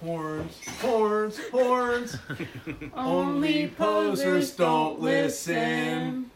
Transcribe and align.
Horns, 0.00 0.64
horns, 0.80 1.40
horns. 1.50 2.16
Only 2.94 3.66
posers 3.66 4.52
don't 4.52 5.00
listen. 5.00 6.30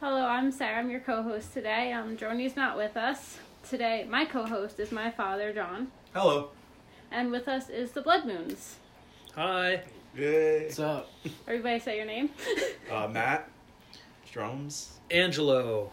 Hello, 0.00 0.26
I'm 0.26 0.52
Sarah. 0.52 0.78
I'm 0.80 0.90
your 0.90 1.00
co-host 1.00 1.54
today. 1.54 1.92
Um, 1.92 2.18
Joni's 2.18 2.56
not 2.56 2.76
with 2.76 2.98
us 2.98 3.38
today. 3.68 4.06
My 4.08 4.26
co-host 4.26 4.78
is 4.78 4.92
my 4.92 5.10
father, 5.10 5.50
John, 5.54 5.88
Hello. 6.12 6.50
and 7.10 7.30
with 7.30 7.48
us 7.48 7.70
is 7.70 7.92
the 7.92 8.02
Blood 8.02 8.26
Moons. 8.26 8.76
Hi. 9.34 9.82
Yay. 10.14 10.64
What's 10.64 10.78
up? 10.78 11.10
Everybody 11.48 11.78
say 11.78 11.96
your 11.96 12.06
name. 12.06 12.28
Uh, 12.90 13.08
Matt. 13.08 13.48
Drums. 14.30 14.98
Angelo. 15.10 15.90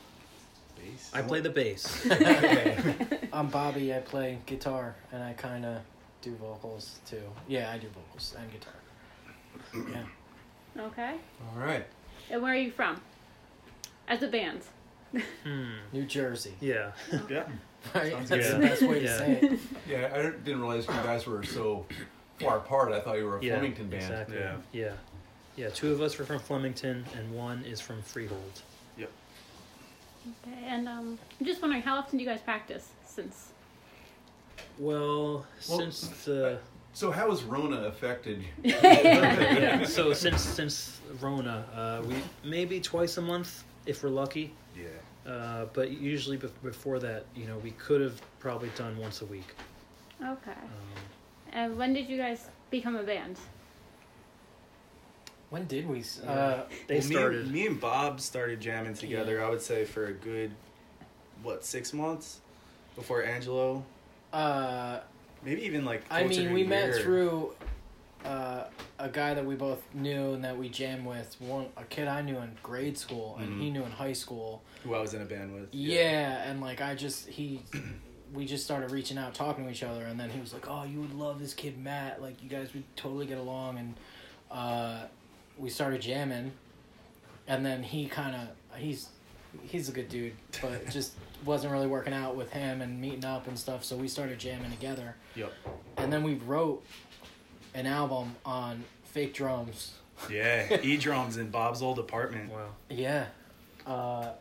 Bass. 0.75 1.09
I 1.13 1.21
play 1.21 1.39
the 1.39 1.49
bass. 1.49 2.05
Okay. 2.11 3.05
I'm 3.31 3.47
Bobby. 3.47 3.93
I 3.93 3.99
play 3.99 4.39
guitar 4.45 4.95
and 5.13 5.23
I 5.23 5.33
kind 5.33 5.65
of 5.65 5.79
do 6.29 6.35
vocals 6.35 6.99
too. 7.09 7.21
Yeah, 7.47 7.71
I 7.71 7.77
do 7.77 7.87
vocals 7.89 8.35
and 8.37 8.51
guitar. 8.51 8.73
Yeah. 10.75 10.83
okay. 10.87 11.15
All 11.53 11.59
right. 11.59 11.85
And 12.29 12.41
where 12.41 12.53
are 12.53 12.57
you 12.57 12.71
from? 12.71 12.99
As 14.07 14.21
a 14.23 14.27
band. 14.27 14.61
Hmm. 15.43 15.69
New 15.93 16.05
Jersey. 16.05 16.53
Yeah. 16.59 16.91
Yeah. 17.29 17.43
Right? 17.95 18.11
Sounds 18.11 18.29
That's 18.29 18.47
good. 18.49 18.55
the 18.61 18.67
best 18.67 18.81
way 18.81 18.99
to 18.99 19.05
Yeah. 19.05 19.17
say 19.17 19.39
it. 19.41 19.59
Yeah, 19.89 20.09
I 20.13 20.17
didn't 20.17 20.43
didn't 20.43 20.61
realize 20.61 20.85
you 20.87 20.93
guys 20.93 21.25
were 21.25 21.43
so 21.43 21.85
far 22.39 22.57
apart. 22.57 22.91
I 22.91 22.99
thought 22.99 23.17
you 23.17 23.25
were 23.25 23.37
a 23.37 23.43
Yeah. 23.43 23.53
Flemington 23.53 23.87
band. 23.89 24.03
Exactly. 24.03 24.37
Yeah. 24.37 24.55
Yeah. 24.73 24.93
Yeah. 25.55 25.69
Two 25.69 25.91
of 25.93 26.01
us 26.01 26.19
are 26.19 26.25
from 26.25 26.39
Flemington, 26.39 27.05
and 27.15 27.33
one 27.33 27.63
is 27.63 27.79
from 27.79 28.01
Freehold. 28.01 28.61
Yep. 28.97 29.09
Okay. 30.45 30.57
And 30.65 30.87
um, 30.89 31.17
I'm 31.39 31.45
just 31.45 31.61
wondering, 31.61 31.81
how 31.83 31.95
often 31.95 32.17
do 32.17 32.23
you 32.25 32.29
guys 32.29 32.41
practice? 32.41 32.89
Since 33.05 33.53
Well, 34.79 35.45
Well, 35.69 35.79
since 35.79 36.01
the 36.25 36.59
So 36.93 37.11
how 37.11 37.29
has 37.29 37.43
Rona 37.43 37.83
affected 37.83 38.41
you? 38.41 38.47
yeah, 38.73 39.83
so 39.97 40.13
since 40.13 40.41
since 40.41 40.99
Rona, 41.21 41.65
uh, 41.75 42.07
we 42.07 42.15
maybe 42.43 42.79
twice 42.79 43.17
a 43.17 43.21
month 43.21 43.63
if 43.85 44.03
we're 44.03 44.09
lucky. 44.09 44.53
Yeah. 44.75 45.31
Uh, 45.31 45.65
but 45.73 45.91
usually 45.91 46.37
bef- 46.37 46.51
before 46.63 46.99
that, 46.99 47.25
you 47.35 47.45
know, 47.47 47.57
we 47.57 47.71
could 47.71 48.01
have 48.01 48.19
probably 48.39 48.69
done 48.77 48.97
once 48.97 49.21
a 49.21 49.25
week. 49.25 49.49
okay. 50.21 50.51
Um, 50.51 50.95
And 51.53 51.77
when 51.77 51.93
did 51.93 52.07
you 52.09 52.17
guys 52.17 52.47
become 52.71 52.95
a 52.95 53.03
band? 53.03 53.37
When 55.49 55.65
did 55.65 55.87
we? 55.87 55.99
s- 55.99 56.19
Uh, 56.21 56.65
they 56.87 56.99
Well, 56.99 57.07
me, 57.07 57.15
started. 57.15 57.41
and, 57.43 57.51
me 57.51 57.67
and 57.67 57.79
Bob 57.79 58.19
started 58.19 58.59
jamming 58.59 58.93
together. 58.95 59.35
Yeah. 59.37 59.45
I 59.45 59.49
would 59.49 59.61
say 59.61 59.85
for 59.85 60.05
a 60.07 60.13
good, 60.13 60.51
what, 61.43 61.63
six 61.63 61.93
months 61.93 62.39
before 62.95 63.23
Angelo. 63.23 63.83
Uh, 64.33 64.99
Maybe 65.43 65.61
even 65.63 65.85
like. 65.85 66.03
I 66.09 66.23
mean, 66.25 66.51
we 66.53 66.63
met 66.63 66.87
year. 66.87 66.99
through 66.99 67.53
uh, 68.25 68.65
a 68.99 69.07
guy 69.09 69.33
that 69.33 69.45
we 69.45 69.55
both 69.55 69.81
knew 69.93 70.33
and 70.33 70.43
that 70.43 70.57
we 70.57 70.67
jammed 70.69 71.05
with. 71.05 71.35
One 71.39 71.67
a 71.77 71.83
kid 71.83 72.07
I 72.07 72.21
knew 72.21 72.37
in 72.37 72.51
grade 72.63 72.97
school 72.97 73.37
and 73.39 73.61
he 73.61 73.69
Mhm. 73.69 73.73
knew 73.73 73.83
in 73.83 73.91
high 73.91 74.13
school. 74.13 74.63
who 74.83 74.93
I 74.95 74.99
was 75.01 75.13
in 75.13 75.21
a 75.21 75.25
band 75.25 75.53
with. 75.53 75.69
Yeah, 75.73 76.49
and 76.49 76.59
like 76.61 76.81
I 76.81 76.95
just 76.95 77.27
he 77.27 77.61
we 78.33 78.45
just 78.45 78.65
started 78.65 78.91
reaching 78.91 79.17
out, 79.17 79.33
talking 79.33 79.63
to 79.65 79.71
each 79.71 79.83
other, 79.83 80.03
and 80.05 80.19
then 80.19 80.29
he 80.29 80.39
was 80.41 80.53
like, 80.53 80.69
"Oh, 80.69 80.83
you 80.83 80.99
would 80.99 81.13
love 81.13 81.39
this 81.39 81.53
kid 81.53 81.77
Matt. 81.81 82.21
Like 82.21 82.41
you 82.43 82.49
guys 82.49 82.73
would 82.73 82.83
totally 82.95 83.25
get 83.25 83.37
along." 83.37 83.77
And 83.77 83.93
uh, 84.51 85.03
we 85.57 85.69
started 85.69 86.01
jamming, 86.01 86.51
and 87.47 87.65
then 87.65 87.83
he 87.83 88.07
kind 88.07 88.35
of 88.35 88.77
he's 88.79 89.09
he's 89.63 89.87
a 89.87 89.91
good 89.93 90.09
dude, 90.09 90.33
but 90.61 90.89
just 90.89 91.13
wasn't 91.45 91.71
really 91.73 91.87
working 91.87 92.13
out 92.13 92.35
with 92.35 92.51
him 92.51 92.81
and 92.81 92.99
meeting 92.99 93.25
up 93.25 93.47
and 93.47 93.57
stuff. 93.57 93.83
So 93.83 93.95
we 93.95 94.07
started 94.07 94.39
jamming 94.39 94.71
together, 94.71 95.15
Yep. 95.35 95.53
and 95.97 96.11
then 96.11 96.23
we 96.23 96.35
wrote 96.35 96.83
an 97.73 97.85
album 97.85 98.35
on 98.45 98.83
fake 99.05 99.33
drums. 99.33 99.93
Yeah. 100.31 100.77
E 100.83 100.97
drums 100.97 101.37
in 101.37 101.49
Bob's 101.49 101.81
old 101.81 101.99
apartment. 101.99 102.51
wow. 102.51 102.69
Yeah. 102.89 103.27
Uh, 103.85 104.31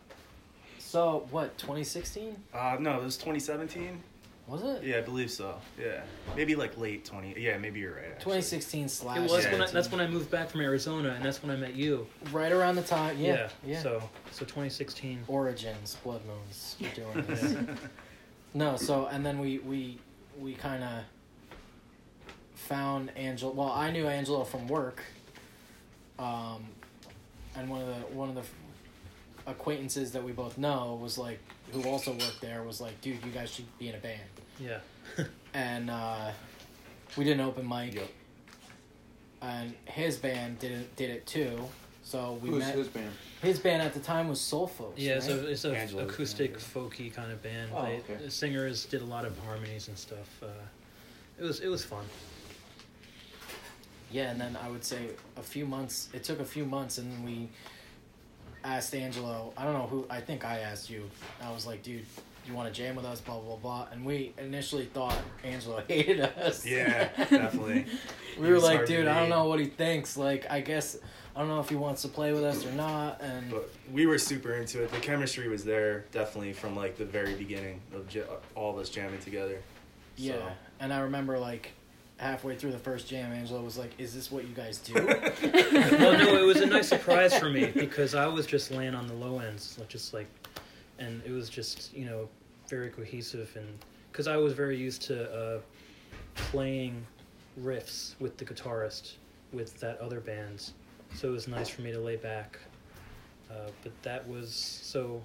so 0.79 1.27
what? 1.31 1.57
Twenty 1.59 1.85
sixteen 1.85 2.37
Uh, 2.55 2.77
no, 2.81 2.99
it 2.99 3.05
was 3.05 3.17
2017. 3.17 4.03
Was 4.49 4.63
it? 4.63 4.85
Yeah, 4.85 4.99
I 4.99 5.01
believe 5.01 5.31
so. 5.31 5.57
Yeah. 5.81 6.03
Maybe 6.37 6.55
like 6.55 6.79
late 6.79 7.05
20. 7.05 7.35
Yeah, 7.39 7.59
maybe 7.59 7.81
you're 7.81 7.95
right. 7.95 8.05
actually. 8.05 8.37
2016 8.41 8.89
slash. 8.89 9.19
It 9.19 9.23
was 9.31 9.45
Yeah. 9.45 9.53
when 9.53 9.63
I, 9.63 9.71
that's 9.71 9.91
when 9.91 10.01
I 10.01 10.07
moved 10.07 10.31
back 10.31 10.51
from 10.51 10.61
Arizona, 10.61 11.11
and 11.11 11.25
that's 11.25 11.43
when 11.43 11.51
I 11.51 11.57
met 11.57 11.75
you. 11.75 12.07
right 12.33 12.53
around 12.53 12.77
the 12.77 12.83
time. 12.83 13.19
Yeah, 13.19 13.49
yeah. 13.65 13.83
So 13.83 14.03
so 14.31 14.45
2016. 14.45 15.25
Origins, 15.29 15.97
Blood 16.05 16.21
Moons. 16.27 16.77
We're 16.81 16.91
doing 16.91 17.27
this. 17.27 17.57
no, 18.55 18.77
so 18.77 19.07
and 19.07 19.25
then 19.27 19.39
we 19.39 19.59
we 19.59 19.99
we 20.39 20.55
kind 20.55 20.85
of 20.85 21.03
found 22.55 23.11
Angelo. 23.17 23.53
Well, 23.53 23.71
I 23.73 23.91
knew 23.91 24.07
Angelo 24.07 24.45
from 24.45 24.69
work. 24.69 25.03
Um, 26.19 26.65
and 27.57 27.69
one 27.69 27.81
of 27.83 27.89
the 27.89 27.95
one 28.15 28.29
of 28.29 28.35
the 28.37 28.43
acquaintances 29.51 30.13
that 30.13 30.23
we 30.25 30.33
both 30.33 30.59
know 30.59 30.99
was 31.01 31.19
like 31.19 31.39
who 31.73 31.83
also 31.85 32.13
worked 32.13 32.41
there 32.41 32.63
was 32.63 32.81
like, 32.81 33.01
dude, 33.01 33.25
you 33.25 33.31
guys 33.33 33.51
should 33.51 33.67
be 33.79 33.89
in 33.89 33.95
a 33.95 33.99
band. 33.99 34.21
Yeah. 34.59 34.79
And 35.55 35.89
uh, 35.89 36.33
we 37.17 37.25
did 37.25 37.41
an 37.41 37.41
open 37.41 37.67
mic. 37.67 37.95
Yep. 37.95 38.09
And 39.41 39.75
his 39.87 40.19
band 40.19 40.59
did 40.59 40.71
it 40.73 40.97
did 40.97 41.09
it 41.09 41.27
too. 41.27 41.59
So 42.03 42.39
we 42.43 42.51
Who's 42.51 42.59
met. 42.59 42.75
his 42.75 42.89
band? 42.89 43.11
His 43.41 43.59
band 43.59 43.81
at 43.83 43.95
the 43.95 44.01
time 44.01 44.29
was 44.29 44.39
Soul 44.39 44.67
Folks. 44.67 45.01
Yeah, 45.01 45.15
right? 45.15 45.23
so 45.23 45.35
it's 45.47 45.65
a 45.65 45.99
acoustic, 46.01 46.53
band, 46.53 46.63
folky 46.63 47.13
kind 47.13 47.33
of 47.33 47.43
band. 47.43 47.71
Oh, 47.75 47.83
they, 47.85 47.97
okay. 47.97 48.23
The 48.23 48.31
singers 48.31 48.85
did 48.85 49.01
a 49.01 49.07
lot 49.07 49.25
of 49.25 49.39
harmonies 49.41 49.89
and 49.89 49.97
stuff. 49.97 50.29
Uh, 50.43 50.47
it 51.41 51.43
was 51.43 51.61
it 51.61 51.69
was 51.69 51.83
fun. 51.83 52.05
yeah, 54.11 54.31
and 54.31 54.41
then 54.41 54.57
I 54.63 54.69
would 54.69 54.85
say 54.85 55.09
a 55.39 55.43
few 55.43 55.65
months. 55.67 56.09
It 56.13 56.23
took 56.23 56.41
a 56.41 56.45
few 56.45 56.65
months, 56.67 56.99
and 56.99 57.11
then 57.11 57.25
we 57.25 57.49
asked 58.63 58.95
Angelo. 58.95 59.53
I 59.57 59.65
don't 59.65 59.73
know 59.73 59.87
who. 59.87 60.07
I 60.11 60.21
think 60.21 60.45
I 60.45 60.59
asked 60.59 60.91
you. 60.91 61.09
I 61.43 61.51
was 61.51 61.67
like, 61.67 61.83
dude, 61.83 62.05
you 62.47 62.55
want 62.55 62.73
to 62.73 62.75
jam 62.75 62.97
with 62.97 63.05
us? 63.05 63.21
Blah 63.21 63.39
blah 63.41 63.57
blah. 63.57 63.87
And 63.93 64.05
we 64.05 64.33
initially 64.39 64.87
thought 64.87 65.17
Angelo 65.45 65.83
hated 65.89 66.21
us. 66.21 66.65
Yeah, 66.67 67.09
definitely. 67.17 67.87
we 68.39 68.47
He 68.47 68.53
were 68.53 68.59
like, 68.61 68.87
dude, 68.87 69.07
I 69.07 69.21
don't 69.21 69.29
know 69.31 69.45
what 69.45 69.59
he 69.61 69.67
thinks. 69.67 70.17
Like, 70.17 70.51
I 70.51 70.61
guess 70.61 70.97
I 71.35 71.41
don't 71.41 71.49
know 71.49 71.61
if 71.61 71.69
he 71.69 71.77
wants 71.77 72.03
to 72.03 72.09
play 72.09 72.33
with 72.33 72.45
us 72.45 72.65
or 72.65 72.73
not. 72.73 73.21
And 73.21 73.51
But 73.51 73.71
we 73.93 74.07
were 74.07 74.19
super 74.19 74.55
into 74.55 74.83
it. 74.83 74.91
The 74.93 74.99
chemistry 75.01 75.49
was 75.49 75.65
there 75.65 76.05
definitely 76.13 76.53
from 76.53 76.75
like 76.77 76.97
the 76.97 77.05
very 77.05 77.35
beginning 77.35 77.81
of 77.95 78.09
j- 78.09 78.23
all 78.55 78.73
of 78.73 78.79
us 78.79 78.89
jamming 78.89 79.21
together. 79.21 79.61
yeah, 80.17 80.35
So- 80.35 80.49
and 80.81 80.93
I 80.93 81.01
remember 81.01 81.39
like 81.39 81.73
halfway 82.19 82.57
through 82.57 82.73
the 82.73 82.79
first 82.79 83.07
jam, 83.09 83.31
Angelo 83.33 83.61
was 83.61 83.77
like, 83.77 83.91
"Is 83.99 84.15
this 84.15 84.33
what 84.33 84.45
you 84.49 84.55
guys 84.55 84.79
do?" 84.79 84.95
well, 84.95 86.17
no, 86.19 86.37
it 86.43 86.47
was 86.47 86.63
a 86.63 86.67
nice 86.67 86.89
surprise 86.89 87.37
for 87.39 87.51
me 87.51 87.67
because 87.67 88.15
I 88.15 88.27
was 88.27 88.47
just 88.47 88.71
laying 88.71 88.95
on 88.95 89.07
the 89.07 89.13
low 89.13 89.39
ends, 89.41 89.77
like, 89.79 89.89
just 89.89 90.15
like, 90.15 90.27
and 90.99 91.23
it 91.25 91.33
was 91.33 91.49
just 91.49 91.95
you 91.95 92.05
know 92.05 92.29
very 92.69 92.91
cohesive 92.91 93.55
and 93.57 93.79
because 94.11 94.27
I 94.27 94.37
was 94.37 94.55
very 94.55 94.79
used 94.79 95.03
to 95.03 95.31
uh, 95.31 95.61
playing 96.35 97.07
riffs 97.61 98.15
with 98.19 98.39
the 98.39 98.45
guitarist 98.47 99.15
with 99.53 99.79
that 99.81 100.01
other 100.01 100.21
band, 100.21 100.71
so 101.15 101.29
it 101.29 101.33
was 101.33 101.49
nice 101.49 101.69
for 101.69 101.83
me 101.83 101.93
to 101.93 102.01
lay 102.01 102.17
back. 102.17 102.59
Uh, 103.51 103.69
but 103.83 103.93
that 104.03 104.27
was 104.27 104.55
so. 104.55 105.23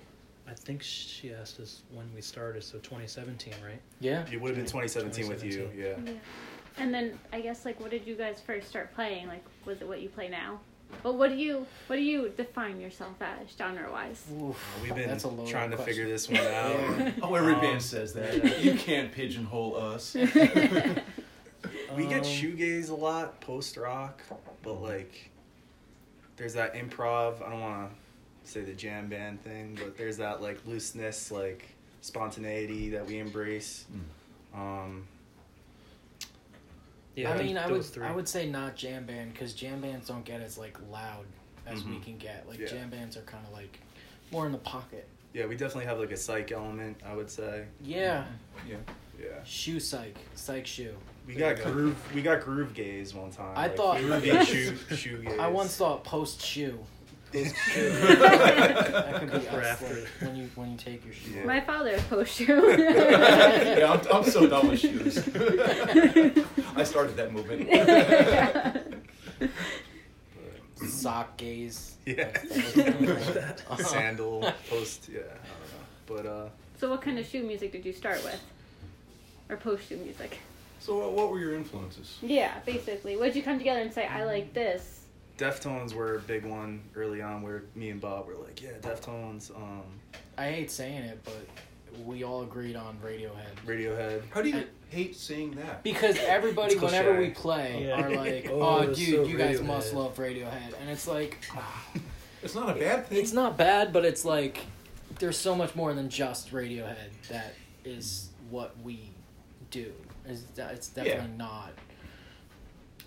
I 0.47 0.53
think 0.53 0.83
she 0.83 1.33
asked 1.33 1.59
us 1.59 1.83
when 1.93 2.05
we 2.13 2.21
started, 2.21 2.63
so 2.63 2.79
2017, 2.79 3.53
right? 3.63 3.79
yeah. 3.99 4.25
It 4.29 4.41
would 4.41 4.49
have 4.49 4.57
been 4.57 4.65
2017, 4.65 5.29
with 5.29 5.43
you, 5.43 5.69
yeah. 5.73 5.93
Yeah. 6.03 6.13
And 6.77 6.93
then 6.93 7.17
I 7.31 7.41
guess 7.41 7.63
like, 7.63 7.79
what 7.79 7.91
did 7.91 8.05
you 8.05 8.15
guys 8.15 8.41
first 8.45 8.67
start 8.67 8.93
playing? 8.93 9.27
Like, 9.27 9.45
was 9.65 9.81
it 9.81 9.87
what 9.87 10.01
you 10.01 10.09
play 10.09 10.27
now? 10.27 10.59
But 11.03 11.15
what 11.15 11.29
do 11.29 11.35
you 11.35 11.65
what 11.87 11.95
do 11.95 12.01
you 12.01 12.29
define 12.35 12.79
yourself 12.79 13.15
as 13.21 13.49
genre 13.57 13.91
wise? 13.91 14.23
We've 14.81 14.93
been 14.95 15.07
that's 15.09 15.23
a 15.23 15.27
loaded 15.29 15.49
trying 15.51 15.71
to 15.71 15.75
question. 15.77 15.93
figure 15.93 16.09
this 16.09 16.29
one 16.29 16.37
out. 16.39 17.13
Oh, 17.23 17.35
every 17.35 17.53
Um, 17.55 17.61
band 17.61 17.81
says 17.81 18.13
that. 18.13 18.59
You 18.63 18.75
can't 18.75 19.11
pigeonhole 19.11 19.75
us. 19.75 20.15
We 21.95 22.05
get 22.07 22.19
Um, 22.19 22.23
shoegaze 22.23 22.89
a 22.89 22.93
lot, 22.95 23.39
post 23.41 23.75
rock, 23.77 24.21
but 24.63 24.81
like, 24.81 25.29
there's 26.37 26.53
that 26.53 26.73
improv. 26.73 27.45
I 27.45 27.49
don't 27.51 27.59
want 27.59 27.91
to 28.45 28.49
say 28.51 28.61
the 28.61 28.73
jam 28.73 29.09
band 29.09 29.43
thing, 29.43 29.75
but 29.79 29.97
there's 29.97 30.17
that 30.17 30.41
like 30.41 30.59
looseness, 30.65 31.31
like 31.31 31.67
spontaneity 32.01 32.89
that 32.91 33.05
we 33.05 33.19
embrace. 33.19 33.85
Um, 34.55 35.05
Yeah, 37.15 37.31
I 37.33 37.41
mean, 37.43 37.57
I 37.57 37.69
would 37.69 37.83
three. 37.83 38.05
I 38.05 38.11
would 38.11 38.27
say 38.27 38.49
not 38.49 38.75
jam 38.75 39.05
band 39.05 39.33
because 39.33 39.53
jam 39.53 39.81
bands 39.81 40.07
don't 40.07 40.23
get 40.23 40.41
as 40.41 40.57
like 40.57 40.77
loud 40.89 41.25
as 41.67 41.83
we 41.83 41.93
Mhm. 41.95 42.03
can 42.03 42.17
get. 42.17 42.47
Like 42.47 42.59
Yeah. 42.59 42.67
jam 42.67 42.89
bands 42.89 43.17
are 43.17 43.21
kind 43.21 43.45
of 43.45 43.53
like 43.53 43.79
more 44.31 44.45
in 44.45 44.51
the 44.51 44.57
pocket. 44.59 45.07
yeah, 45.33 45.45
we 45.45 45.55
definitely 45.55 45.85
have 45.85 45.99
like 45.99 46.11
a 46.11 46.17
psych 46.17 46.51
element. 46.51 46.97
I 47.05 47.13
would 47.15 47.29
say. 47.29 47.65
Yeah, 47.83 48.25
Yeah. 48.67 48.75
Yeah, 49.21 49.43
shoe 49.43 49.79
psych, 49.79 50.15
psych 50.35 50.65
shoe. 50.65 50.95
we 51.27 51.35
There 51.35 51.53
got 51.53 51.59
you 51.59 51.65
go. 51.65 51.71
groove. 51.71 52.15
We 52.15 52.21
got 52.23 52.41
groove 52.41 52.73
gaze 52.73 53.13
one 53.13 53.29
time. 53.31 53.53
I 53.55 53.67
like, 53.67 53.77
thought- 53.77 53.97
groovy 53.99 54.45
shoe 54.89 54.95
shoe 54.95 55.17
gaze. 55.21 55.37
I 55.39 55.47
once 55.47 55.75
thought 55.77 56.03
post 56.03 56.41
shoe. 56.41 56.79
Post 57.31 57.55
shoe. 57.71 57.89
that 57.91 59.19
could 59.19 59.31
be 59.31 59.39
For 59.39 59.61
us, 59.61 59.65
after. 59.67 59.93
like, 59.95 60.07
when 60.21 60.35
you 60.35 60.49
when 60.55 60.71
you 60.71 60.77
take 60.77 61.03
your 61.05 61.13
shoe. 61.13 61.31
Yeah. 61.31 61.45
My 61.45 61.61
father 61.61 61.89
is 61.91 62.03
post 62.03 62.33
shoe. 62.35 62.75
yeah, 62.77 63.91
I'm, 64.11 64.15
I'm 64.17 64.23
so 64.29 64.47
done 64.47 64.67
with 64.69 64.79
shoes. 64.79 65.17
I 66.75 66.83
started 66.83 67.15
that 67.17 67.31
movement. 67.31 67.69
Sock 70.87 71.37
gaze. 71.37 71.95
Yeah. 72.05 72.31
Uh-huh. 73.71 73.83
Sandal 73.83 74.51
post. 74.69 75.07
Yeah, 75.11 75.19
I 75.19 75.23
don't 75.23 76.17
know. 76.17 76.23
But 76.23 76.25
uh, 76.25 76.49
so, 76.77 76.89
what 76.89 77.01
kind 77.01 77.17
of 77.19 77.25
shoe 77.25 77.43
music 77.43 77.71
did 77.71 77.85
you 77.85 77.93
start 77.93 78.21
with, 78.23 78.41
or 79.49 79.55
post 79.55 79.87
shoe 79.87 79.95
music? 79.97 80.39
So, 80.79 80.97
what, 80.97 81.13
what 81.13 81.29
were 81.31 81.39
your 81.39 81.53
influences? 81.55 82.17
Yeah, 82.21 82.51
basically. 82.65 83.15
What 83.15 83.25
did 83.27 83.35
you 83.37 83.43
come 83.43 83.57
together 83.59 83.79
and 83.81 83.93
say? 83.93 84.05
I 84.07 84.25
like 84.25 84.53
this. 84.53 85.00
Deftones 85.45 85.93
were 85.93 86.15
a 86.17 86.19
big 86.19 86.45
one 86.45 86.81
early 86.95 87.21
on, 87.21 87.41
where 87.41 87.63
me 87.73 87.89
and 87.89 87.99
Bob 87.99 88.27
were 88.27 88.35
like, 88.35 88.61
yeah, 88.61 88.69
Deftones, 88.81 89.49
um, 89.55 89.81
I 90.37 90.51
hate 90.51 90.69
saying 90.69 91.01
it, 91.03 91.19
but 91.23 91.47
we 92.05 92.23
all 92.23 92.43
agreed 92.43 92.75
on 92.75 92.97
Radiohead. 93.03 93.55
Radiohead. 93.65 94.21
How 94.29 94.43
do 94.43 94.49
you 94.49 94.65
hate 94.89 95.15
saying 95.15 95.55
that? 95.55 95.81
Because 95.83 96.17
everybody, 96.19 96.75
whenever 96.77 97.17
we 97.17 97.31
play, 97.31 97.87
Yeah. 97.87 98.01
are 98.01 98.09
like, 98.15 98.47
Oh, 98.51 98.61
"Oh, 98.87 98.93
dude, 98.93 98.97
so 99.15 99.23
you 99.23 99.35
guys 99.37 99.59
Radiohead." 99.59 99.65
must 99.65 99.93
love 99.93 100.15
Radiohead," 100.15 100.79
and 100.79 100.89
it's 100.89 101.07
like, 101.07 101.43
It's 102.43 102.55
not 102.55 102.75
a 102.75 102.79
bad 102.79 103.07
thing. 103.07 103.17
it's 103.19 103.33
not 103.33 103.57
bad, 103.57 103.91
but 103.93 104.05
it's 104.05 104.23
like, 104.25 104.59
there's 105.19 105.37
so 105.37 105.55
much 105.55 105.75
more 105.75 105.93
than 105.93 106.07
just 106.09 106.51
Radiohead 106.51 106.95
that 107.29 107.53
is 107.83 108.29
what 108.51 108.75
we 108.83 109.09
do. 109.71 109.91
Is 110.27 110.43
that 110.55 110.73
it's 110.73 110.89
definitely 110.89 111.35
not. 111.35 111.71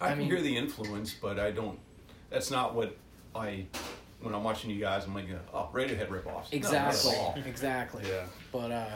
I, 0.00 0.06
I 0.06 0.08
can 0.10 0.18
mean- 0.18 0.26
hear 0.28 0.40
the 0.42 0.56
influence, 0.56 1.14
but 1.14 1.38
I 1.38 1.52
don't. 1.52 1.78
That's 2.30 2.50
not 2.50 2.74
what 2.74 2.96
I. 3.34 3.66
When 4.20 4.34
I'm 4.34 4.42
watching 4.44 4.70
you 4.70 4.80
guys, 4.80 5.04
I'm 5.04 5.14
like, 5.14 5.26
oh, 5.52 5.68
Radiohead 5.74 6.08
ripoffs. 6.08 6.24
No, 6.24 6.32
not 6.32 6.52
Exactly, 6.54 7.14
all. 7.16 7.34
exactly. 7.44 8.02
Yeah. 8.08 8.24
But 8.52 8.70
uh, 8.72 8.88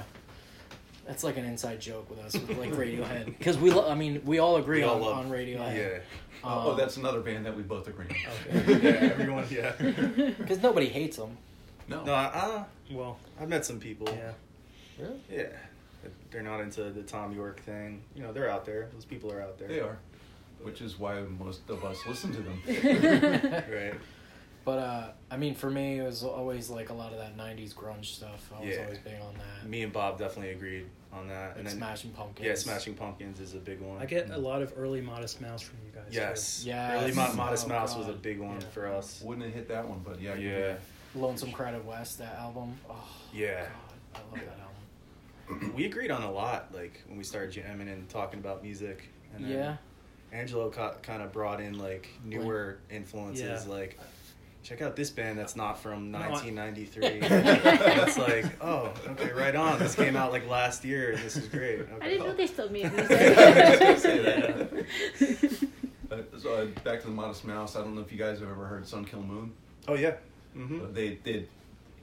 that's 1.06 1.22
like 1.22 1.36
an 1.36 1.44
inside 1.44 1.80
joke 1.82 2.08
with 2.08 2.18
us, 2.20 2.32
with 2.32 2.56
like 2.56 2.70
Radiohead, 2.72 3.26
because 3.26 3.58
we, 3.58 3.70
lo- 3.70 3.90
I 3.90 3.94
mean, 3.94 4.22
we 4.24 4.38
all 4.38 4.56
agree 4.56 4.78
We 4.78 4.84
all 4.84 4.94
on, 4.96 5.00
love- 5.02 5.18
on 5.26 5.30
Radiohead. 5.30 5.76
Yeah. 5.76 5.98
oh, 6.44 6.70
Um, 6.70 6.78
that's 6.78 6.96
another 6.96 7.20
band 7.20 7.44
that 7.44 7.54
we 7.54 7.62
both 7.62 7.88
agree 7.88 8.06
on. 8.06 8.62
Okay. 8.62 8.80
yeah, 8.82 9.10
everyone, 9.12 9.44
yeah. 9.50 9.72
because 10.38 10.62
nobody 10.62 10.86
hates 10.86 11.18
them. 11.18 11.36
No. 11.88 12.04
No, 12.04 12.14
I, 12.14 12.64
Well, 12.90 13.18
uh, 13.38 13.42
I've 13.42 13.48
met 13.50 13.66
some 13.66 13.78
people. 13.80 14.08
yeah. 14.08 14.32
Really? 14.98 15.20
Yeah. 15.30 15.46
They're 16.30 16.42
not 16.42 16.60
into 16.60 16.84
the 16.90 17.02
Thom 17.02 17.34
Yorke 17.34 17.60
thing. 17.60 18.02
You 18.14 18.22
know, 18.22 18.32
they're 18.32 18.48
out 18.50 18.64
there. 18.64 18.88
Those 18.94 19.04
people 19.04 19.30
are 19.32 19.42
out 19.42 19.58
there. 19.58 19.68
They 19.68 19.80
are. 19.80 19.98
Which 20.62 20.80
is 20.80 20.98
why 20.98 21.20
most 21.38 21.68
of 21.70 21.84
us 21.84 21.98
listen 22.06 22.32
to 22.32 22.40
them. 22.40 22.62
Right. 23.72 23.94
But 24.64 24.78
uh, 24.80 25.08
I 25.30 25.38
mean, 25.38 25.54
for 25.54 25.70
me, 25.70 25.98
it 25.98 26.02
was 26.04 26.22
always 26.22 26.68
like 26.68 26.90
a 26.90 26.92
lot 26.92 27.12
of 27.12 27.18
that 27.18 27.38
'90s 27.38 27.72
grunge 27.74 28.04
stuff. 28.06 28.50
I 28.54 28.60
was 28.64 28.74
Yeah. 28.74 28.82
always 28.84 28.98
big 28.98 29.14
on 29.20 29.32
that. 29.34 29.66
Me 29.68 29.82
and 29.82 29.90
Bob 29.92 30.18
definitely 30.18 30.52
agreed 30.52 30.86
on 31.10 31.28
that. 31.28 31.50
Like 31.50 31.56
and 31.58 31.66
then, 31.68 31.76
Smashing 31.76 32.10
Pumpkins. 32.10 32.46
yeah, 32.46 32.54
Smashing 32.54 32.92
Pumpkins 32.94 33.40
is 33.40 33.54
a 33.54 33.58
big 33.58 33.80
one. 33.80 33.98
I 34.02 34.04
get 34.04 34.28
a 34.30 34.36
lot 34.36 34.60
of 34.60 34.74
early 34.76 35.00
Modest 35.00 35.40
Mouse 35.40 35.62
from 35.62 35.78
you 35.86 35.92
guys. 35.98 36.08
Yes. 36.10 36.64
Yeah. 36.66 37.00
Early 37.02 37.12
Mo- 37.12 37.32
Modest 37.32 37.64
Oh, 37.64 37.68
Mouse 37.70 37.96
was 37.96 38.08
a 38.08 38.12
big 38.12 38.40
one 38.40 38.60
Yeah. 38.60 38.66
for 38.68 38.88
us. 38.88 39.22
Wouldn't 39.24 39.46
have 39.46 39.54
hit 39.54 39.68
that 39.68 39.88
one, 39.88 40.00
but 40.04 40.20
yeah. 40.20 40.34
you 40.34 40.50
Yeah. 40.50 40.58
did. 40.58 40.76
Lonesome 41.14 41.50
Crowded 41.52 41.86
West, 41.86 42.18
that 42.18 42.34
album. 42.34 42.76
Oh, 42.90 42.94
Yeah. 43.32 43.64
God, 44.12 44.20
I 44.34 44.36
love 44.36 44.46
that 44.46 44.58
album. 45.56 45.74
We 45.74 45.86
agreed 45.86 46.10
on 46.10 46.22
a 46.24 46.30
lot, 46.30 46.74
like 46.74 47.02
when 47.08 47.16
we 47.16 47.24
started 47.24 47.52
jamming 47.52 47.88
and 47.88 48.06
talking 48.10 48.38
about 48.38 48.62
music. 48.62 49.08
And 49.34 49.46
then 49.46 49.50
Yeah. 49.52 49.76
Angelo 50.32 50.68
ca- 50.70 50.94
kind 51.02 51.22
of 51.22 51.32
brought 51.32 51.60
in 51.60 51.78
like 51.78 52.08
newer 52.24 52.78
influences, 52.90 53.66
Yeah. 53.66 53.72
like 53.72 53.98
check 54.62 54.82
out 54.82 54.94
this 54.96 55.08
band 55.10 55.38
that's 55.38 55.56
not 55.56 55.80
from 55.80 56.10
No, 56.10 56.18
I- 56.18 56.28
1993. 56.30 57.04
and 57.22 58.00
it's 58.08 58.18
like, 58.18 58.44
oh, 58.60 58.92
okay, 59.08 59.32
right 59.32 59.54
on. 59.56 59.78
This 59.78 59.94
came 59.94 60.16
out 60.16 60.30
like 60.32 60.46
last 60.48 60.84
year. 60.84 61.12
and 61.12 61.18
This 61.22 61.36
is 61.36 61.46
great. 61.48 61.80
Okay. 61.80 61.92
I 62.00 62.08
didn't 62.08 62.26
know 62.26 62.34
they 62.34 62.46
still 62.46 62.68
made 62.70 62.92
music. 62.92 63.08
gonna 63.36 63.98
say 63.98 64.22
that. 64.22 64.86
Uh, 66.10 66.16
so 66.38 66.54
uh, 66.54 66.64
back 66.84 67.00
to 67.02 67.06
the 67.08 67.12
Modest 67.12 67.44
Mouse. 67.44 67.76
I 67.76 67.80
don't 67.82 67.94
know 67.94 68.00
if 68.00 68.10
you 68.10 68.16
guys 68.16 68.40
have 68.40 68.48
ever 68.48 68.64
heard 68.64 68.86
Sun 68.86 69.04
Kil 69.04 69.20
Moon. 69.20 69.52
Oh 69.86 69.92
yeah. 69.92 70.14
hmm 70.54 70.78
But 70.78 70.94
They 70.94 71.16
did. 71.22 71.48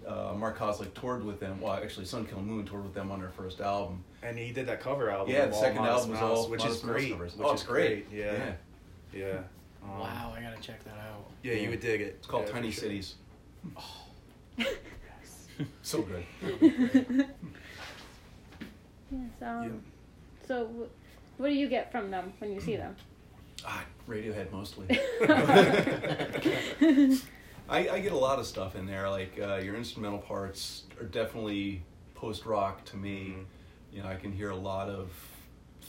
Uh, 0.07 0.33
Mark 0.35 0.57
Kozelek 0.57 0.93
toured 0.93 1.23
with 1.23 1.39
them. 1.39 1.59
Well, 1.59 1.73
actually, 1.73 2.05
Sun 2.05 2.27
Kil 2.27 2.41
Moon 2.41 2.65
toured 2.65 2.83
with 2.83 2.93
them 2.93 3.11
on 3.11 3.19
their 3.19 3.31
first 3.31 3.59
album. 3.59 4.03
And 4.21 4.37
he 4.37 4.51
did 4.51 4.67
that 4.67 4.79
cover 4.79 5.09
album. 5.09 5.33
Yeah, 5.33 5.47
the 5.47 5.53
second 5.53 5.77
Modest 5.77 5.97
album 5.97 6.11
was 6.11 6.19
Mouse, 6.19 6.37
all 6.37 6.49
which 6.49 6.59
Modest 6.59 6.77
is 6.77 6.83
great. 6.89 7.11
covers. 7.11 7.35
Which 7.35 7.47
oh, 7.47 7.53
is 7.53 7.61
it's 7.61 7.67
great. 7.67 8.07
Yeah. 8.11 8.53
Yeah. 9.13 9.39
Um, 9.83 9.99
wow, 9.99 10.33
I 10.35 10.41
gotta 10.41 10.61
check 10.61 10.83
that 10.83 10.97
out. 10.97 11.25
Yeah, 11.43 11.53
you 11.53 11.69
would 11.69 11.79
dig 11.79 12.01
it. 12.01 12.15
It's 12.19 12.27
called 12.27 12.45
Yeah, 12.47 12.53
Tiny 12.53 12.71
for 12.71 12.81
sure. 12.81 12.89
Cities. 12.89 13.15
So 15.83 16.01
good. 16.01 16.25
yes, 16.61 17.29
um, 19.41 19.41
Yeah. 19.41 19.69
So, 20.45 20.69
what 21.37 21.47
do 21.47 21.53
you 21.55 21.69
get 21.69 21.93
from 21.93 22.11
them 22.11 22.33
when 22.39 22.53
you 22.53 22.59
see 22.59 22.75
them? 22.75 22.93
Ah, 23.65 23.85
Radiohead 24.07 24.51
mostly. 24.51 24.85
I, 27.67 27.89
I 27.89 27.99
get 27.99 28.11
a 28.11 28.17
lot 28.17 28.39
of 28.39 28.45
stuff 28.45 28.75
in 28.75 28.85
there. 28.85 29.09
Like 29.09 29.39
uh, 29.41 29.55
your 29.55 29.75
instrumental 29.75 30.19
parts 30.19 30.83
are 30.99 31.05
definitely 31.05 31.83
post 32.13 32.45
rock 32.45 32.85
to 32.85 32.97
me. 32.97 33.35
Mhm. 33.37 33.45
You 33.91 34.03
know, 34.03 34.09
I 34.09 34.15
can 34.15 34.31
hear 34.31 34.49
a 34.49 34.55
lot 34.55 34.89
of 34.89 35.09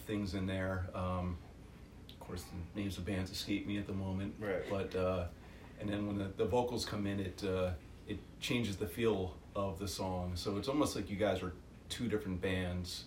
things 0.07 0.35
in 0.35 0.47
there. 0.47 0.87
Um, 0.95 1.37
of 2.09 2.21
course, 2.21 2.45
the 2.45 2.81
names 2.81 2.99
of 2.99 3.05
bands 3.05 3.31
escape 3.31 3.67
me 3.67 3.79
at 3.79 3.87
the 3.87 3.93
moment. 3.93 4.35
Right. 4.39 4.63
But 4.71 4.95
uh, 4.95 5.25
and 5.81 5.89
then 5.89 6.07
when 6.07 6.19
the, 6.19 6.31
the 6.37 6.45
vocals 6.45 6.85
come 6.85 7.07
in, 7.07 7.21
it 7.21 7.43
uh, 7.45 7.71
it 8.07 8.19
changes 8.41 8.77
the 8.77 8.87
feel 8.87 9.35
of 9.55 9.79
the 9.79 9.89
song. 9.89 10.33
So 10.35 10.57
it's 10.57 10.69
almost 10.69 10.95
like 10.97 11.11
you 11.11 11.17
guys 11.17 11.43
are 11.43 11.53
two 11.89 12.09
different 12.09 12.41
bands 12.41 13.05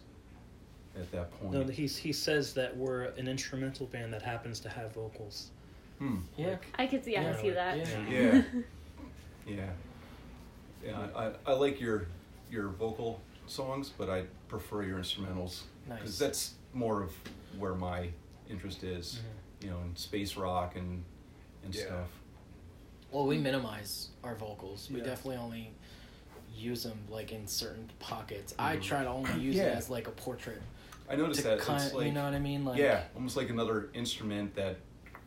at 0.98 1.12
that 1.12 1.32
point. 1.40 1.54
No, 1.54 1.64
he's, 1.64 1.96
he 1.96 2.12
says 2.12 2.54
that 2.54 2.76
we're 2.76 3.04
an 3.18 3.28
instrumental 3.28 3.86
band 3.86 4.14
that 4.14 4.22
happens 4.22 4.60
to 4.62 4.70
have 4.70 4.94
vocals. 4.94 5.52
Hmm. 6.00 6.18
Yeah. 6.38 6.56
I 6.78 6.88
could 6.88 7.04
see, 7.06 7.16
I 7.16 7.22
Yeah, 7.22 7.32
can 7.34 7.42
see 7.42 7.50
that. 7.52 7.78
yeah. 7.78 8.10
Yeah. 8.10 8.42
Yeah. 9.48 9.70
Yeah, 10.86 11.08
I, 11.16 11.26
I, 11.28 11.32
I 11.48 11.54
like 11.54 11.82
your 11.82 12.06
your 12.52 12.68
vocal 12.70 13.20
songs, 13.48 13.92
but 13.98 14.10
I 14.10 14.24
prefer 14.48 14.84
your 14.84 15.00
instrumentals 15.00 15.62
because 15.88 16.02
Nice. 16.04 16.20
that's 16.20 16.54
more 16.74 17.02
of 17.02 17.12
where 17.58 17.74
my 17.74 18.10
interest 18.50 18.84
is. 18.84 19.20
Mhm. 19.20 19.66
You 19.66 19.70
know, 19.72 19.80
in 19.82 19.96
space 19.96 20.36
rock 20.38 20.76
and 20.76 21.04
and 21.66 21.74
Yeah. 21.76 21.86
stuff. 21.86 22.08
Well, 23.12 23.26
we 23.26 23.38
minimize 23.40 24.10
our 24.24 24.36
vocals. 24.36 24.88
We 24.92 25.00
Yeah. 25.00 25.06
definitely 25.06 25.38
only 25.38 25.72
use 26.56 26.84
them 26.84 27.00
like 27.10 27.32
in 27.32 27.48
certain 27.48 27.90
pockets. 28.00 28.54
I 28.60 28.78
Mhm. 28.78 28.84
try 28.84 29.04
to 29.04 29.10
only 29.10 29.34
use 29.42 29.56
it 29.58 29.62
as 29.76 29.90
like 29.90 30.08
a 30.08 30.12
portrait 30.12 30.62
I 31.10 31.16
noticed 31.16 31.42
that 31.44 31.58
kind, 31.60 31.82
it's 31.84 31.94
like 31.94 32.06
you 32.06 32.12
know 32.12 32.24
what 32.24 32.36
I 32.36 32.40
mean? 32.40 32.64
Like 32.66 32.78
yeah, 32.78 33.06
almost 33.16 33.36
like 33.36 33.50
another 33.50 33.90
instrument 33.96 34.54
that 34.56 34.78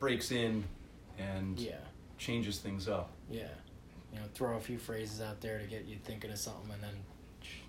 breaks 0.02 0.32
in 0.32 0.64
and 1.16 1.58
yeah, 1.60 1.76
changes 2.18 2.58
things 2.58 2.88
up. 2.88 3.10
yeah. 3.30 3.46
You 4.12 4.18
know, 4.18 4.26
throw 4.34 4.56
a 4.56 4.60
few 4.60 4.76
phrases 4.76 5.20
out 5.22 5.40
there 5.40 5.58
to 5.60 5.64
get 5.64 5.86
you 5.86 5.96
thinking 6.04 6.30
of 6.32 6.38
something, 6.38 6.70
and 6.72 6.82
then 6.82 6.96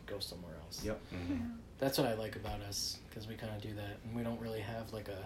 go 0.08 0.20
somewhere 0.20 0.56
else. 0.64 0.84
Yep. 0.84 1.00
Mhm. 1.14 1.56
That's 1.78 1.98
what 1.98 2.08
I 2.08 2.16
like 2.16 2.36
about 2.36 2.60
us 2.62 2.98
because 3.08 3.28
we 3.28 3.36
kind 3.36 3.56
of 3.56 3.62
do 3.62 3.74
that, 3.76 3.98
and 4.04 4.16
we 4.16 4.24
don't 4.24 4.42
really 4.42 4.60
have 4.62 4.92
like 4.92 5.08
a 5.10 5.26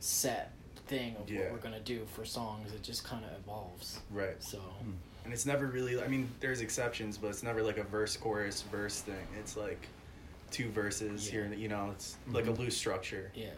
set 0.00 0.50
thing 0.88 1.14
of 1.16 1.30
Yeah. 1.30 1.42
what 1.44 1.52
we're 1.52 1.58
gonna 1.58 1.80
do 1.80 2.04
for 2.14 2.24
songs. 2.24 2.72
It 2.74 2.82
just 2.82 3.04
kind 3.04 3.24
of 3.24 3.30
evolves. 3.38 4.00
Right. 4.10 4.42
So 4.42 4.58
Hmm. 4.58 4.92
And 5.24 5.32
it's 5.34 5.44
never 5.46 5.66
really. 5.66 6.02
I 6.02 6.08
mean, 6.08 6.28
there's 6.40 6.60
exceptions, 6.60 7.16
but 7.18 7.28
it's 7.28 7.42
never 7.42 7.62
like 7.62 7.76
a 7.78 7.84
verse, 7.84 8.16
chorus, 8.16 8.62
verse 8.62 9.00
thing. 9.02 9.26
It's 9.38 9.56
like 9.56 9.86
two 10.50 10.70
verses 10.70 11.26
Yeah. 11.26 11.32
here. 11.32 11.44
and 11.44 11.58
You 11.58 11.68
know, 11.68 11.90
it's 11.92 12.16
like 12.26 12.46
a 12.46 12.50
Mhm. 12.52 12.58
loose 12.58 12.76
structure. 12.76 13.30
yeah, 13.34 13.52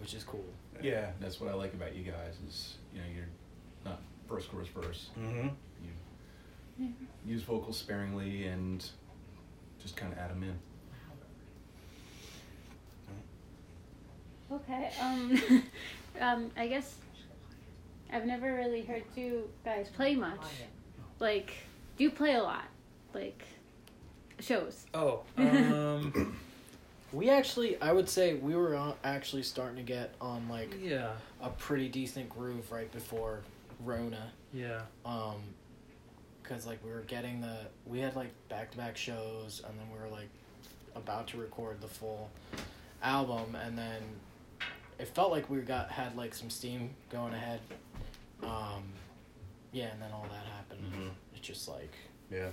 which 0.00 0.14
is 0.14 0.24
cool. 0.24 0.44
Yeah, 0.82 1.10
that's 1.20 1.40
what 1.40 1.50
I 1.50 1.54
like 1.54 1.74
about 1.74 1.94
you 1.94 2.04
guys 2.04 2.34
is 2.48 2.76
you 2.92 3.00
know 3.00 3.06
you're 3.14 3.28
not 3.84 4.00
first 4.28 4.50
chorus 4.50 4.68
verse. 4.68 5.10
Mm-hmm. 5.18 5.48
You 6.78 6.92
use 7.26 7.42
vocals 7.42 7.76
sparingly 7.76 8.46
and 8.46 8.84
just 9.80 9.96
kind 9.96 10.12
of 10.12 10.18
add 10.18 10.30
them 10.30 10.42
in. 10.42 10.58
Okay. 14.52 14.90
Um, 15.00 15.62
um, 16.20 16.50
I 16.56 16.66
guess 16.66 16.96
I've 18.12 18.26
never 18.26 18.54
really 18.54 18.82
heard 18.82 19.04
you 19.16 19.48
guys 19.64 19.88
play 19.88 20.14
much. 20.14 20.44
Like, 21.18 21.54
do 21.96 22.04
you 22.04 22.10
play 22.10 22.34
a 22.34 22.42
lot? 22.42 22.64
Like, 23.14 23.42
shows? 24.40 24.86
Oh, 24.92 25.22
um, 25.38 26.36
We 27.12 27.28
actually, 27.30 27.80
I 27.80 27.92
would 27.92 28.08
say, 28.08 28.34
we 28.34 28.54
were 28.56 28.74
on, 28.74 28.94
actually 29.04 29.42
starting 29.42 29.76
to 29.76 29.82
get 29.82 30.14
on 30.20 30.48
like 30.48 30.74
yeah, 30.82 31.10
a 31.42 31.50
pretty 31.50 31.88
decent 31.88 32.28
groove 32.30 32.70
right 32.72 32.90
before 32.92 33.40
Rona. 33.84 34.30
yeah. 34.52 34.80
Um, 35.04 35.36
cause 36.42 36.66
like 36.66 36.82
we 36.84 36.90
were 36.90 37.00
getting 37.02 37.40
the, 37.40 37.56
we 37.86 37.98
had 38.00 38.16
like 38.16 38.30
back 38.48 38.70
to 38.72 38.76
back 38.78 38.96
shows, 38.96 39.62
and 39.68 39.78
then 39.78 39.86
we 39.92 39.98
were 39.98 40.10
like 40.14 40.28
about 40.94 41.26
to 41.28 41.36
record 41.38 41.80
the 41.80 41.86
full 41.88 42.30
album, 43.02 43.56
and 43.62 43.76
then 43.76 44.00
it 44.98 45.08
felt 45.08 45.30
like 45.32 45.50
we 45.50 45.58
got 45.58 45.90
had 45.90 46.16
like 46.16 46.34
some 46.34 46.48
steam 46.50 46.90
going 47.10 47.34
ahead. 47.34 47.60
Um, 48.42 48.84
yeah, 49.72 49.86
and 49.92 50.00
then 50.00 50.10
all 50.12 50.26
that 50.30 50.46
happened. 50.56 50.92
Mhm. 50.94 51.10
It's 51.36 51.46
just 51.46 51.68
like 51.68 51.92
Yeah. 52.30 52.48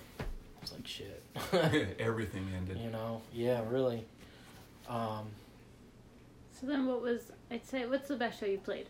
it's 0.62 0.72
like 0.74 0.86
shit. 0.86 1.24
Everything 2.00 2.46
ended. 2.56 2.78
you 2.78 2.90
know? 2.90 3.22
Yeah, 3.34 3.62
really. 3.70 4.06
Um, 4.90 5.28
So 6.60 6.68
then, 6.68 6.88
what 6.88 7.02
was 7.02 7.32
I'd 7.52 7.66
say? 7.66 7.86
What's 7.86 8.08
the 8.08 8.16
best 8.16 8.40
show 8.40 8.46
you 8.46 8.58
played? 8.58 8.88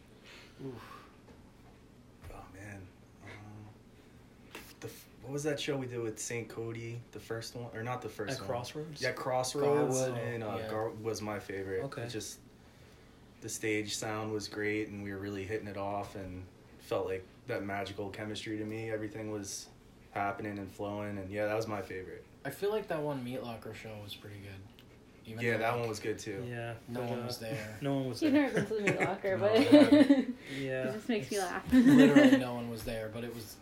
Oh 0.64 2.36
man. 2.54 2.82
Um, 3.24 4.62
the 4.80 4.90
what 5.22 5.34
was 5.34 5.44
that 5.44 5.60
show 5.60 5.76
we 5.78 5.86
did 5.86 6.02
with 6.02 6.20
St. 6.20 6.48
Cody? 6.48 7.00
The 7.12 7.20
first 7.20 7.56
one, 7.56 7.68
or 7.76 7.84
not 7.84 8.02
the 8.02 8.10
first 8.10 8.34
At 8.34 8.40
one? 8.40 8.48
Crossroads. 8.50 9.02
Yeah, 9.02 9.12
Crossroads 9.12 10.00
Garwood, 10.00 10.18
and 10.24 10.44
uh, 10.44 10.58
yeah. 10.60 10.70
Gar- 10.70 10.92
was 11.04 11.22
my 11.22 11.40
favorite. 11.40 11.84
Okay. 11.84 12.04
It 12.04 12.10
just 12.10 12.40
the 13.42 13.50
stage 13.50 13.96
sound 13.96 14.32
was 14.34 14.48
great, 14.48 14.88
and 14.90 15.04
we 15.04 15.12
were 15.12 15.20
really 15.20 15.44
hitting 15.44 15.68
it 15.68 15.78
off, 15.78 16.16
and 16.16 16.44
felt 16.80 17.06
like 17.06 17.26
that 17.48 17.64
magical 17.64 18.10
chemistry 18.10 18.58
to 18.58 18.66
me. 18.66 18.90
Everything 18.90 19.32
was 19.32 19.68
happening 20.12 20.58
and 20.58 20.72
flowing, 20.72 21.18
and 21.18 21.30
yeah, 21.30 21.46
that 21.46 21.56
was 21.56 21.68
my 21.68 21.82
favorite. 21.82 22.24
I 22.44 22.50
feel 22.50 22.72
like 22.72 22.88
that 22.88 23.02
one 23.02 23.24
Meat 23.24 23.44
Locker 23.44 23.74
show 23.74 23.92
was 24.04 24.16
pretty 24.16 24.38
good. 24.38 24.79
Even 25.26 25.44
yeah, 25.46 25.58
that 25.58 25.72
like, 25.72 25.80
one 25.82 25.90
was 25.90 26.00
good 26.00 26.18
too. 26.20 26.44
Yeah. 26.50 26.74
No 26.88 27.02
but, 27.02 27.10
one 27.10 27.20
uh, 27.22 27.26
was 27.28 27.38
there. 27.38 27.78
No 27.82 27.94
one 27.96 28.10
was 28.10 28.20
there. 28.20 28.30
You've 28.30 28.54
there. 28.54 28.64
never 28.64 28.76
been 28.76 28.78
to 28.78 28.84
the 28.94 29.00
meat 29.00 29.08
locker, 29.08 29.38
No, 29.38 29.44
but 29.44 29.52
I 29.52 29.56
it 29.60 30.28
Yeah. 30.60 30.92
just 30.94 31.10
makes 31.10 31.32
me 31.32 31.40
laugh. 31.40 31.64
Literally, 31.74 32.38
no 32.40 32.54
one 32.56 32.70
was 32.70 32.84
there, 32.84 33.10
but 33.14 33.24
it 33.24 33.34
was. 33.34 33.56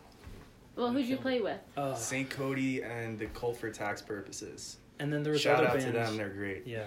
well, 0.75 0.91
who'd 0.91 1.05
you 1.05 1.17
play 1.17 1.41
with? 1.41 1.59
Uh, 1.75 1.93
St. 1.95 2.29
Cody 2.29 2.81
and 2.83 3.17
the 3.19 3.25
Cult 3.27 3.57
for 3.57 3.69
Tax 3.69 4.01
Purposes. 4.01 4.77
and 4.99 5.11
then 5.11 5.23
there 5.23 5.33
was 5.33 5.41
Shout 5.41 5.57
other 5.57 5.67
out 5.67 5.73
bands. 5.73 5.85
to 5.85 5.91
them, 5.91 6.17
they're 6.17 6.29
great. 6.29 6.65
Yeah. 6.65 6.83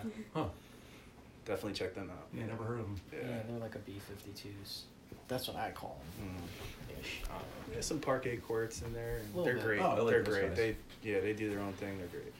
Definitely 1.45 1.73
check 1.73 1.95
them 1.95 2.11
out. 2.11 2.27
Yeah, 2.35 2.47
never 2.47 2.65
heard 2.65 2.81
of 2.81 2.87
them. 2.87 3.01
Yeah, 3.13 3.19
Yeah. 3.29 3.37
they're 3.49 3.59
like 3.59 3.75
a 3.75 3.79
B 3.81 3.95
52s. 4.13 4.83
That's 5.27 5.49
what 5.49 5.57
I 5.57 5.71
call 5.71 6.01
them. 6.19 6.29
Mm. 6.29 7.01
Ish. 7.01 7.23
I 7.25 7.29
don't 7.33 7.39
know. 7.39 7.73
There's 7.73 7.87
some 7.87 7.99
parquet 8.01 8.37
courts 8.37 8.83
in 8.83 8.93
there. 8.93 9.19
And 9.35 9.45
they're 9.45 9.55
bit. 9.55 9.65
great. 9.65 9.81
Oh, 9.81 10.05
they're 10.07 10.23
those 10.23 10.35
great. 10.35 10.49
guys. 10.49 10.57
They 10.57 10.77
yeah, 11.03 11.21
they 11.21 11.33
do 11.33 11.49
their 11.51 11.61
own 11.61 11.73
thing. 11.75 11.97
They're 11.99 12.09
great. 12.09 12.33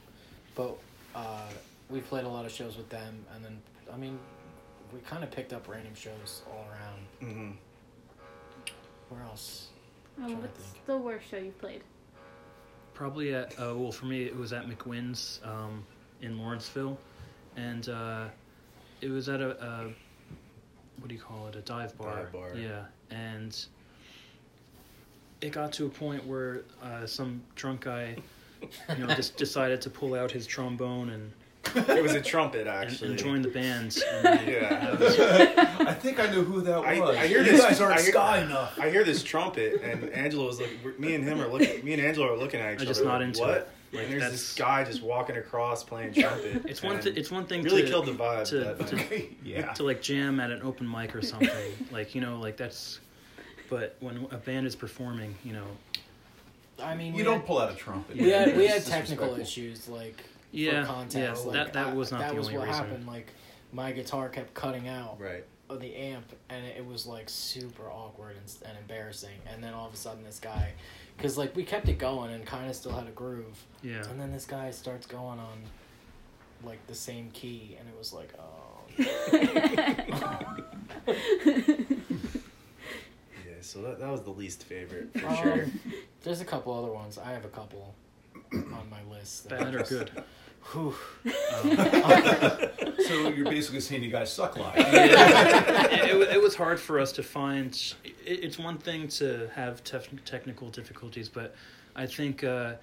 But 0.55 0.77
uh, 1.15 1.49
we 1.91 2.01
played 2.01 2.25
a 2.25 2.29
lot 2.29 2.47
of 2.47 2.53
shows 2.53 2.77
with 2.77 2.89
them, 2.89 3.25
and 3.35 3.45
then 3.45 3.61
I 3.93 3.97
mean, 3.97 4.19
we 4.93 5.01
kind 5.01 5.25
of 5.25 5.31
picked 5.31 5.53
up 5.53 5.69
random 5.69 5.95
shows 5.95 6.43
all 6.51 6.67
around. 6.71 7.31
Mm-hmm. 7.33 7.51
Where 9.09 9.23
else? 9.23 9.69
Um, 10.23 10.41
what's 10.41 10.73
the 10.87 10.97
worst 10.97 11.29
show 11.31 11.39
you 11.39 11.53
played? 11.53 11.83
Probably 12.95 13.35
at 13.35 13.53
uh, 13.59 13.75
well 13.77 13.93
for 13.93 14.07
me 14.07 14.25
it 14.25 14.37
was 14.37 14.53
at 14.53 14.69
McWinn's 14.69 15.41
um, 15.45 15.85
in 16.23 16.39
Lawrenceville, 16.39 16.99
and 17.57 17.89
uh, 17.89 18.27
it 19.01 19.09
was 19.09 19.29
at 19.29 19.41
a, 19.41 19.51
a 19.65 19.93
what 20.99 21.09
do 21.09 21.15
you 21.15 21.21
call 21.21 21.49
it 21.49 21.57
a 21.57 21.63
dive 21.63 21.97
bar. 21.97 22.17
Dive 22.17 22.33
bar. 22.33 22.55
Yeah, 22.55 22.85
and 23.11 23.57
it 25.41 25.53
got 25.53 25.73
to 25.75 25.87
a 25.87 25.89
point 25.89 26.27
where 26.27 26.63
uh, 26.83 27.07
some 27.07 27.43
drunk 27.55 27.83
guy, 27.83 28.17
you 28.61 29.07
know, 29.07 29.15
just 29.17 29.37
decided 29.37 29.81
to 29.83 29.91
pull 29.91 30.15
out 30.15 30.31
his 30.31 30.47
trombone 30.47 31.11
and 31.11 31.33
It 31.77 32.03
was 32.03 32.15
a 32.15 32.21
trumpet 32.21 32.61
and, 32.63 32.71
actually. 32.71 33.11
and 33.11 33.19
join 33.19 33.43
the 33.43 33.49
band. 33.49 33.97
And 34.13 34.49
Yeah. 34.49 35.77
I 35.87 35.95
think 35.95 36.19
I 36.19 36.27
knew 36.31 36.43
who 36.43 36.61
that 36.63 36.79
I, 36.79 36.99
was. 36.99 37.17
I 37.17 37.27
hear 37.27 37.43
you 37.43 37.53
this. 37.53 37.61
guys 37.61 37.81
aren't 37.81 37.99
I 37.99 38.03
hear, 38.03 38.13
sky 38.13 38.41
enough. 38.43 38.79
I 38.79 38.91
hear 38.91 39.05
this 39.05 39.23
trumpet, 39.23 39.83
and 39.83 40.09
Angelo 40.11 40.47
was 40.47 40.61
like, 40.61 40.99
Me 40.99 41.15
and 41.15 41.23
him 41.23 41.41
are 41.41 41.49
looking. 41.49 41.85
Me 41.85 41.93
and 41.93 42.03
Angelo 42.03 42.33
are 42.33 42.37
looking 42.37 42.61
at 42.61 42.75
each 42.75 42.81
I'm 42.81 42.87
other. 42.87 42.87
just 42.87 43.05
not 43.05 43.19
like, 43.21 43.23
into 43.29 43.41
what? 43.41 43.51
it. 43.51 43.69
Like, 43.93 44.03
and 44.05 44.13
there's 44.13 44.23
that's- 44.23 44.41
this 44.41 44.55
guy 44.55 44.85
just 44.85 45.03
walking 45.03 45.37
across 45.37 45.83
playing 45.85 46.15
trumpet. 46.15 46.63
It's 46.67 46.83
one. 46.83 46.95
and 46.95 47.03
Th- 47.03 47.17
it's 47.17 47.31
one 47.31 47.45
thing 47.47 47.63
to 47.63 47.69
really 47.69 47.83
to 47.83 47.89
killed 47.89 48.07
the 48.07 48.13
vibe. 48.13 48.45
to- 48.47 48.59
that 48.61 48.87
to- 49.09 49.27
yeah. 49.45 49.73
to 49.75 49.83
like 49.83 50.01
jam 50.01 50.41
at 50.41 50.51
an 50.51 50.63
open 50.63 50.89
mic 50.91 51.15
or 51.15 51.23
something. 51.23 51.51
like 51.93 52.15
you 52.15 52.21
know, 52.21 52.39
like 52.41 52.57
that's. 52.57 53.01
But 53.69 53.97
when 54.01 54.27
a 54.33 54.37
band 54.37 54.67
is 54.67 54.75
performing, 54.75 55.35
you 55.45 55.53
know, 55.53 55.67
I 56.83 56.95
mean, 56.97 57.15
You 57.15 57.23
don't 57.23 57.39
had, 57.39 57.47
pull 57.47 57.59
out 57.61 57.71
a 57.71 57.75
trumpet. 57.77 58.17
we 58.17 58.31
had 58.31 58.57
we 58.57 58.67
had 58.67 58.85
technical 58.85 59.37
issues 59.39 59.89
like 59.89 60.17
yeah, 60.53 60.83
for 60.83 60.93
context. 60.93 61.45
yeah, 61.45 61.51
like, 61.51 61.53
that 61.53 61.73
that 61.75 61.95
was 61.97 62.11
not 62.11 62.21
that 62.21 62.31
the 62.31 62.37
was 62.37 62.47
only 62.49 62.59
what 62.59 62.69
reason. 62.69 62.85
happened. 62.85 63.07
Like 63.07 63.29
my 63.73 63.93
guitar 63.93 64.29
kept 64.29 64.53
cutting 64.55 64.89
out 64.89 65.17
right. 65.21 65.45
of 65.69 65.81
the 65.81 65.95
amp, 65.95 66.33
and 66.49 66.65
it 66.67 66.85
was 66.87 67.07
like 67.07 67.29
super 67.29 67.89
awkward 67.91 68.37
and, 68.37 68.69
and 68.69 68.79
embarrassing. 68.79 69.39
And 69.53 69.63
then 69.63 69.75
all 69.75 69.87
of 69.87 69.95
a 69.95 69.97
sudden, 69.97 70.25
this 70.25 70.41
guy, 70.41 70.73
because 71.17 71.39
like 71.39 71.55
we 71.55 71.63
kept 71.65 71.89
it 71.89 71.99
going 71.99 72.33
and 72.33 72.45
kind 72.45 72.69
of 72.69 72.75
still 72.77 72.93
had 72.93 73.07
a 73.07 73.13
groove, 73.13 73.65
Yeah, 73.83 74.03
and 74.11 74.21
then 74.21 74.33
this 74.33 74.47
guy 74.47 74.71
starts 74.73 75.07
going 75.07 75.39
on 75.39 75.59
like 76.65 76.85
the 76.89 76.95
same 76.95 77.31
key, 77.31 77.77
and 77.79 77.89
it 77.89 77.97
was 77.97 78.13
like, 78.13 78.33
oh. 78.39 78.47
Yeah. 83.47 83.55
So 83.61 83.83
that, 83.83 84.01
that 84.01 84.11
was 84.11 84.23
the 84.23 84.31
least 84.31 84.65
favorite 84.65 85.11
for 85.19 85.29
Um, 85.29 85.37
sure. 85.37 85.67
There's 86.23 86.41
a 86.41 86.45
couple 86.45 86.73
other 86.77 86.93
ones. 86.93 87.19
I 87.19 87.33
have 87.33 87.45
a 87.45 87.49
couple 87.49 87.95
on 88.53 88.87
my 88.91 89.03
list. 89.15 89.49
that 89.49 89.61
bad 89.61 89.75
or 89.75 89.83
good. 89.85 90.11
Whew. 90.73 90.95
So 93.07 93.29
you're 93.29 93.45
basically 93.51 93.81
saying 93.81 94.03
you 94.03 94.11
guys 94.11 94.33
suck 94.33 94.57
live. 94.57 94.75
it, 94.77 96.11
it, 96.11 96.29
it 96.37 96.43
was 96.43 96.55
hard 96.55 96.79
for 96.79 97.01
us 97.01 97.13
to 97.13 97.23
find. 97.23 97.73
It, 98.05 98.15
it's 98.25 98.59
one 98.59 98.79
thing 98.79 99.09
to 99.09 99.49
have 99.55 99.83
tef- 99.85 100.23
technical 100.25 100.69
difficulties, 100.69 101.29
but 101.29 101.55
I 101.97 102.07
think 102.07 102.45
uh, 102.45 102.75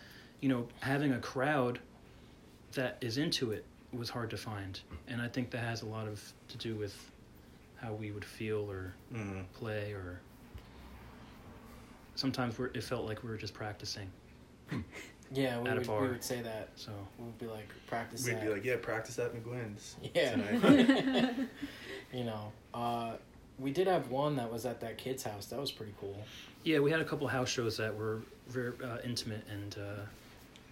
you 0.42 0.50
know 0.50 0.68
having 0.82 1.14
a 1.14 1.20
crowd 1.20 1.80
that 2.74 2.98
is 3.02 3.18
into 3.18 3.52
it 3.52 3.64
was 3.94 4.10
hard 4.10 4.30
to 4.32 4.38
find, 4.38 4.80
and 5.08 5.22
I 5.22 5.28
think 5.28 5.52
that 5.52 5.60
has 5.64 5.82
a 5.84 5.86
lot 5.86 6.08
of 6.08 6.22
to 6.50 6.58
do 6.58 6.76
with 6.76 6.96
how 7.78 7.94
we 7.94 8.12
would 8.12 8.26
feel 8.26 8.70
or 8.70 8.94
Mm. 9.14 9.46
play, 9.54 9.92
or 9.94 10.20
sometimes 12.16 12.58
we're, 12.60 12.68
it 12.68 12.84
felt 12.84 13.06
like 13.06 13.24
we 13.24 13.30
were 13.30 13.38
just 13.38 13.54
practicing. 13.54 14.10
Yeah, 15.34 15.60
we 15.60 15.67
At 15.69 15.75
a 15.75 15.79
would, 15.79 15.88
bar. 15.88 16.01
we 16.01 16.07
would 16.10 16.24
say 16.24 16.41
that. 16.41 16.69
So 16.75 16.91
We'd 17.19 17.38
be 17.38 17.48
like, 17.48 17.69
practice 17.88 18.25
We'd 18.25 18.36
that. 18.36 18.43
be 18.43 18.50
like, 18.50 18.63
yeah, 18.65 18.75
practice 18.81 19.19
at 19.19 19.34
McGuinn's. 19.34 19.96
Yeah. 20.15 20.31
tonight." 20.31 21.36
you 22.13 22.24
know, 22.24 22.51
uh, 22.74 23.13
we 23.60 23.72
did 23.72 23.88
have 23.88 24.10
one 24.10 24.36
that 24.38 24.51
was 24.51 24.65
at 24.65 24.79
that 24.81 24.98
kid's 24.98 25.24
house. 25.24 25.48
That 25.48 25.60
was 25.60 25.72
pretty 25.72 25.93
cool. 26.00 26.15
yeah, 26.63 26.79
we 26.79 26.91
had 26.91 27.01
a 27.01 27.05
couple 27.05 27.27
house 27.27 27.50
shows 27.50 27.77
that 27.77 27.96
were 27.96 28.22
very 28.48 28.74
uh, 28.84 28.98
intimate 29.03 29.43
and. 29.51 29.75
Uh, 29.77 30.01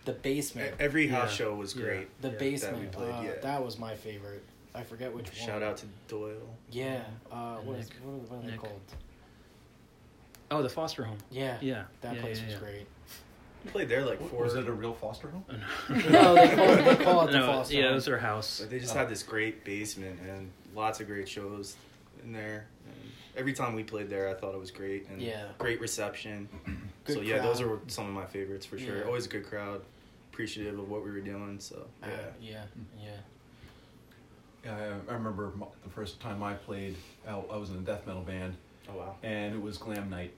The 0.05 0.13
basement. 0.13 0.75
Every 0.79 1.07
house 1.07 1.31
Yeah. 1.31 1.45
show 1.47 1.55
was 1.55 1.75
Yeah. 1.75 1.81
great. 1.83 2.21
the 2.21 2.29
yeah, 2.29 2.37
basement. 2.37 2.91
that 2.91 2.99
we 3.01 3.05
played, 3.07 3.15
uh, 3.15 3.21
yeah. 3.33 3.41
That 3.41 3.63
was 3.65 3.77
my 3.79 3.95
favorite. 3.95 4.43
I 4.75 4.83
forget 4.83 5.13
which 5.13 5.25
one. 5.27 5.35
Shout 5.47 5.63
out 5.63 5.77
to 5.77 5.85
Doyle. 6.07 6.35
Yeah. 6.71 7.03
Uh, 7.31 7.55
what, 7.57 7.79
is, 7.79 7.89
what, 8.03 8.11
are, 8.13 8.17
what 8.17 8.39
are 8.39 8.41
they 8.43 8.51
Nick. 8.51 8.59
called? 8.59 8.81
oh, 10.51 10.61
the 10.61 10.69
foster 10.69 11.03
home. 11.03 11.17
Yeah. 11.31 11.57
Yeah, 11.61 11.83
That 12.01 12.15
yeah, 12.15 12.21
place 12.21 12.39
yeah, 12.39 12.45
was 12.45 12.53
yeah. 12.53 12.59
great. 12.59 12.87
We 13.65 13.71
played 13.71 13.89
there 13.89 14.05
like 14.05 14.21
four. 14.29 14.43
Was 14.43 14.55
it 14.55 14.67
a 14.67 14.71
real 14.71 14.93
foster 14.93 15.29
home? 15.29 15.43
no, 16.09 16.35
they 16.35 16.55
call, 16.55 16.75
they 16.75 16.95
call 17.03 17.27
it 17.27 17.31
the 17.31 17.39
foster 17.39 17.73
yeah, 17.75 17.89
it 17.91 17.93
was 17.95 18.05
their 18.05 18.19
house. 18.19 18.59
But 18.61 18.69
they 18.69 18.79
just 18.79 18.95
Oh. 18.95 18.99
had 18.99 19.09
this 19.09 19.23
great 19.23 19.63
basement 19.65 20.19
and 20.27 20.51
lots 20.75 20.99
of 20.99 21.07
great 21.07 21.27
shows 21.27 21.75
in 22.23 22.31
there. 22.31 22.67
And 22.85 23.11
every 23.35 23.53
time 23.53 23.73
we 23.75 23.83
played 23.83 24.09
there, 24.09 24.29
I 24.29 24.35
thought 24.35 24.53
it 24.53 24.59
was 24.59 24.71
great 24.71 25.07
and 25.09 25.19
Yeah. 25.21 25.45
great 25.57 25.81
reception. 25.81 26.47
Good 27.05 27.15
so 27.15 27.21
yeah, 27.21 27.39
those 27.41 27.59
crowd. 27.59 27.71
are 27.71 27.79
some 27.87 28.07
of 28.07 28.13
my 28.13 28.25
favorites 28.25 28.65
for 28.65 28.77
sure. 28.79 28.99
Yeah. 28.99 29.03
Always 29.05 29.25
a 29.27 29.29
good 29.29 29.45
crowd, 29.47 29.81
appreciative 30.31 30.77
of 30.79 30.89
what 30.89 31.03
we 31.03 31.11
were 31.11 31.19
doing. 31.21 31.59
So 31.59 31.85
Uh, 32.03 32.07
yeah, 32.07 32.17
yeah. 32.41 32.63
Yeah. 33.03 33.09
Yeah, 34.63 34.75
I, 35.07 35.11
I 35.11 35.13
remember 35.15 35.53
the 35.83 35.89
first 35.91 36.19
time 36.19 36.41
I 36.43 36.53
played. 36.55 36.95
I, 37.27 37.31
I 37.33 37.57
was 37.57 37.69
in 37.69 37.77
a 37.77 37.81
death 37.81 38.05
metal 38.07 38.23
band, 38.23 38.55
oh 38.89 38.97
wow, 38.97 39.15
and 39.21 39.53
it 39.53 39.61
was 39.61 39.77
glam 39.77 40.09
night. 40.09 40.33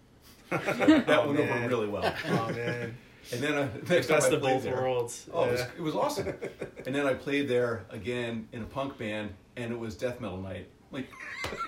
that 0.49 0.65
That 1.07 1.25
went 1.27 1.39
over 1.39 1.67
really 1.69 1.87
well. 1.87 2.13
Oh 2.27 2.49
man, 2.51 2.97
And 3.31 3.41
then 3.43 3.53
I, 3.55 3.69
next 3.89 4.07
time 4.07 4.17
best 4.17 4.31
I 4.31 4.35
of 4.35 4.41
played 4.41 4.53
both 4.55 4.63
there, 4.63 4.75
worlds. 4.75 5.29
Oh, 5.33 5.45
it 5.45 5.51
was, 5.51 5.61
it 5.61 5.81
was 5.81 5.95
awesome. 5.95 6.33
and 6.85 6.95
then 6.95 7.05
I 7.05 7.13
played 7.13 7.47
there 7.47 7.85
again 7.89 8.47
in 8.51 8.61
a 8.61 8.65
punk 8.65 8.97
band, 8.97 9.33
and 9.55 9.71
it 9.71 9.77
was 9.79 9.95
death 9.95 10.19
metal 10.21 10.37
night. 10.41 10.67
Like, 10.91 11.07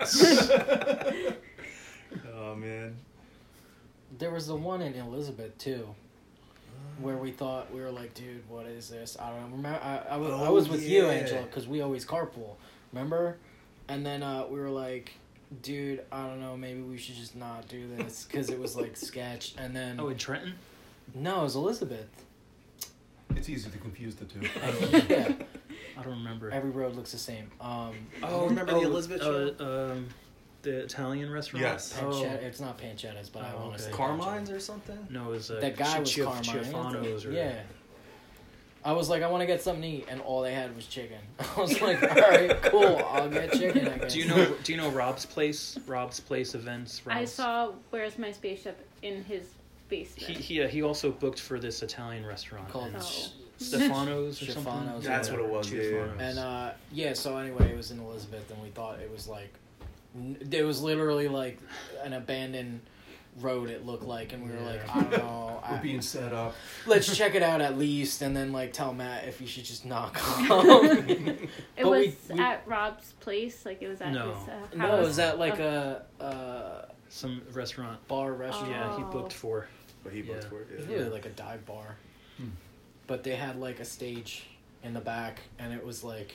oh 2.34 2.54
man, 2.56 2.96
There 4.18 4.30
was 4.30 4.46
the 4.46 4.56
one 4.56 4.80
in 4.82 4.94
Elizabeth 4.94 5.56
too, 5.58 5.94
where 7.00 7.16
we 7.16 7.30
thought 7.30 7.72
we 7.72 7.80
were 7.80 7.90
like, 7.90 8.14
dude, 8.14 8.48
what 8.48 8.66
is 8.66 8.88
this? 8.88 9.16
I 9.20 9.30
don't 9.30 9.40
know. 9.50 9.56
Remember, 9.56 9.78
I 9.82 9.98
I, 10.10 10.16
was, 10.16 10.30
I 10.32 10.46
Oh, 10.46 10.54
was 10.54 10.68
with 10.68 10.82
you, 10.88 11.02
yeah. 11.04 11.10
Angelo, 11.12 11.42
because 11.42 11.68
we 11.68 11.80
always 11.82 12.04
carpool. 12.04 12.56
Remember? 12.92 13.36
And 13.88 14.04
then 14.06 14.22
uh, 14.22 14.46
we 14.48 14.58
were 14.58 14.70
like, 14.70 15.12
dude, 15.62 16.02
I 16.10 16.26
don't 16.26 16.40
know. 16.40 16.56
Maybe 16.56 16.80
we 16.80 16.96
should 16.96 17.16
just 17.16 17.36
not 17.36 17.68
do 17.68 17.86
this 17.96 18.24
because 18.24 18.50
it 18.50 18.58
was 18.58 18.76
like 18.76 18.96
sketch. 18.96 19.54
And 19.58 19.74
then 19.76 19.98
Oh, 20.00 20.08
in 20.08 20.16
Trenton? 20.16 20.54
No, 21.14 21.40
it 21.40 21.44
was 21.44 21.56
Elizabeth. 21.56 22.06
it's 23.36 23.48
easy 23.48 23.70
to 23.70 23.78
confuse 23.78 24.14
the 24.16 24.24
two. 24.24 24.40
yeah, 25.08 25.32
I 25.98 26.02
don't 26.02 26.12
remember. 26.18 26.50
every 26.50 26.70
road 26.70 26.94
looks 26.96 27.12
the 27.12 27.18
same. 27.18 27.50
Um, 27.60 27.94
Oh, 28.22 28.46
remember 28.48 28.72
the 28.74 28.80
Elizabeth 28.82 29.22
show? 29.22 29.54
Uh, 29.60 29.92
um, 29.92 30.08
the 30.62 30.80
Italian 30.80 31.30
restaurant? 31.30 31.62
Yes. 31.64 31.98
Oh, 32.02 32.22
it's 32.24 32.60
not 32.60 32.76
Panchetta's, 32.78 33.28
but 33.30 33.42
I 33.44 33.52
Oh, 33.52 33.60
want 33.66 33.78
to 33.78 33.82
okay. 33.84 33.90
say 33.92 33.96
Carmine's 33.96 34.50
or 34.50 34.60
something. 34.60 34.98
no, 35.10 35.26
it 35.28 35.30
was 35.30 35.50
uh, 35.50 35.58
That 35.60 35.76
guy 35.76 35.98
was 36.00 36.14
Chi- 36.14 36.22
Carmine. 36.22 36.42
Chiafano's 36.44 37.24
or 37.26 37.32
Yeah. 37.32 37.60
I 38.82 38.92
was 38.92 39.10
like, 39.10 39.22
I 39.22 39.26
want 39.30 39.42
to 39.42 39.46
get 39.46 39.60
something 39.60 39.82
to 39.82 39.88
eat, 39.88 40.06
and 40.08 40.22
all 40.22 40.40
they 40.40 40.54
had 40.54 40.74
was 40.74 40.86
chicken. 40.86 41.18
I 41.56 41.60
was 41.60 41.82
like, 41.82 42.02
all 42.02 42.08
right, 42.08 42.62
cool, 42.62 42.96
I'll 43.10 43.28
get 43.28 43.52
chicken. 43.52 43.86
I 43.88 43.98
guess. 43.98 44.12
Do 44.14 44.18
you 44.20 44.26
know? 44.26 44.54
Do 44.64 44.72
you 44.72 44.78
know 44.78 44.88
Rob's 44.90 45.26
place? 45.26 45.78
Rob's 45.86 46.18
place 46.18 46.54
events. 46.54 47.02
I 47.06 47.26
saw 47.26 47.72
"Where's 47.90 48.18
My 48.18 48.32
Spaceship" 48.32 48.78
in 49.02 49.22
his 49.24 49.48
basement. 49.90 50.28
He 50.38 50.42
he, 50.56 50.62
uh, 50.62 50.68
he 50.68 50.82
also 50.82 51.10
booked 51.10 51.40
for 51.40 51.58
this 51.58 51.82
Italian 51.82 52.24
restaurant 52.24 52.68
Called 52.70 52.94
Oh. 52.96 53.00
Stefano's 53.58 54.40
or 54.40 54.46
Stefano's, 54.46 54.64
something. 54.64 55.02
That's 55.02 55.30
what 55.30 55.40
it 55.40 55.46
was, 55.48 55.70
yeah, 55.70 55.82
yeah. 55.82 55.88
Stefano's. 55.88 56.20
And 56.20 56.38
uh, 56.38 56.70
yeah, 56.92 57.12
so 57.12 57.36
anyway, 57.36 57.70
it 57.70 57.76
was 57.76 57.90
in 57.90 58.00
Elizabeth, 58.00 58.50
and 58.50 58.62
we 58.62 58.70
thought 58.70 58.98
it 59.00 59.10
was 59.12 59.28
like, 59.28 59.52
n- 60.16 60.38
it 60.50 60.62
was 60.64 60.80
literally 60.82 61.28
like 61.28 61.58
an 62.02 62.14
abandoned 62.14 62.80
road. 63.38 63.68
It 63.68 63.84
looked 63.84 64.04
like, 64.04 64.32
and 64.32 64.42
we 64.48 64.50
were 64.56 64.62
like, 64.62 64.88
I 64.96 65.00
don't 65.02 65.10
know, 65.12 65.60
We're 65.70 65.76
I, 65.76 65.80
being 65.80 66.00
set 66.00 66.32
up. 66.32 66.54
let's 66.86 67.14
check 67.14 67.34
it 67.34 67.42
out 67.42 67.60
at 67.60 67.76
least, 67.76 68.22
and 68.22 68.34
then 68.34 68.50
like 68.50 68.72
tell 68.72 68.94
Matt 68.94 69.28
if 69.28 69.38
he 69.38 69.44
should 69.44 69.64
just 69.66 69.84
knock 69.84 70.18
on. 70.50 70.86
it 71.10 71.48
but 71.76 71.84
was 71.86 72.14
we- 72.30 72.34
we- 72.36 72.40
at 72.40 72.62
Rob's 72.66 73.12
place, 73.20 73.66
like 73.66 73.82
it 73.82 73.88
was 73.88 74.00
at 74.00 74.12
No. 74.14 74.32
his 74.32 74.48
uh, 74.48 74.50
house. 74.52 74.68
no, 74.74 74.96
it 74.96 75.00
was 75.02 75.18
at 75.18 75.38
like 75.38 75.60
Oh. 75.60 76.00
a, 76.18 76.24
uh 76.24 76.84
some 77.10 77.42
restaurant. 77.52 77.98
bar 78.08 78.32
restaurant. 78.32 78.70
Yeah, 78.70 78.96
he 78.96 79.02
Oh. 79.02 79.10
booked 79.10 79.32
for. 79.34 79.66
But 80.02 80.12
he 80.12 80.22
booked 80.22 80.44
Yeah. 80.44 80.48
for 80.48 80.62
it. 80.62 80.68
It 80.72 80.78
was 80.78 80.86
Yeah. 80.86 80.96
really 80.96 81.10
like 81.10 81.26
a 81.26 81.30
dive 81.30 81.64
bar, 81.66 81.96
Hmm. 82.38 82.48
but 83.06 83.22
they 83.24 83.36
had 83.36 83.56
like 83.60 83.80
a 83.80 83.84
stage 83.84 84.46
in 84.82 84.94
the 84.94 85.00
back, 85.00 85.40
and 85.58 85.72
it 85.74 85.84
was 85.84 86.02
like 86.04 86.32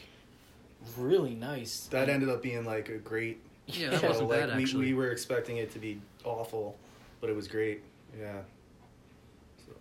really 0.98 1.34
nice. 1.34 1.88
That 1.88 2.04
And- 2.04 2.12
ended 2.12 2.30
up 2.30 2.42
being 2.44 2.64
like 2.66 2.90
a 2.90 2.98
great 2.98 3.40
Yeah, 3.68 3.90
that 3.90 4.04
Yeah, 4.04 4.10
wasn't 4.10 4.30
like 4.30 4.40
bad 4.42 4.56
we, 4.58 4.64
actually. 4.64 4.86
we 4.88 4.94
were 4.94 5.10
expecting 5.12 5.58
it 5.58 5.72
to 5.72 5.80
be 5.80 6.00
awful, 6.24 6.78
but 7.22 7.30
it 7.32 7.36
was 7.36 7.48
great. 7.48 7.82
Yeah. 8.20 8.42
So, 9.66 9.74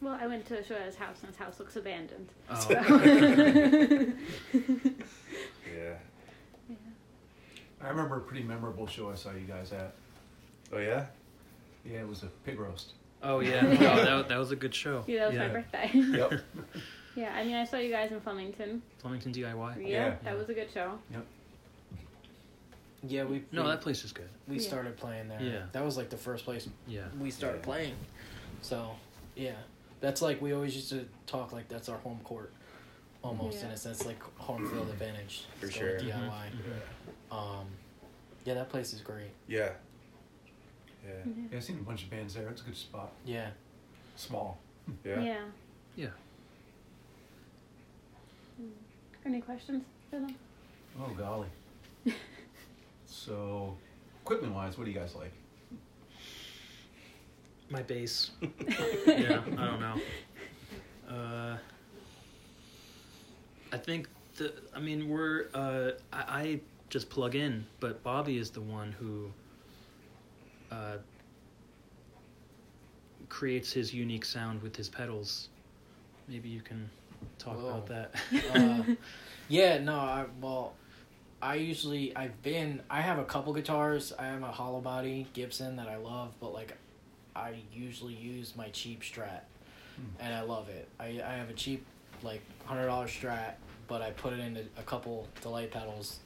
Well, 0.00 0.18
I 0.20 0.26
went 0.26 0.44
to 0.46 0.58
a 0.58 0.64
show 0.64 0.74
at 0.74 0.86
his 0.86 0.96
house, 0.96 1.18
and 1.20 1.28
his 1.28 1.36
house 1.38 1.60
looks 1.60 1.76
abandoned. 1.76 2.28
Oh. 2.50 2.66
Yeah. 4.52 5.94
yeah. 6.68 6.76
I 7.80 7.88
remember 7.88 8.16
a 8.16 8.20
pretty 8.20 8.42
memorable 8.42 8.86
show 8.88 9.10
I 9.10 9.14
saw 9.14 9.30
you 9.32 9.46
guys 9.46 9.72
at. 9.72 9.94
Oh 10.72 10.78
yeah. 10.78 11.06
Yeah, 11.90 12.00
it 12.00 12.08
was 12.08 12.22
a 12.22 12.26
pig 12.44 12.58
roast. 12.60 12.92
Oh 13.22 13.40
yeah, 13.40 13.62
no, 13.62 13.74
that, 13.76 14.28
that 14.28 14.36
was 14.38 14.50
a 14.52 14.56
good 14.56 14.74
show. 14.74 15.02
yeah, 15.06 15.20
that 15.20 15.26
was 15.28 15.34
Yeah. 15.36 15.46
my 15.48 15.52
birthday. 15.54 15.90
Yep. 15.94 16.32
yeah, 17.16 17.34
I 17.34 17.44
mean, 17.44 17.54
I 17.56 17.64
saw 17.64 17.76
you 17.78 17.90
guys 17.90 18.12
in 18.12 18.20
Flemington. 18.20 18.82
Flemington 18.98 19.32
DIY. 19.32 19.78
Yeah, 19.80 19.86
Yeah. 19.88 20.14
that 20.24 20.36
was 20.38 20.48
a 20.48 20.54
good 20.54 20.70
show. 20.72 20.98
Yep. 21.10 21.26
Yeah, 23.04 23.24
we 23.24 23.44
No, 23.52 23.62
we, 23.62 23.68
that 23.68 23.80
place 23.80 24.04
is 24.04 24.12
good. 24.12 24.28
we 24.46 24.56
Yeah. 24.56 24.68
started 24.68 24.96
playing 24.96 25.28
there. 25.28 25.40
Yeah. 25.40 25.62
that 25.72 25.84
was 25.84 25.96
like 25.96 26.10
the 26.10 26.16
first 26.16 26.44
place 26.44 26.68
Yeah. 26.86 27.02
we 27.18 27.30
started 27.30 27.58
Yeah. 27.58 27.64
playing. 27.64 27.94
So 28.62 28.90
yeah, 29.36 29.52
that's 30.00 30.20
like 30.20 30.40
we 30.42 30.52
always 30.52 30.74
used 30.74 30.90
to 30.90 31.06
talk 31.26 31.52
like 31.52 31.68
that's 31.68 31.88
our 31.88 31.98
home 31.98 32.20
court, 32.24 32.52
almost 33.22 33.62
in 33.62 33.68
Yeah. 33.68 33.74
a 33.74 33.76
sense, 33.76 34.04
like 34.04 34.20
home 34.38 34.68
field 34.68 34.88
advantage. 34.90 35.44
For 35.60 35.66
Let's 35.66 35.78
go 35.78 35.80
sure. 35.86 35.94
with 35.94 36.02
DIY. 36.04 36.50
Mhm. 37.30 37.34
Um, 37.36 37.66
yeah, 38.44 38.54
that 38.54 38.68
place 38.68 38.92
is 38.92 39.00
great. 39.00 39.30
Yeah. 39.46 39.70
Yeah. 41.06 41.32
Yeah, 41.50 41.56
I've 41.56 41.64
seen 41.64 41.78
a 41.78 41.82
bunch 41.82 42.04
of 42.04 42.10
bands 42.10 42.34
there. 42.34 42.48
It's 42.48 42.62
a 42.62 42.64
good 42.64 42.76
spot. 42.76 43.12
Yeah, 43.24 43.50
Small. 44.16 44.58
Yeah. 45.04 45.20
Yeah. 45.20 45.44
Yeah. 45.96 46.06
Mm. 48.60 48.70
Any 49.24 49.40
questions 49.40 49.84
for 50.10 50.18
them? 50.18 50.34
Oh 51.00 51.10
golly. 51.16 51.46
so, 53.06 53.76
equipment 54.22 54.54
wise, 54.54 54.76
what 54.76 54.84
do 54.84 54.90
you 54.90 54.98
guys 54.98 55.14
like? 55.14 55.32
My 57.70 57.82
bass. 57.82 58.30
yeah, 59.06 59.42
I 59.56 59.66
don't 59.66 59.80
know. 59.80 60.00
Uh, 61.08 61.56
I 63.72 63.76
think 63.76 64.08
the. 64.36 64.52
I 64.74 64.80
mean, 64.80 65.08
we're. 65.08 65.46
Uh, 65.54 65.90
I, 66.12 66.22
I 66.40 66.60
just 66.88 67.10
plug 67.10 67.34
in, 67.34 67.66
but 67.78 68.02
Bobby 68.02 68.38
is 68.38 68.50
the 68.50 68.62
one 68.62 68.92
who. 68.92 69.30
Uh, 70.70 70.98
creates 73.28 73.72
his 73.72 73.92
unique 73.92 74.24
sound 74.24 74.62
with 74.62 74.74
his 74.76 74.88
pedals. 74.88 75.48
Maybe 76.28 76.48
you 76.48 76.60
can 76.60 76.88
talk 77.38 77.56
Whoa. 77.56 77.68
about 77.68 77.86
that. 77.86 78.14
uh, 78.54 78.82
yeah. 79.48 79.78
No, 79.78 79.94
I 79.94 80.26
well, 80.40 80.74
I 81.40 81.54
usually 81.56 82.14
I've 82.16 82.40
been 82.42 82.82
I 82.90 83.00
have 83.00 83.18
a 83.18 83.24
couple 83.24 83.52
guitars. 83.52 84.12
I 84.18 84.26
have 84.26 84.42
a 84.42 84.52
hollow 84.52 84.80
body 84.80 85.26
Gibson 85.32 85.76
that 85.76 85.88
I 85.88 85.96
love, 85.96 86.32
but 86.40 86.52
like 86.52 86.76
I 87.34 87.56
usually 87.72 88.14
use 88.14 88.54
my 88.56 88.68
cheap 88.70 89.02
Strat, 89.02 89.42
and 90.20 90.34
I 90.34 90.42
love 90.42 90.68
it. 90.68 90.88
I 90.98 91.22
I 91.24 91.34
have 91.34 91.50
a 91.50 91.54
cheap 91.54 91.84
like 92.22 92.42
hundred 92.64 92.86
dollar 92.86 93.06
Strat, 93.06 93.54
but 93.86 94.02
I 94.02 94.10
put 94.10 94.32
it 94.32 94.40
into 94.40 94.64
a 94.76 94.82
couple 94.82 95.26
delay 95.40 95.66
pedals. 95.66 96.20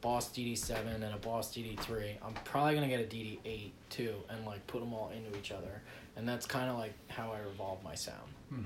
Boss 0.00 0.30
DD7 0.30 0.94
and 0.94 1.04
a 1.04 1.16
Boss 1.18 1.54
DD3. 1.54 2.14
I'm 2.24 2.32
probably 2.44 2.74
gonna 2.74 2.88
get 2.88 3.00
a 3.00 3.04
DD8 3.04 3.70
too, 3.90 4.14
and 4.28 4.46
like 4.46 4.66
put 4.66 4.80
them 4.80 4.94
all 4.94 5.10
into 5.14 5.36
each 5.38 5.52
other, 5.52 5.82
and 6.16 6.28
that's 6.28 6.46
kind 6.46 6.70
of 6.70 6.78
like 6.78 6.94
how 7.08 7.32
I 7.32 7.40
revolve 7.40 7.82
my 7.84 7.94
sound. 7.94 8.18
Hmm. 8.48 8.62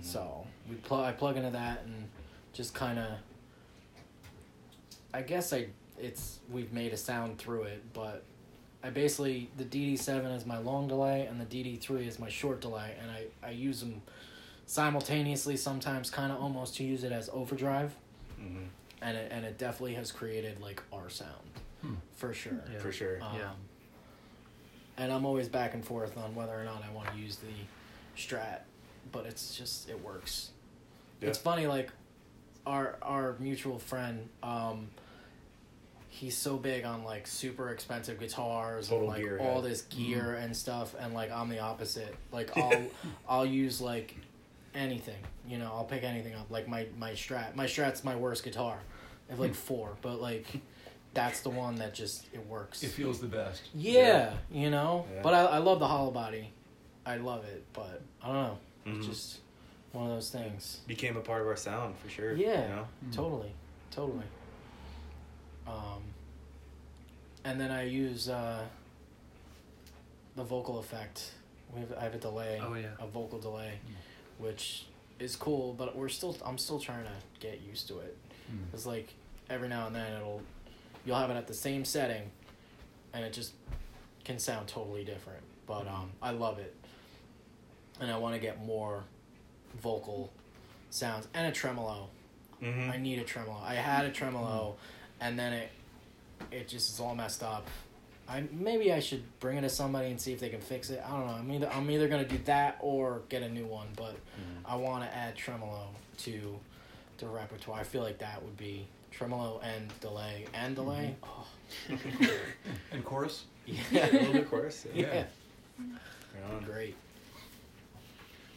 So 0.00 0.46
we 0.68 0.76
plug. 0.76 1.04
I 1.04 1.12
plug 1.12 1.36
into 1.36 1.50
that 1.50 1.82
and 1.84 2.08
just 2.52 2.74
kind 2.74 2.98
of. 2.98 3.10
I 5.14 5.22
guess 5.22 5.52
I 5.52 5.68
it's 5.98 6.40
we've 6.50 6.72
made 6.72 6.92
a 6.92 6.96
sound 6.96 7.38
through 7.38 7.64
it, 7.64 7.82
but 7.92 8.24
I 8.82 8.90
basically 8.90 9.50
the 9.56 9.64
DD7 9.64 10.36
is 10.36 10.46
my 10.46 10.58
long 10.58 10.88
delay 10.88 11.26
and 11.26 11.40
the 11.40 11.46
DD3 11.46 12.06
is 12.06 12.18
my 12.18 12.28
short 12.28 12.60
delay, 12.60 12.94
and 13.00 13.10
I 13.10 13.46
I 13.46 13.50
use 13.50 13.80
them 13.80 14.02
simultaneously 14.66 15.56
sometimes, 15.56 16.10
kind 16.10 16.30
of 16.30 16.40
almost 16.40 16.76
to 16.76 16.84
use 16.84 17.04
it 17.04 17.12
as 17.12 17.30
overdrive, 17.32 17.94
hmm 18.36 18.64
and 19.02 19.16
it 19.16 19.30
and 19.32 19.44
it 19.44 19.58
definitely 19.58 19.94
has 19.94 20.10
created 20.12 20.60
like 20.60 20.82
our 20.92 21.08
sound 21.08 21.32
Hmm. 21.82 21.94
for 22.16 22.34
sure. 22.34 22.60
Yeah. 22.72 22.78
For 22.80 22.90
sure. 22.92 23.22
Um, 23.22 23.36
Yeah. 23.36 23.50
And 24.96 25.12
I'm 25.12 25.24
always 25.24 25.48
back 25.48 25.74
and 25.74 25.84
forth 25.84 26.16
on 26.18 26.34
whether 26.34 26.58
or 26.60 26.64
not 26.64 26.82
I 26.88 26.92
want 26.92 27.12
to 27.12 27.18
use 27.18 27.36
the 27.36 27.46
Strat, 28.16 28.62
but 29.12 29.26
it's 29.26 29.56
just 29.56 29.88
it 29.88 30.02
works. 30.02 30.50
Yeah. 31.20 31.28
It's 31.28 31.38
funny, 31.38 31.66
like 31.68 31.90
our 32.66 32.96
our 33.02 33.36
mutual 33.38 33.78
friend, 33.78 34.28
um, 34.42 34.88
he's 36.08 36.36
so 36.36 36.56
big 36.56 36.84
on 36.84 37.04
like 37.04 37.28
super 37.28 37.70
expensive 37.70 38.18
guitars 38.18 38.88
Total 38.88 39.08
and 39.08 39.08
like 39.08 39.22
gearhead. 39.24 39.40
all 39.44 39.62
this 39.62 39.82
gear 39.82 40.34
and 40.34 40.56
stuff, 40.56 40.96
and 40.98 41.14
like 41.14 41.30
I'm 41.30 41.48
the 41.48 41.60
opposite. 41.60 42.14
Like 42.32 42.56
I'll 42.56 42.86
I'll 43.28 43.46
use 43.46 43.80
like 43.80 44.16
anything, 44.78 45.18
you 45.46 45.58
know, 45.58 45.66
I'll 45.74 45.84
pick 45.84 46.02
anything 46.04 46.34
up. 46.34 46.50
Like 46.50 46.68
my 46.68 46.86
my 46.98 47.12
Strat, 47.12 47.54
my 47.54 47.66
Strat's 47.66 48.04
my 48.04 48.16
worst 48.16 48.44
guitar. 48.44 48.78
I 49.28 49.32
have 49.32 49.40
like 49.40 49.54
four, 49.54 49.96
but 50.00 50.20
like 50.22 50.46
that's 51.14 51.40
the 51.40 51.50
one 51.50 51.76
that 51.76 51.92
just 51.94 52.26
it 52.32 52.46
works. 52.46 52.82
It 52.82 52.90
feels 52.90 53.20
the 53.20 53.26
best. 53.26 53.62
Yeah, 53.74 54.32
you 54.50 54.70
know. 54.70 55.04
Yeah. 55.14 55.22
But 55.22 55.34
I, 55.34 55.44
I 55.44 55.58
love 55.58 55.80
the 55.80 55.88
hollow 55.88 56.10
body. 56.10 56.50
I 57.04 57.16
love 57.16 57.44
it, 57.44 57.64
but 57.72 58.00
I 58.22 58.26
don't 58.26 58.34
know. 58.34 58.58
Mhm. 58.86 58.98
It's 58.98 59.06
just 59.06 59.38
one 59.92 60.06
of 60.06 60.10
those 60.12 60.30
things. 60.30 60.80
Became 60.86 61.16
a 61.16 61.20
part 61.20 61.40
of 61.42 61.48
our 61.48 61.56
sound 61.56 61.96
for 61.98 62.08
sure. 62.08 62.34
Yeah. 62.34 62.62
You 62.62 62.68
know? 62.68 62.88
Mm. 63.08 63.12
Totally, 63.14 63.52
totally. 63.90 64.24
Um, 65.66 66.02
and 67.44 67.60
then 67.60 67.70
I 67.70 67.84
use 67.84 68.28
uh, 68.28 68.60
the 70.36 70.44
vocal 70.44 70.78
effect. 70.78 71.32
We 71.74 71.80
have, 71.80 71.92
I 71.98 72.04
have 72.04 72.14
a 72.14 72.18
delay, 72.18 72.60
Oh, 72.62 72.74
yeah. 72.74 72.88
a 72.98 73.06
vocal 73.06 73.38
delay, 73.38 73.78
which 74.38 74.86
is 75.18 75.36
cool. 75.36 75.74
But 75.74 75.96
we're 75.96 76.08
still, 76.08 76.36
I'm 76.44 76.58
still 76.58 76.78
trying 76.80 77.04
to 77.04 77.10
get 77.40 77.60
used 77.60 77.88
to 77.88 77.98
it. 77.98 78.16
Hmm. 78.48 78.56
It's 78.72 78.86
like 78.86 79.12
every 79.50 79.68
now 79.68 79.86
and 79.86 79.94
then 79.96 80.12
it'll, 80.14 80.42
you'll 81.04 81.16
have 81.18 81.30
it 81.30 81.36
at 81.36 81.46
the 81.46 81.54
same 81.54 81.84
setting, 81.84 82.30
and 83.12 83.24
it 83.24 83.32
just 83.32 83.52
can 84.24 84.38
sound 84.38 84.68
totally 84.68 85.04
different. 85.04 85.42
But 85.66 85.86
um, 85.86 86.10
I 86.22 86.30
love 86.30 86.58
it, 86.58 86.74
and 88.00 88.10
I 88.10 88.16
want 88.18 88.34
to 88.34 88.40
get 88.40 88.64
more 88.64 89.04
vocal 89.82 90.32
sounds 90.90 91.28
and 91.34 91.46
a 91.46 91.52
tremolo. 91.52 92.08
Mhm. 92.62 92.90
I 92.90 92.96
need 92.96 93.18
a 93.18 93.24
tremolo. 93.24 93.60
I 93.62 93.74
had 93.74 94.04
a 94.06 94.10
tremolo, 94.10 94.76
and 95.20 95.38
then 95.38 95.52
it 95.52 95.70
it 96.50 96.68
just 96.68 96.90
is 96.94 97.00
all 97.00 97.14
messed 97.14 97.42
up. 97.42 97.66
I 98.28 98.44
maybe 98.52 98.92
I 98.92 99.00
should 99.00 99.22
bring 99.40 99.56
it 99.56 99.62
to 99.62 99.68
somebody 99.70 100.10
and 100.10 100.20
see 100.20 100.32
if 100.32 100.40
they 100.40 100.50
can 100.50 100.60
fix 100.60 100.90
it. 100.90 101.02
I 101.06 101.10
don't 101.10 101.26
know. 101.26 101.32
I'm 101.32 101.50
either 101.50 101.70
I'm 101.70 101.90
either 101.90 102.08
gonna 102.08 102.28
do 102.28 102.38
that 102.44 102.76
or 102.80 103.22
get 103.28 103.42
a 103.42 103.48
new 103.48 103.64
one, 103.64 103.88
but 103.96 104.12
mm-hmm. 104.12 104.66
I 104.66 104.76
want 104.76 105.04
to 105.04 105.16
add 105.16 105.34
tremolo 105.34 105.88
to 106.18 106.58
the 107.18 107.26
repertoire. 107.26 107.80
I 107.80 107.84
feel 107.84 108.02
like 108.02 108.18
that 108.18 108.42
would 108.42 108.56
be 108.56 108.86
tremolo 109.10 109.60
and 109.62 109.92
delay 110.00 110.46
and 110.52 110.74
delay. 110.76 111.16
Mm-hmm. 111.88 112.24
Oh, 112.24 112.30
And 112.92 113.04
chorus? 113.04 113.44
yeah, 113.66 114.08
a 114.08 114.12
little 114.12 114.32
bit 114.32 114.50
chorus. 114.50 114.86
Yeah. 114.94 115.06
yeah, 115.06 115.24
Right 115.78 116.54
on. 116.54 116.64
great. 116.64 116.96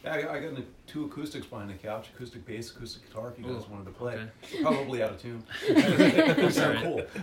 Yeah, 0.04 0.14
I 0.14 0.22
got, 0.22 0.30
I 0.32 0.40
got 0.40 0.56
the 0.56 0.64
two 0.86 1.04
acoustics 1.04 1.46
behind 1.46 1.70
the 1.70 1.74
couch: 1.74 2.08
acoustic 2.14 2.44
bass, 2.44 2.70
acoustic 2.70 3.08
guitar. 3.08 3.30
If 3.30 3.38
you 3.38 3.52
guys 3.52 3.64
Ooh, 3.64 3.72
wanted 3.72 3.86
to 3.86 3.92
play, 3.92 4.14
okay. 4.14 4.62
probably 4.62 5.02
out 5.02 5.12
of 5.12 5.22
tune. 5.22 5.44
That's 5.68 6.56
sound 6.56 6.78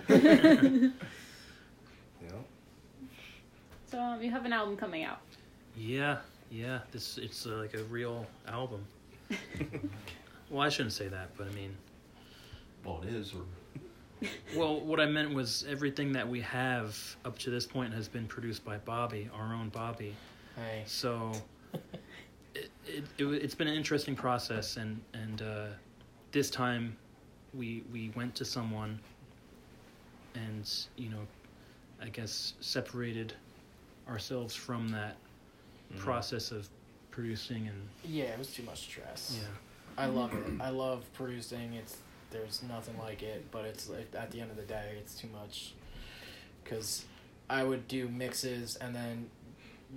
cool. 0.07 0.91
You 3.91 3.99
know? 3.99 4.05
So 4.05 4.13
um, 4.15 4.23
you 4.23 4.31
have 4.31 4.45
an 4.45 4.53
album 4.53 4.77
coming 4.77 5.03
out. 5.03 5.19
Yeah, 5.75 6.17
yeah. 6.49 6.79
This 6.91 7.17
it's 7.17 7.45
uh, 7.45 7.51
like 7.51 7.73
a 7.73 7.83
real 7.83 8.25
album. 8.47 8.85
well, 10.49 10.61
I 10.61 10.69
shouldn't 10.69 10.93
say 10.93 11.07
that, 11.07 11.29
but 11.37 11.47
I 11.47 11.51
mean, 11.51 11.75
Well, 12.83 13.01
it 13.07 13.13
is. 13.13 13.33
Or 13.33 13.41
well, 14.55 14.81
what 14.81 14.99
I 14.99 15.05
meant 15.05 15.33
was 15.33 15.65
everything 15.69 16.11
that 16.13 16.27
we 16.27 16.41
have 16.41 16.97
up 17.23 17.37
to 17.39 17.49
this 17.49 17.65
point 17.65 17.93
has 17.93 18.07
been 18.09 18.27
produced 18.27 18.65
by 18.65 18.77
Bobby, 18.77 19.29
our 19.33 19.53
own 19.53 19.69
Bobby. 19.69 20.15
Hey. 20.55 20.83
So 20.85 21.31
It, 22.55 22.71
it, 22.85 23.03
it, 23.17 23.25
it's 23.25 23.55
been 23.55 23.67
an 23.67 23.75
interesting 23.75 24.15
process, 24.15 24.77
and 24.77 24.99
and 25.13 25.41
uh, 25.41 25.65
this 26.31 26.49
time 26.49 26.97
we 27.53 27.83
we 27.93 28.11
went 28.15 28.35
to 28.35 28.45
someone, 28.45 28.99
and 30.35 30.69
you 30.97 31.09
know, 31.09 31.27
I 32.01 32.09
guess 32.09 32.53
separated 32.59 33.33
ourselves 34.13 34.55
from 34.55 34.89
that 34.89 35.15
Mhm. 35.93 35.99
process 35.99 36.51
of 36.51 36.67
producing 37.11 37.67
and 37.67 37.87
Yeah, 38.03 38.25
it 38.25 38.39
was 38.39 38.53
too 38.53 38.63
much 38.63 38.79
stress. 38.79 39.37
yeah. 39.41 39.47
I 39.97 40.05
love 40.07 40.33
it. 40.33 40.61
I 40.61 40.69
love 40.69 41.03
producing. 41.13 41.73
It's 41.73 41.97
there's 42.31 42.61
nothing 42.63 42.97
like 42.99 43.23
it, 43.23 43.49
but 43.51 43.65
it's 43.65 43.89
like 43.89 44.13
at 44.15 44.29
the 44.31 44.39
end 44.39 44.51
of 44.51 44.57
the 44.57 44.63
day, 44.63 44.95
it's 44.99 45.15
too 45.19 45.27
much. 45.29 45.73
Cause 46.65 47.05
I 47.49 47.63
would 47.63 47.87
do 47.87 48.07
mixes 48.07 48.75
and 48.75 48.93
then 48.95 49.29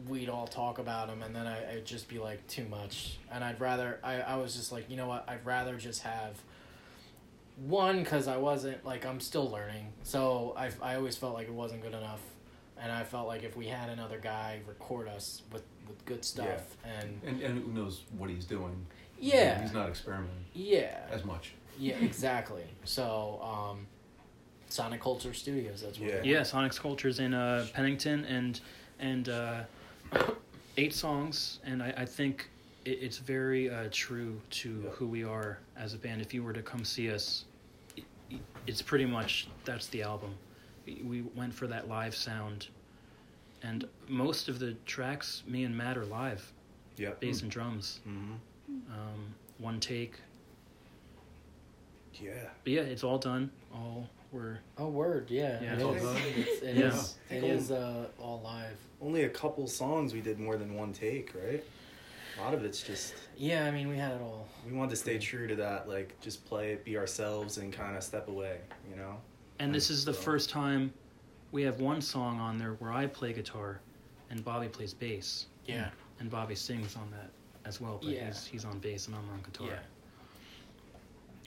we'd 0.08 0.30
all 0.30 0.46
talk 0.46 0.78
about 0.78 1.08
them, 1.08 1.22
and 1.22 1.36
then 1.36 1.46
I, 1.46 1.72
it'd 1.72 1.84
just 1.84 2.08
be 2.08 2.18
like 2.18 2.44
too 2.48 2.64
much. 2.64 3.18
And 3.30 3.44
I'd 3.44 3.60
rather 3.60 4.00
I 4.02 4.20
I 4.22 4.36
was 4.36 4.54
just 4.56 4.72
like 4.72 4.88
you 4.90 4.96
know 4.96 5.06
what 5.06 5.28
I'd 5.28 5.44
rather 5.44 5.76
just 5.76 6.02
have 6.02 6.42
one 7.58 8.02
because 8.02 8.26
I 8.26 8.38
wasn't 8.38 8.84
like 8.84 9.04
I'm 9.04 9.20
still 9.20 9.48
learning, 9.50 9.92
so 10.02 10.54
I 10.56 10.70
I 10.80 10.94
always 10.96 11.16
felt 11.16 11.34
like 11.34 11.46
it 11.48 11.52
wasn't 11.54 11.82
good 11.82 11.94
enough. 11.94 12.20
And 12.82 12.90
I 12.90 13.04
felt 13.04 13.28
like 13.28 13.44
if 13.44 13.56
we 13.56 13.66
had 13.66 13.88
another 13.90 14.18
guy 14.18 14.60
record 14.66 15.06
us 15.06 15.42
with, 15.52 15.62
with 15.86 16.04
good 16.04 16.24
stuff 16.24 16.76
and 16.84 17.20
And, 17.24 17.40
and 17.40 17.62
who 17.62 17.72
knows 17.72 18.02
what 18.18 18.28
he's 18.30 18.44
doing? 18.44 18.86
yeah 19.20 19.60
He's 19.62 19.72
not 19.72 19.88
experimenting 19.88 20.44
yeah 20.52 20.98
as 21.10 21.24
much. 21.24 21.52
yeah, 21.78 21.94
exactly. 21.96 22.64
So, 22.84 23.40
um, 23.42 23.86
Sonic 24.68 25.00
Culture 25.00 25.32
Studios. 25.34 25.82
That's 25.82 25.98
what. 26.00 26.08
Yeah. 26.08 26.14
it 26.16 26.24
Yeah, 26.24 26.42
Sonic 26.42 26.72
Sculptures 26.72 27.20
in 27.20 27.34
uh, 27.34 27.66
Pennington, 27.74 28.24
and 28.24 28.58
and 28.98 29.28
uh, 29.28 29.60
eight 30.76 30.94
songs, 30.94 31.60
and 31.64 31.82
I, 31.82 31.92
I 31.98 32.04
think 32.06 32.48
it, 32.84 32.98
it's 33.02 33.18
very 33.18 33.70
uh, 33.70 33.88
true 33.92 34.40
to 34.50 34.82
Yeah. 34.84 34.90
who 34.90 35.06
we 35.06 35.24
are 35.24 35.58
as 35.76 35.94
a 35.94 35.98
band. 35.98 36.20
If 36.22 36.32
you 36.34 36.42
were 36.42 36.52
to 36.54 36.62
come 36.62 36.84
see 36.84 37.10
us, 37.12 37.44
it, 37.96 38.04
it's 38.66 38.82
pretty 38.82 39.04
much 39.06 39.46
that's 39.64 39.86
the 39.88 40.02
album. 40.02 40.34
We- 40.86 41.02
We 41.02 41.22
went 41.22 41.54
for 41.54 41.66
that 41.68 41.88
live 41.88 42.14
sound, 42.14 42.68
and 43.62 43.88
most 44.08 44.48
of 44.48 44.58
the 44.58 44.74
tracks, 44.86 45.42
me 45.46 45.64
and 45.64 45.76
Matt 45.76 45.96
are 45.96 46.04
live, 46.06 46.52
Yeah. 46.96 47.10
bass 47.20 47.42
and 47.42 47.50
drums, 47.50 48.00
hmm 48.04 48.34
um, 48.90 49.34
one 49.58 49.80
take. 49.80 50.14
Yeah. 52.14 52.48
But 52.64 52.72
yeah, 52.72 52.80
it's 52.82 53.04
all 53.04 53.18
done. 53.18 53.50
All 53.74 54.08
we're 54.32 54.58
Oh, 54.78 54.88
word. 54.88 55.30
Yeah. 55.30 55.60
Yeah, 55.62 55.72
it 55.72 55.74
it's 55.74 55.82
all 55.82 55.94
done. 55.94 56.22
It's, 56.36 56.62
it 56.62 56.76
Yeah. 56.76 56.88
is- 56.88 57.16
It 57.30 57.44
is 57.44 57.70
uh, 57.70 58.08
all 58.18 58.40
live. 58.42 58.76
Only 59.00 59.24
a 59.24 59.28
couple 59.28 59.66
songs 59.66 60.12
we 60.14 60.20
did 60.20 60.38
more 60.38 60.56
than 60.56 60.74
one 60.74 60.92
take, 60.92 61.34
right? 61.34 61.62
A 62.38 62.40
lot 62.40 62.54
of 62.54 62.64
it's 62.64 62.82
just 62.82 63.14
Yeah, 63.36 63.66
I 63.66 63.70
mean, 63.70 63.88
we 63.88 63.96
had 63.96 64.12
it 64.12 64.20
all. 64.22 64.48
we 64.66 64.72
wanted 64.72 64.90
to 64.90 64.96
stay 64.96 65.18
true 65.18 65.46
to 65.48 65.56
that, 65.56 65.88
like 65.88 66.18
just 66.20 66.44
play 66.46 66.72
it, 66.72 66.84
be 66.84 66.96
ourselves, 66.96 67.58
and 67.58 67.72
kind 67.72 67.96
of 67.96 68.02
step 68.02 68.28
away. 68.28 68.60
You 68.88 68.96
know. 68.96 69.20
And 69.62 69.72
this 69.72 69.90
is 69.90 70.04
the 70.04 70.12
first 70.12 70.50
time 70.50 70.92
we 71.52 71.62
have 71.62 71.78
one 71.80 72.00
song 72.00 72.40
on 72.40 72.58
there 72.58 72.72
where 72.80 72.90
I 72.92 73.06
play 73.06 73.32
guitar 73.32 73.80
and 74.28 74.44
Bobby 74.44 74.66
plays 74.66 74.92
bass. 74.92 75.46
Yeah. 75.66 75.90
And 76.18 76.28
Bobby 76.28 76.56
sings 76.56 76.96
on 76.96 77.08
that 77.12 77.30
as 77.64 77.80
well, 77.80 78.00
but 78.02 78.10
Yeah. 78.10 78.26
he's, 78.26 78.44
he's 78.44 78.64
on 78.64 78.80
bass 78.80 79.06
and 79.06 79.14
I'm 79.14 79.28
on 79.30 79.40
guitar. 79.42 79.68
Yeah. 79.68 79.78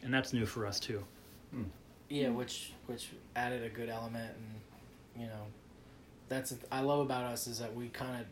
And 0.03 0.13
that's 0.13 0.31
new 0.31 0.45
for 0.45 0.65
us 0.65 0.79
too. 0.79 1.03
Hmm. 1.51 1.63
Yeah, 2.07 2.29
which 2.29 2.71
which 2.85 3.09
added 3.35 3.63
a 3.63 3.69
good 3.69 3.89
element, 3.89 4.31
and 4.37 5.21
you 5.21 5.27
know, 5.27 5.41
that's 6.29 6.51
the 6.51 6.57
th- 6.57 6.67
I 6.71 6.81
love 6.81 6.99
about 6.99 7.23
us 7.23 7.47
is 7.47 7.57
that 7.59 7.73
we 7.75 7.89
kind 7.89 8.21
of 8.21 8.27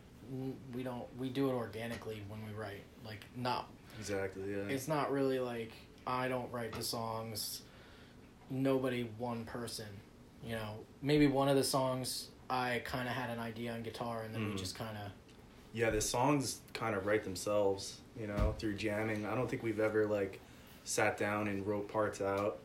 we 0.74 0.82
don't 0.84 1.04
we 1.18 1.28
do 1.28 1.50
it 1.50 1.52
organically 1.54 2.22
when 2.28 2.40
we 2.46 2.52
write, 2.58 2.84
like 3.04 3.26
not 3.36 3.68
Exactly. 3.98 4.44
Yeah. 4.50 4.68
it's 4.74 4.86
not 4.88 5.10
really 5.12 5.40
like 5.40 5.72
I 6.06 6.28
don't 6.28 6.50
write 6.52 6.72
the 6.72 6.82
songs. 6.84 7.62
Nobody, 8.50 9.08
one 9.18 9.44
person. 9.44 9.86
You 10.44 10.52
know, 10.56 10.74
maybe 11.02 11.26
one 11.26 11.48
of 11.48 11.56
the 11.56 11.64
songs 11.64 12.28
I 12.50 12.82
kind 12.84 13.08
of 13.08 13.14
had 13.14 13.30
an 13.30 13.38
idea 13.38 13.72
on 13.72 13.82
guitar, 13.82 14.22
and 14.22 14.34
then 14.34 14.44
we 14.46 14.52
Mhm. 14.52 14.58
just 14.58 14.74
kind 14.76 14.96
of. 14.98 15.10
yeah, 15.72 15.90
the 15.90 16.00
songs 16.00 16.60
kind 16.72 16.94
of 16.94 17.04
write 17.06 17.24
themselves, 17.24 17.98
you 18.16 18.26
know, 18.28 18.54
through 18.60 18.74
jamming. 18.74 19.26
I 19.26 19.34
don't 19.34 19.48
think 19.50 19.62
we've 19.64 19.80
ever 19.80 20.06
like 20.06 20.38
sat 20.84 21.16
down 21.18 21.48
and 21.48 21.66
wrote 21.66 21.88
parts 21.88 22.20
out 22.20 22.58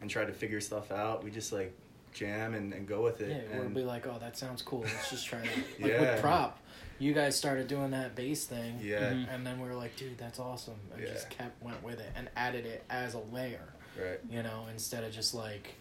and 0.00 0.10
tried 0.10 0.24
to 0.26 0.32
figure 0.32 0.60
stuff 0.60 0.90
out. 0.90 1.22
We 1.22 1.30
just 1.30 1.52
like 1.52 1.72
jam 2.12 2.54
and, 2.54 2.72
and 2.72 2.88
go 2.88 3.02
with 3.02 3.20
it. 3.20 3.28
Yeah, 3.28 3.56
we'll 3.58 3.66
and 3.66 3.74
be 3.74 3.82
like, 3.84 4.06
oh, 4.06 4.16
that 4.18 4.36
sounds 4.36 4.62
cool. 4.62 4.80
Let's 4.80 5.10
just 5.10 5.26
try 5.26 5.40
that. 5.42 5.80
Like 5.80 5.92
Yeah. 5.92 6.00
with 6.12 6.20
prop, 6.22 6.58
you 6.98 7.12
guys 7.12 7.36
started 7.36 7.68
doing 7.68 7.90
that 7.92 8.16
bass 8.16 8.46
thing. 8.46 8.80
yeah. 8.82 9.10
And 9.10 9.46
then 9.46 9.60
we 9.60 9.68
were 9.68 9.74
like, 9.74 9.94
dude, 9.96 10.16
that's 10.18 10.40
awesome, 10.40 10.80
and 10.94 11.02
Yeah. 11.02 11.12
just 11.12 11.28
kept 11.30 11.62
went 11.62 11.82
with 11.84 12.00
it 12.00 12.10
and 12.16 12.28
added 12.34 12.64
it 12.66 12.82
as 12.90 13.12
a 13.14 13.20
layer, 13.20 13.68
right. 14.00 14.20
you 14.30 14.42
know, 14.42 14.66
instead 14.72 15.04
of 15.04 15.12
just 15.12 15.34
like 15.34 15.74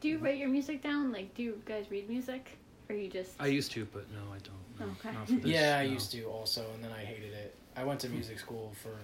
Do 0.00 0.08
you 0.08 0.18
write 0.18 0.38
your 0.38 0.48
music 0.48 0.82
down? 0.82 1.12
Like, 1.12 1.34
do 1.34 1.42
you 1.42 1.60
guys 1.64 1.86
read 1.90 2.08
music, 2.08 2.58
or 2.88 2.94
you 2.96 3.08
just? 3.08 3.32
I 3.40 3.46
used 3.46 3.72
to, 3.72 3.86
but 3.92 4.06
no, 4.12 4.20
I 4.32 4.38
don't. 4.38 4.88
No, 4.88 4.92
Okay. 5.00 5.16
Not 5.16 5.26
for 5.26 5.32
this, 5.34 5.46
yeah, 5.46 5.78
I 5.80 5.86
no. 5.86 5.92
used 5.92 6.12
to 6.12 6.24
also, 6.24 6.64
and 6.74 6.84
then 6.84 6.92
I 6.92 7.04
hated 7.04 7.32
it. 7.32 7.54
I 7.76 7.84
went 7.84 8.00
to 8.00 8.08
music 8.08 8.38
school 8.38 8.72
for 8.82 8.96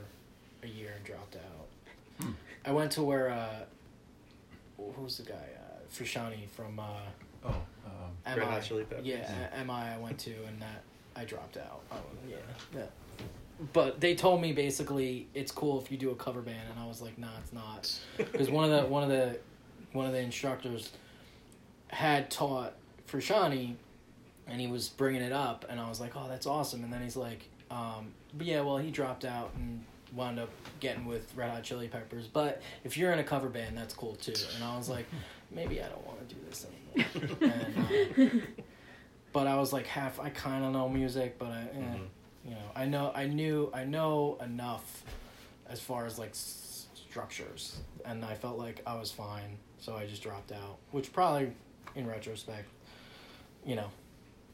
a 0.67 0.69
year 0.69 0.93
and 0.97 1.05
dropped 1.05 1.37
out. 1.37 1.69
Hmm. 2.27 2.33
I 2.65 2.73
went 2.73 2.93
to 2.93 3.03
where 3.03 3.31
uh, 3.31 3.65
who's 4.97 5.17
the 5.19 5.25
guy? 5.25 5.35
Uh, 5.35 5.79
Frusciante 5.93 6.49
from 6.51 6.79
uh, 6.79 6.85
Oh, 7.45 7.49
um, 7.87 8.13
MI. 8.27 8.39
Red 8.39 8.49
Hot 8.49 8.63
Chili 8.63 8.85
Peppers. 8.85 9.05
Yeah, 9.05 9.49
uh, 9.59 9.65
MI. 9.65 9.73
I 9.73 9.99
went 9.99 10.19
to, 10.21 10.31
and 10.47 10.61
that 10.63 10.83
I 11.17 11.25
dropped 11.25 11.57
out. 11.57 11.81
Oh, 11.91 11.97
yeah, 12.29 12.37
yeah. 12.75 12.83
But 13.73 14.01
they 14.01 14.15
told 14.15 14.41
me 14.41 14.53
basically 14.53 15.29
it's 15.35 15.53
cool 15.53 15.81
if 15.81 15.91
you 15.93 15.97
do 15.99 16.11
a 16.11 16.15
cover 16.17 16.41
band, 16.41 16.69
and 16.71 16.81
I 16.81 16.87
was 16.87 17.01
like, 17.03 17.19
nah, 17.19 17.29
it's 17.43 17.53
not, 17.53 17.93
because 18.17 18.51
one 18.51 18.65
of 18.65 18.71
the 18.71 18.87
one 18.89 19.03
of 19.03 19.09
the 19.09 19.39
one 19.93 20.07
of 20.07 20.13
the 20.13 20.19
instructors 20.21 20.91
had 21.89 22.31
taught 22.31 22.73
for 23.07 23.21
Shawnee, 23.21 23.77
and 24.47 24.61
he 24.61 24.67
was 24.67 24.89
bringing 24.89 25.23
it 25.23 25.33
up, 25.33 25.65
and 25.69 25.79
I 25.79 25.89
was 25.89 26.01
like, 26.01 26.17
oh, 26.17 26.27
that's 26.29 26.47
awesome. 26.47 26.83
And 26.83 26.93
then 26.93 27.03
he's 27.03 27.17
like, 27.17 27.49
um, 27.71 28.13
but 28.35 28.47
yeah, 28.47 28.63
well, 28.63 28.79
he 28.79 28.91
dropped 28.91 29.25
out 29.25 29.51
and 29.57 29.85
wound 30.15 30.39
up 30.39 30.49
getting 30.81 31.05
with 31.07 31.33
Red 31.37 31.51
Hot 31.51 31.63
Chili 31.63 31.89
Peppers. 31.89 32.27
But 32.27 32.61
if 32.85 32.97
you're 32.97 33.13
in 33.13 33.19
a 33.19 33.25
cover 33.25 33.49
band, 33.49 33.77
that's 33.77 33.95
cool 33.95 34.15
too. 34.17 34.35
And 34.55 34.65
I 34.65 34.77
was 34.77 34.89
like, 34.89 35.07
maybe 35.51 35.83
I 35.83 35.89
don't 35.89 36.07
want 36.07 36.27
to 36.29 36.35
do 36.35 36.41
this 36.49 36.67
anymore. 36.67 37.39
and, 38.17 38.33
uh, 38.33 38.47
but 39.33 39.47
I 39.47 39.57
was 39.57 39.73
like 39.73 39.87
half. 39.87 40.19
I 40.21 40.31
kind 40.31 40.65
of 40.65 40.73
know 40.73 40.89
music, 40.89 41.39
but 41.39 41.49
I, 41.49 41.61
eh, 41.75 41.79
Mhm. 41.81 42.07
You 42.45 42.51
know, 42.53 42.71
I 42.75 42.87
know, 42.87 43.13
I 43.15 43.27
knew, 43.27 43.71
I 43.73 43.85
know 43.85 44.39
enough 44.43 45.05
as 45.69 45.81
far 45.81 46.07
as 46.07 46.19
like 46.19 46.31
s- 46.31 46.87
structures, 46.95 47.79
and 48.05 48.25
I 48.25 48.35
felt 48.35 48.59
like 48.59 48.83
I 48.87 48.95
was 48.99 49.11
fine, 49.13 49.59
so 49.79 49.97
I 49.97 50.07
just 50.07 50.23
dropped 50.23 50.53
out. 50.53 50.79
Which 50.91 51.13
probably, 51.13 51.53
in 51.95 52.07
retrospect, 52.07 52.69
you 53.65 53.77
know, 53.77 53.91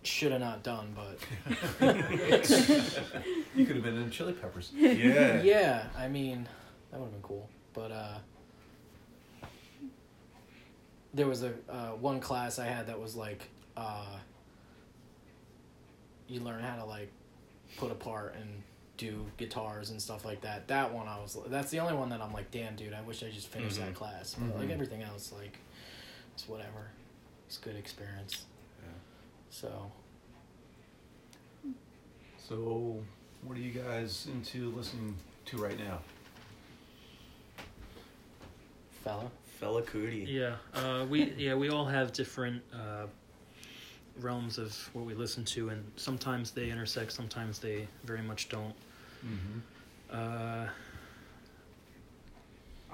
should 0.02 0.32
have 0.32 0.40
not 0.40 0.62
done, 0.62 0.94
but 0.94 1.18
you 3.54 3.66
could 3.66 3.76
have 3.76 3.84
been 3.84 3.96
in 3.96 4.10
Chili 4.10 4.32
Peppers. 4.32 4.70
Yeah. 4.74 5.42
yeah, 5.42 5.86
I 5.96 6.08
mean, 6.08 6.48
that 6.90 6.98
would 7.00 7.06
have 7.06 7.12
been 7.12 7.22
cool. 7.22 7.48
But 7.74 7.92
uh, 7.92 8.18
there 11.14 11.26
was 11.26 11.42
a 11.42 11.52
uh, 11.68 11.90
one 12.00 12.20
class 12.20 12.58
I 12.58 12.66
had 12.66 12.86
that 12.88 13.00
was 13.00 13.16
like 13.16 13.48
uh, 13.76 14.16
you 16.28 16.40
learn 16.40 16.62
how 16.62 16.76
to 16.76 16.84
like 16.84 17.10
put 17.76 17.90
apart 17.92 18.34
and 18.40 18.62
do 18.96 19.26
guitars 19.36 19.90
and 19.90 20.00
stuff 20.02 20.24
like 20.24 20.40
that. 20.40 20.66
That 20.68 20.92
one 20.92 21.06
I 21.06 21.18
was 21.20 21.36
that's 21.48 21.70
the 21.70 21.78
only 21.80 21.94
one 21.94 22.08
that 22.08 22.20
I'm 22.20 22.32
like, 22.32 22.50
damn, 22.50 22.74
dude, 22.74 22.92
I 22.94 23.00
wish 23.02 23.22
I 23.22 23.30
just 23.30 23.48
finished 23.48 23.76
that 23.78 23.90
Mhm. 23.92 23.94
class. 23.94 24.34
But 24.38 24.56
like 24.56 24.68
Mhm. 24.68 24.72
everything 24.72 25.02
else, 25.02 25.32
like 25.32 25.58
it's 26.34 26.48
whatever. 26.48 26.90
It's 27.46 27.58
good 27.58 27.76
experience. 27.76 28.44
Yeah. 28.82 28.88
So 29.50 29.92
So, 32.48 33.04
what 33.42 33.58
are 33.58 33.60
you 33.60 33.72
guys 33.72 34.26
into 34.26 34.70
listening 34.70 35.14
to 35.46 35.58
right 35.58 35.78
now? 35.78 36.00
fella. 39.04 39.30
Fela 39.60 39.82
Kuti. 39.84 40.24
Yeah, 40.26 40.56
uh, 40.74 41.04
we 41.08 41.32
yeah 41.36 41.54
we 41.54 41.68
all 41.68 41.84
have 41.84 42.12
different 42.12 42.62
uh, 42.72 43.06
realms 44.20 44.58
of 44.58 44.74
what 44.92 45.04
we 45.04 45.14
listen 45.14 45.44
to, 45.46 45.68
and 45.70 45.84
sometimes 45.96 46.50
they 46.50 46.70
intersect, 46.70 47.12
sometimes 47.12 47.58
they 47.58 47.86
very 48.04 48.22
much 48.22 48.48
don't. 48.48 48.74
Mm-hmm. 49.24 49.58
Uh, 50.10 50.68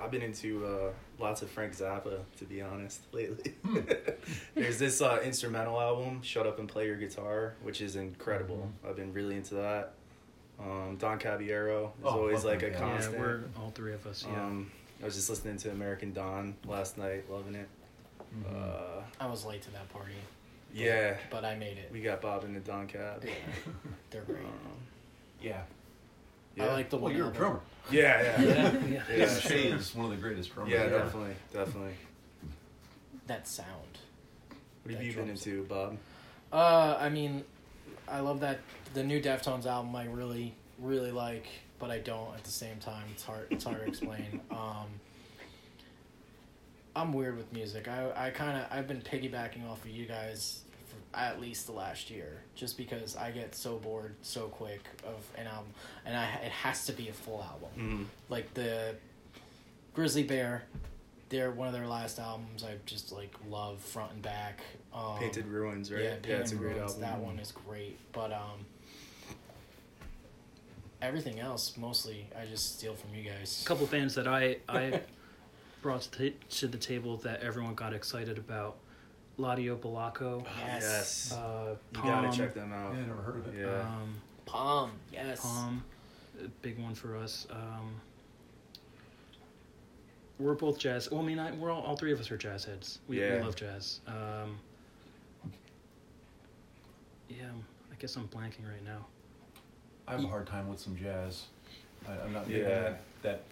I've 0.01 0.11
been 0.11 0.23
into 0.23 0.67
uh, 0.67 0.91
lots 1.21 1.43
of 1.43 1.51
Frank 1.51 1.73
Zappa, 1.77 2.19
to 2.39 2.45
be 2.45 2.61
honest, 2.61 3.01
lately. 3.13 3.53
Hmm. 3.65 3.79
There's 4.55 4.79
this 4.79 5.01
uh, 5.01 5.21
instrumental 5.25 5.81
album, 5.81 6.21
"Shut 6.23 6.47
Up 6.47 6.59
and 6.59 6.69
Play 6.69 6.87
Your 6.87 6.97
Guitar," 6.97 7.55
which 7.63 7.81
is 7.81 7.95
incredible. 7.97 8.57
Mm-hmm. 8.81 8.89
I've 8.89 8.97
been 8.97 9.13
really 9.13 9.37
into 9.37 9.55
that. 9.55 9.93
Um, 10.61 10.97
Don 10.99 11.19
Caballero 11.19 11.93
is 11.99 12.05
Oh, 12.05 12.09
always 12.11 12.45
like 12.45 12.63
a 12.63 12.71
Caballero. 12.71 12.87
yeah, 12.89 12.93
constant. 12.95 13.19
we're 13.19 13.41
all 13.61 13.71
three 13.71 13.93
of 13.93 14.07
us. 14.07 14.25
Yeah. 14.29 14.43
Um, 14.45 14.71
I 15.01 15.05
was 15.05 15.15
just 15.15 15.29
listening 15.31 15.59
to 15.59 15.71
American 15.71 16.13
Don 16.13 16.55
last 16.67 16.97
night, 16.99 17.31
loving 17.31 17.55
it. 17.55 17.69
Mm-hmm. 18.37 18.57
Uh, 18.57 19.03
I 19.21 19.27
was 19.29 19.45
late 19.45 19.63
to 19.63 19.71
that 19.73 19.89
party. 19.91 20.13
Yeah, 20.75 21.17
but 21.31 21.45
I 21.45 21.55
made 21.55 21.79
it. 21.79 21.91
we 21.93 22.01
got 22.03 22.21
Bob 22.21 22.45
and 22.45 22.55
the 22.57 22.61
Don 22.61 22.87
Cab. 22.89 23.23
Yeah, 23.25 23.31
they're 24.11 24.23
great. 24.23 24.45
Um, 24.45 24.51
Yeah. 25.41 25.63
yeah. 26.57 26.65
I 26.67 26.73
like 26.73 26.91
the 26.91 26.97
Well, 26.97 27.05
one. 27.05 27.13
you're 27.17 27.27
a 27.27 27.29
album. 27.29 27.41
drummer. 27.41 27.61
Yeah, 27.91 28.41
yeah, 28.41 28.73
yeah. 28.89 29.03
Yeah, 29.15 29.39
Che 29.39 29.69
is 29.69 29.95
one 29.95 30.07
of 30.07 30.11
the 30.13 30.17
greatest 30.17 30.53
drummers. 30.55 30.73
Yeah, 30.73 30.81
ever. 30.81 30.99
definitely, 31.01 31.35
definitely. 31.53 31.93
That 33.27 33.47
sound. 33.47 33.69
What 34.83 34.95
have 34.95 35.03
you 35.05 35.13
been 35.13 35.27
drums. 35.27 35.47
into, 35.47 35.65
Bob? 35.65 35.97
Uh, 36.53 36.97
I 36.99 37.09
mean, 37.11 37.45
I 38.09 38.21
love 38.21 38.41
that 38.41 38.61
the 38.95 39.05
new 39.05 39.21
Deftones 39.21 39.67
album. 39.67 39.95
I 39.97 40.05
really, 40.07 40.55
really 40.79 41.11
like, 41.13 41.47
but 41.79 41.91
I 41.91 41.99
don't 41.99 42.35
at 42.35 42.43
the 42.45 42.51
same 42.51 42.79
time. 42.79 43.05
It's 43.13 43.23
hard. 43.23 43.47
It's 43.51 43.65
hard 43.65 43.81
to 43.81 43.87
explain. 43.87 44.41
Um, 44.51 44.87
I'm 46.97 47.13
weird 47.13 47.37
with 47.37 47.53
music. 47.53 47.89
I 47.89 48.11
I 48.17 48.31
kind 48.31 48.57
of 48.59 48.67
I've 48.71 48.87
been 48.87 49.03
piggybacking 49.03 49.69
off 49.69 49.85
of 49.85 49.91
you 49.91 50.07
guys 50.07 50.61
for 50.64 50.64
at 51.17 51.41
least 51.41 51.67
the 51.67 51.73
last 51.73 52.11
year, 52.11 52.43
just 52.55 52.77
because 52.77 53.17
I 53.17 53.31
get 53.31 53.55
so 53.55 53.77
bored 53.79 54.15
so 54.23 54.47
quick 54.49 54.81
of 55.07 55.17
an 55.39 55.47
album, 55.47 55.73
and 56.05 56.17
I 56.17 56.25
it 56.45 56.51
has 56.53 56.87
to 56.87 56.93
be 56.93 57.09
a 57.09 57.13
full 57.13 57.43
album. 57.43 57.71
Mm. 58.09 58.31
Like 58.31 58.53
the 58.55 58.95
Grizzly 59.95 60.23
Bear, 60.25 60.65
they're 61.29 61.51
one 61.51 61.69
of 61.69 61.75
their 61.75 61.87
last 61.87 62.19
albums. 62.19 62.65
I 62.65 62.77
just 62.87 63.13
like 63.13 63.35
love 63.49 63.81
front 63.81 64.13
and 64.13 64.23
back. 64.23 64.61
Um, 64.95 65.19
Painted 65.19 65.47
Ruins, 65.47 65.91
right? 65.93 66.03
yeah, 66.03 66.15
Yeah, 66.27 66.37
it's 66.37 66.53
a 66.53 66.55
Painted 66.55 66.59
great 66.59 66.77
Ruins, 66.77 66.93
album. 66.95 67.01
That 67.09 67.19
one 67.21 67.39
is 67.39 67.53
great, 67.53 67.99
but 68.13 68.33
um, 68.33 68.65
everything 71.03 71.39
else 71.41 71.77
mostly 71.77 72.27
I 72.41 72.47
just 72.47 72.79
steal 72.79 72.95
from 72.95 73.15
you 73.15 73.23
guys. 73.29 73.63
A 73.65 73.69
couple 73.69 73.87
bands 73.87 74.15
that 74.15 74.27
I 74.29 74.59
I 74.69 75.01
brought 75.83 76.03
to, 76.03 76.31
t- 76.31 76.37
to 76.59 76.67
the 76.67 76.79
table 76.79 77.17
that 77.19 77.41
everyone 77.43 77.75
got 77.75 77.93
excited 77.93 78.39
about: 78.39 78.77
Ladio 79.39 79.77
Bolocko, 79.77 80.45
Yes. 80.61 80.83
Yes. 80.83 81.33
uh, 81.33 81.75
you 81.95 82.01
Palm, 82.01 82.25
gotta 82.25 82.37
check 82.37 82.55
them 82.55 82.73
out. 82.73 82.93
Yeah, 82.95 83.01
I 83.01 83.07
never 83.07 83.23
heard 83.23 83.37
of 83.39 83.49
it. 83.55 83.61
Yeah. 83.61 83.81
um, 83.81 84.15
Palm, 84.47 84.93
yes. 85.13 85.41
Palm, 85.41 85.83
a 86.43 86.49
big 86.63 86.79
one 86.79 86.95
for 86.95 87.17
us. 87.17 87.47
Um, 87.51 87.95
we're 90.39 90.55
both 90.55 90.79
jazz. 90.79 91.11
Well, 91.11 91.21
I 91.21 91.25
mean, 91.25 91.39
I, 91.39 91.53
we're 91.53 91.71
all, 91.71 91.83
all 91.83 91.97
three 91.97 92.13
of 92.13 92.21
us 92.21 92.31
are 92.31 92.37
jazz 92.37 92.65
heads. 92.65 92.99
We, 93.09 93.19
we 93.21 93.39
love 93.41 93.57
jazz. 93.57 94.01
Um, 94.07 94.59
yeah, 97.29 97.47
I 97.91 97.95
guess 97.99 98.17
I'm 98.17 98.29
blanking 98.29 98.69
right 98.69 98.85
now. 98.85 99.07
I 100.07 100.13
have 100.13 100.25
a 100.25 100.27
hard 100.29 100.47
time 100.47 100.69
with 100.69 100.79
some 100.79 100.97
jazz. 100.97 101.45
I, 102.09 102.13
I'm 102.25 102.33
not 102.33 102.47
big 102.47 102.59
Yeah. 102.59 102.69
that, 102.69 103.01
that 103.23 103.43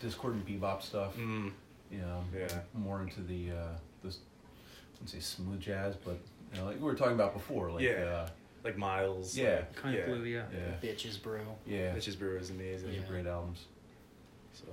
discordant 0.00 0.46
bebop 0.46 0.82
stuff. 0.82 1.16
Mm. 1.16 1.52
You 1.90 1.98
know, 1.98 2.24
Yeah. 2.36 2.48
More 2.74 3.00
into 3.02 3.20
the 3.20 3.50
uh, 3.52 3.54
this, 3.54 3.78
I 3.78 3.89
wouldn't 5.00 5.10
say 5.10 5.20
smooth 5.20 5.60
jazz, 5.60 5.96
but 5.96 6.18
you 6.52 6.60
know, 6.60 6.66
like 6.66 6.76
we 6.76 6.82
were 6.82 6.94
talking 6.94 7.14
about 7.14 7.32
before, 7.34 7.70
like 7.70 7.82
Yeah. 7.82 7.92
uh, 8.04 8.28
Like 8.62 8.76
Miles. 8.76 9.36
Yeah. 9.36 9.56
like- 9.56 9.74
Kind 9.76 9.96
of 9.98 10.06
blue, 10.06 10.24
yeah. 10.24 10.44
yeah, 10.52 10.90
Bitches 10.90 11.20
brew. 11.22 11.40
yeah, 11.66 11.94
Bitches 11.94 12.18
Brew 12.18 12.36
is 12.36 12.50
amazing. 12.50 12.92
Yeah. 12.92 13.00
great 13.08 13.26
albums. 13.26 13.64
So 14.52 14.66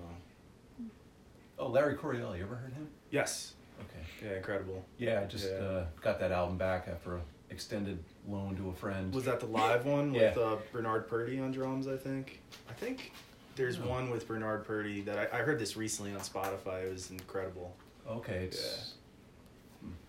Oh, 1.60 1.68
Larry 1.70 1.96
Coryell, 1.96 2.36
you 2.38 2.44
ever 2.44 2.56
heard 2.56 2.74
him? 2.74 2.88
yes, 3.10 3.54
Okay. 3.80 4.06
yeah, 4.28 4.36
incredible. 4.38 4.84
Yeah, 4.98 5.22
I 5.22 5.26
just 5.26 5.50
Yeah. 5.50 5.56
Uh, 5.58 5.86
got 6.02 6.20
that 6.20 6.32
album 6.32 6.58
back 6.58 6.88
after 6.88 7.16
a 7.16 7.22
extended 7.50 8.04
loan 8.28 8.56
to 8.58 8.70
a 8.70 8.74
friend. 8.74 9.14
Was 9.14 9.24
that 9.26 9.40
the 9.40 9.46
live 9.48 9.86
one 9.98 10.12
with 10.12 10.22
Yeah. 10.36 10.44
uh, 10.44 10.60
Bernard 10.74 11.08
Purdie 11.08 11.40
on 11.40 11.52
drums? 11.52 11.88
I 11.88 11.96
think. 11.98 12.42
I 12.70 12.74
think 12.74 13.14
there's 13.56 13.80
Oh. 13.80 13.88
one 13.88 14.10
with 14.12 14.28
Bernard 14.28 14.66
Purdie 14.66 15.02
that 15.02 15.34
I, 15.34 15.40
I 15.40 15.42
heard 15.44 15.58
this 15.60 15.78
recently 15.78 16.12
on 16.14 16.20
Spotify. 16.20 16.84
It 16.86 16.92
was 16.92 17.10
incredible. 17.10 17.74
okay, 18.08 18.44
it's. 18.46 18.96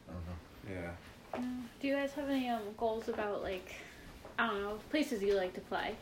I 0.08 0.12
don't. 0.12 0.74
Yeah. 0.74 1.42
Do 1.80 1.88
you 1.88 1.94
guys 1.94 2.12
have 2.12 2.28
any 2.28 2.48
um, 2.48 2.62
goals 2.76 3.08
about 3.08 3.42
like 3.42 3.74
I 4.38 4.46
don't 4.46 4.62
know 4.62 4.78
places 4.90 5.22
you 5.22 5.34
like 5.34 5.54
to 5.54 5.60
play? 5.62 5.94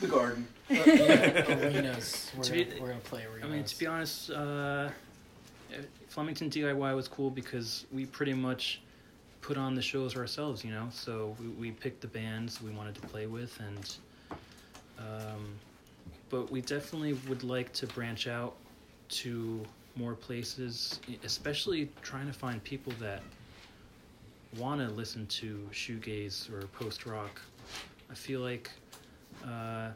The 0.00 0.06
Garden. 0.06 0.48
arenas. 0.70 2.30
We're, 2.36 2.42
To 2.44 2.64
gonna, 2.64 2.80
we're 2.80 2.88
gonna 2.88 3.00
play 3.00 3.24
arenas. 3.24 3.44
I 3.44 3.48
mean, 3.48 3.64
to 3.64 3.78
be 3.78 3.86
honest, 3.86 4.30
uh, 4.30 4.88
Flemington 6.08 6.50
DIY 6.50 6.96
was 6.96 7.06
cool 7.06 7.30
because 7.30 7.86
we 7.92 8.06
pretty 8.06 8.32
much 8.32 8.80
put 9.42 9.56
on 9.56 9.74
the 9.74 9.82
shows 9.82 10.16
ourselves, 10.16 10.64
you 10.64 10.70
know. 10.70 10.88
So 10.90 11.36
we, 11.40 11.48
we 11.48 11.70
picked 11.70 12.00
the 12.00 12.08
bands 12.08 12.62
we 12.62 12.70
wanted 12.70 12.94
to 12.96 13.00
play 13.02 13.26
with, 13.26 13.58
and 13.60 13.96
um, 14.98 15.54
but 16.30 16.50
we 16.50 16.60
definitely 16.62 17.14
would 17.28 17.42
like 17.42 17.72
to 17.74 17.86
branch 17.88 18.26
out 18.26 18.54
to 19.10 19.64
more 19.96 20.14
places, 20.14 21.00
especially 21.24 21.88
trying 22.02 22.26
to 22.26 22.32
find 22.32 22.62
people 22.64 22.92
that 23.00 23.22
want 24.56 24.80
to 24.80 24.88
listen 24.94 25.26
to 25.26 25.68
shoegaze 25.72 26.50
or 26.52 26.66
post 26.68 27.06
rock. 27.06 27.40
I 28.10 28.14
feel 28.14 28.40
like 28.40 28.70
uh, 29.44 29.90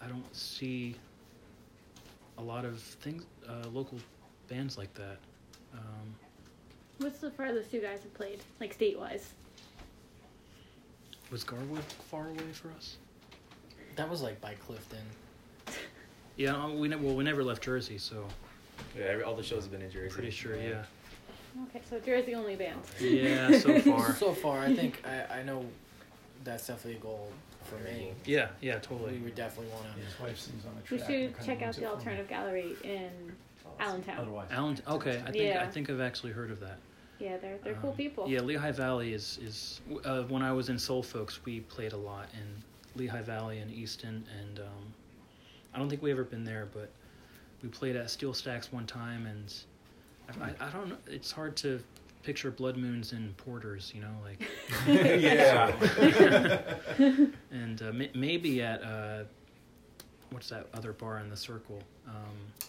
I 0.00 0.06
don't 0.08 0.34
see 0.34 0.94
a 2.38 2.42
lot 2.42 2.64
of 2.64 2.80
things, 2.80 3.24
uh, 3.48 3.68
local 3.72 3.98
bands 4.48 4.76
like 4.78 4.92
that. 4.94 5.18
Um, 5.74 6.14
What's 6.98 7.18
the 7.18 7.30
farthest 7.30 7.72
you 7.72 7.80
guys 7.80 8.00
have 8.02 8.14
played, 8.14 8.40
like 8.60 8.72
state 8.72 8.98
wise? 8.98 9.32
was 11.30 11.42
Garwood 11.42 11.82
far 12.08 12.28
away 12.28 12.52
for 12.52 12.70
us? 12.70 12.96
that 13.96 14.08
was 14.08 14.20
like 14.22 14.40
by 14.40 14.54
Clifton. 14.54 14.98
Yeah, 16.36 16.54
uh, 16.62 16.68
we 16.68 16.86
ne- 16.88 16.96
well 16.96 17.14
we 17.16 17.24
never 17.24 17.42
left 17.42 17.62
Jersey, 17.62 17.96
so 17.96 18.26
Yeah. 18.96 19.04
every- 19.04 19.24
All 19.24 19.34
the 19.34 19.42
shows 19.42 19.62
have 19.64 19.72
been 19.72 19.82
in 19.82 19.90
Jersey. 19.90 20.12
pretty 20.14 20.30
sure. 20.30 20.56
Yeah, 20.56 20.82
Okay, 21.70 21.80
so 21.88 21.98
Jersey 22.00 22.34
only 22.34 22.54
band. 22.56 22.78
yeah, 23.00 23.58
so 23.58 23.80
far. 23.80 24.14
So 24.14 24.32
far, 24.32 24.60
I 24.60 24.74
think 24.74 25.02
I, 25.06 25.38
I 25.38 25.42
know 25.42 25.64
that's 26.44 26.66
definitely 26.66 26.98
a 26.98 27.02
goal 27.02 27.30
for 27.64 27.76
me. 27.76 28.12
Yeah, 28.26 28.48
yeah, 28.60 28.78
totally. 28.78 29.14
We 29.14 29.18
would 29.20 29.34
definitely 29.34 29.72
want 29.72 29.86
to. 29.94 30.00
His 30.00 30.20
wife 30.20 30.38
sings 30.38 30.64
on 30.66 30.72
a 30.72 30.94
We 30.94 30.98
should 30.98 31.34
check 31.44 31.62
out 31.62 31.68
the 31.74 31.80
for 31.80 31.80
me. 31.80 31.86
Alternative 31.86 32.28
Gallery 32.28 32.76
in 32.84 33.10
Allentown. 33.80 34.18
Otherwise, 34.18 34.48
Alan, 34.50 34.78
okay, 34.86 35.22
I 35.26 35.30
think 35.30 35.36
Yeah. 35.44 35.62
I 35.62 35.66
think 35.66 35.88
I've 35.90 36.00
actually 36.00 36.32
heard 36.32 36.50
of 36.50 36.60
that. 36.60 36.78
Yeah, 37.18 37.38
they're 37.38 37.56
they're 37.64 37.74
cool 37.74 37.90
Um, 37.90 37.96
people. 37.96 38.28
Yeah, 38.28 38.40
Lehigh 38.42 38.72
Valley 38.72 39.14
is 39.14 39.38
is 39.42 39.80
uh, 40.04 40.24
when 40.24 40.42
I 40.42 40.52
was 40.52 40.68
in 40.68 40.78
Soul 40.78 41.02
Folks, 41.02 41.40
we 41.46 41.60
played 41.60 41.94
a 41.94 41.96
lot 41.96 42.28
in 42.34 42.62
Lehigh 43.00 43.22
Valley 43.22 43.58
and 43.60 43.70
Easton, 43.72 44.24
and 44.38 44.58
um, 44.58 44.92
I 45.74 45.78
don't 45.78 45.88
think 45.88 46.02
we 46.02 46.10
ever 46.10 46.24
been 46.24 46.44
there, 46.44 46.68
but 46.74 46.90
we 47.66 47.70
played 47.72 47.96
at 47.96 48.08
Steel 48.08 48.32
Stacks 48.32 48.72
one 48.72 48.86
time, 48.86 49.26
and 49.26 49.52
I, 50.40 50.50
I, 50.64 50.68
I 50.68 50.70
don't 50.70 50.88
know. 50.88 50.96
It's 51.08 51.32
hard 51.32 51.56
to 51.58 51.82
picture 52.22 52.50
blood 52.52 52.76
moons 52.76 53.12
and 53.12 53.36
porters, 53.36 53.92
you 53.94 54.02
know, 54.02 54.14
like 54.22 54.40
yeah. 54.86 55.72
and 57.50 57.82
uh, 57.82 57.92
may, 57.92 58.10
maybe 58.14 58.62
at 58.62 58.82
uh, 58.84 59.24
what's 60.30 60.48
that 60.50 60.68
other 60.74 60.92
bar 60.92 61.18
in 61.18 61.28
the 61.28 61.36
circle? 61.36 61.82
Um, 62.06 62.14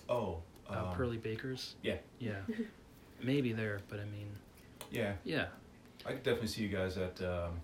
oh, 0.09 0.37
uh, 0.67 0.87
um, 0.87 0.95
Pearly 0.95 1.17
Baker's. 1.17 1.75
yeah. 1.83 1.97
Yeah, 2.19 2.37
maybe 3.21 3.53
there, 3.53 3.81
but 3.89 3.99
I 3.99 4.05
mean, 4.05 4.29
Yeah, 4.89 5.13
yeah, 5.23 5.45
I 6.07 6.13
could 6.13 6.23
definitely 6.23 6.47
see 6.47 6.63
you 6.63 6.69
guys 6.69 6.97
at. 6.97 7.21
Um, 7.21 7.61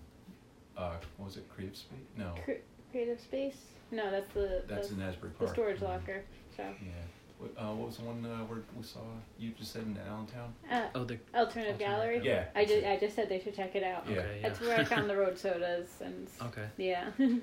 uh, 0.76 0.94
what 1.18 1.26
was 1.26 1.36
it? 1.36 1.48
Creative 1.54 1.76
Space? 1.76 1.98
No, 2.16 2.34
Cre- 2.44 2.62
creative 2.90 3.20
space? 3.20 3.56
No, 3.92 4.10
that's 4.10 4.32
the 4.34 4.62
that's 4.68 4.88
the, 4.88 4.94
in 4.94 5.02
Asbury 5.02 5.32
the 5.38 5.48
storage 5.48 5.80
locker. 5.80 6.22
So 6.56 6.62
Yeah. 6.62 6.90
What, 7.38 7.50
uh, 7.58 7.74
what 7.74 7.88
was 7.88 7.96
the 7.96 8.04
one 8.04 8.24
uh, 8.24 8.44
where 8.44 8.60
we 8.76 8.82
saw 8.84 9.00
you 9.38 9.50
just 9.58 9.72
said 9.72 9.82
in 9.82 9.98
Allentown? 10.08 10.54
uh, 10.70 10.86
oh 10.94 11.04
the 11.04 11.14
Alternative 11.14 11.20
Alternative 11.34 11.78
Gallery. 11.78 12.20
Gallery. 12.20 12.26
Yeah. 12.28 12.44
I 12.54 12.64
just 12.64 12.86
I 12.86 12.96
just 12.96 13.16
said 13.16 13.28
they 13.28 13.40
should 13.40 13.54
check 13.56 13.74
it 13.74 13.82
out. 13.82 14.04
Yeah. 14.08 14.18
okay, 14.18 14.38
yeah, 14.40 14.48
That's 14.48 14.60
where 14.60 14.78
I 14.78 14.84
found 14.94 15.10
the 15.10 15.16
road 15.16 15.38
sodas 15.38 15.88
and 16.00 16.28
okay. 16.42 16.66
yeah. 16.76 17.10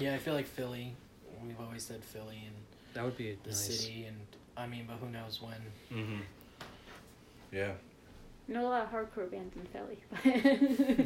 Yeah, 0.00 0.14
I 0.14 0.18
feel 0.18 0.34
like 0.34 0.46
Philly. 0.46 0.92
We've 1.46 1.60
always 1.60 1.84
said 1.84 2.02
Philly 2.04 2.42
and 2.46 2.54
That 2.94 3.04
would 3.04 3.16
be 3.16 3.38
the 3.44 3.50
nice. 3.50 3.58
city, 3.78 4.06
and 4.06 4.16
I 4.56 4.66
mean, 4.66 4.86
but 4.88 4.96
who 4.96 5.08
knows 5.08 5.40
when? 5.40 5.54
Mm-hmm. 5.96 6.20
Yeah. 7.52 7.72
know 8.48 8.66
a 8.66 8.68
lot 8.68 8.82
of 8.82 8.90
hardcore 8.90 9.30
bands 9.30 9.54
in 9.54 9.66
Philly. 9.66 9.98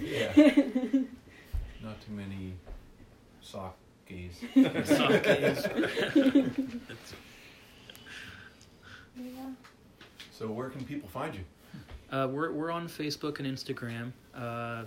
Yeah. 0.03 0.33
Not 1.83 2.01
too 2.01 2.13
many 2.13 2.55
sock 3.43 3.77
gaze. 4.07 4.43
Yeah. 9.19 9.51
so 10.33 10.49
where 10.49 10.71
can 10.71 10.85
people 10.85 11.09
find 11.09 11.35
you? 11.35 11.41
Uh, 12.11 12.27
we're 12.31 12.53
we're 12.53 12.71
on 12.71 12.89
Facebook 12.89 13.39
and 13.39 13.47
Instagram, 13.47 14.13
uh, 14.35 14.85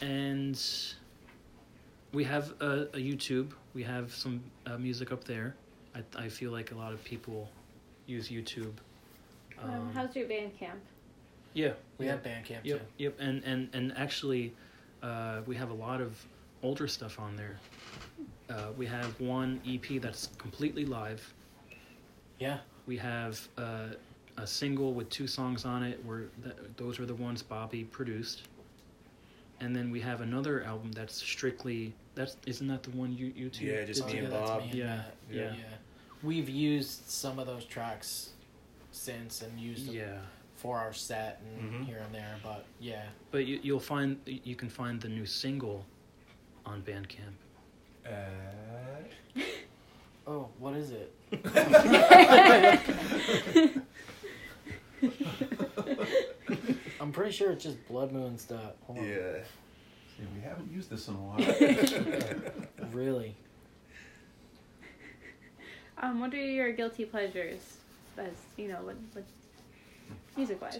and 0.00 0.60
we 2.12 2.24
have 2.24 2.52
a, 2.60 2.82
a 2.94 2.98
YouTube. 2.98 3.52
We 3.74 3.82
have 3.84 4.12
some 4.14 4.42
uh, 4.66 4.78
music 4.78 5.12
up 5.12 5.24
there. 5.24 5.54
I 5.94 6.02
I 6.16 6.28
feel 6.28 6.50
like 6.50 6.72
a 6.72 6.74
lot 6.74 6.92
of 6.92 7.02
people 7.04 7.48
use 8.06 8.28
YouTube. 8.28 8.72
Um, 9.62 9.90
how's 9.92 10.16
your 10.16 10.26
Bandcamp? 10.26 10.80
yeah, 11.52 11.72
We 11.98 12.06
yeah. 12.06 12.12
have 12.12 12.22
Bandcamp 12.22 12.64
Yep, 12.64 12.78
too. 12.78 12.84
yep, 12.98 13.16
and 13.20 13.44
and 13.44 13.68
and 13.74 13.92
actually, 13.96 14.54
uh, 15.02 15.42
we 15.46 15.54
have 15.56 15.70
a 15.70 15.74
lot 15.74 16.00
of 16.00 16.24
older 16.62 16.88
stuff 16.88 17.20
on 17.20 17.36
there. 17.36 17.58
Uh, 18.48 18.68
we 18.76 18.86
have 18.86 19.18
one 19.20 19.60
EP 19.68 20.00
that's 20.00 20.28
completely 20.38 20.84
live. 20.86 21.32
Yeah, 22.40 22.58
We 22.86 22.96
have 22.96 23.46
uh, 23.58 23.88
a 24.38 24.46
single 24.46 24.94
with 24.94 25.08
two 25.10 25.26
songs 25.26 25.64
on 25.64 25.82
it. 25.84 26.02
Where 26.04 26.24
th- 26.42 26.56
those 26.76 26.98
are 26.98 27.04
the 27.06 27.14
ones 27.14 27.42
Bobby 27.42 27.84
produced. 27.84 28.42
And 29.60 29.76
then 29.76 29.90
we 29.90 30.00
have 30.00 30.22
another 30.22 30.64
album 30.64 30.90
that's 30.92 31.14
strictly 31.14 31.92
that's 32.14 32.36
isn't 32.46 32.66
that 32.68 32.82
the 32.82 32.90
one 32.92 33.12
you 33.14 33.32
you 33.36 33.50
two 33.50 33.66
Yeah, 33.66 33.84
just 33.84 34.06
did 34.06 34.12
me 34.14 34.18
and 34.20 34.26
together? 34.28 34.40
that's 34.46 34.50
Bob. 34.50 34.60
me 34.62 34.68
and 34.70 34.78
Yeah, 34.78 34.96
Matt. 34.96 35.14
yeah. 35.58 35.64
We've 36.22 36.48
used 36.48 37.08
some 37.10 37.38
of 37.38 37.46
those 37.46 37.64
tracks 37.66 38.30
since 38.90 39.42
and 39.42 39.60
used 39.60 39.86
them 39.86 39.94
Yeah, 39.94 40.18
for 40.56 40.78
our 40.78 40.94
set 40.94 41.42
and 41.58 41.72
Mhm. 41.72 41.84
here 41.86 41.98
and 41.98 42.14
there, 42.14 42.36
but 42.42 42.64
yeah. 42.80 43.04
but 43.30 43.44
you, 43.46 43.60
you'll 43.62 43.80
find 43.80 44.18
you 44.26 44.56
can 44.56 44.70
find 44.70 44.98
the 45.00 45.08
new 45.10 45.26
single 45.26 45.84
on 46.64 46.80
Bandcamp. 46.82 47.36
Uh, 48.06 49.40
Oh, 50.30 50.48
what 50.60 50.76
is 50.76 50.92
it? 50.92 51.12
I'm 57.00 57.10
pretty 57.10 57.32
sure 57.32 57.50
it's 57.50 57.64
just 57.64 57.84
Blood 57.88 58.12
Moon 58.12 58.38
stuff. 58.38 58.74
Hold 58.86 59.00
on. 59.00 59.08
Yeah. 59.08 59.38
see, 60.16 60.22
we 60.36 60.40
haven't 60.40 60.70
used 60.70 60.88
this 60.88 61.08
in 61.08 61.14
a 61.14 61.18
while. 61.18 61.40
Really? 62.92 63.34
Um, 65.98 66.20
what 66.20 66.32
are 66.32 66.36
your 66.36 66.72
guilty 66.72 67.04
pleasures? 67.04 67.78
As 68.16 68.30
you 68.56 68.68
know, 68.68 68.82
what, 68.82 68.96
what 69.12 69.24
music 70.36 70.62
wise? 70.62 70.78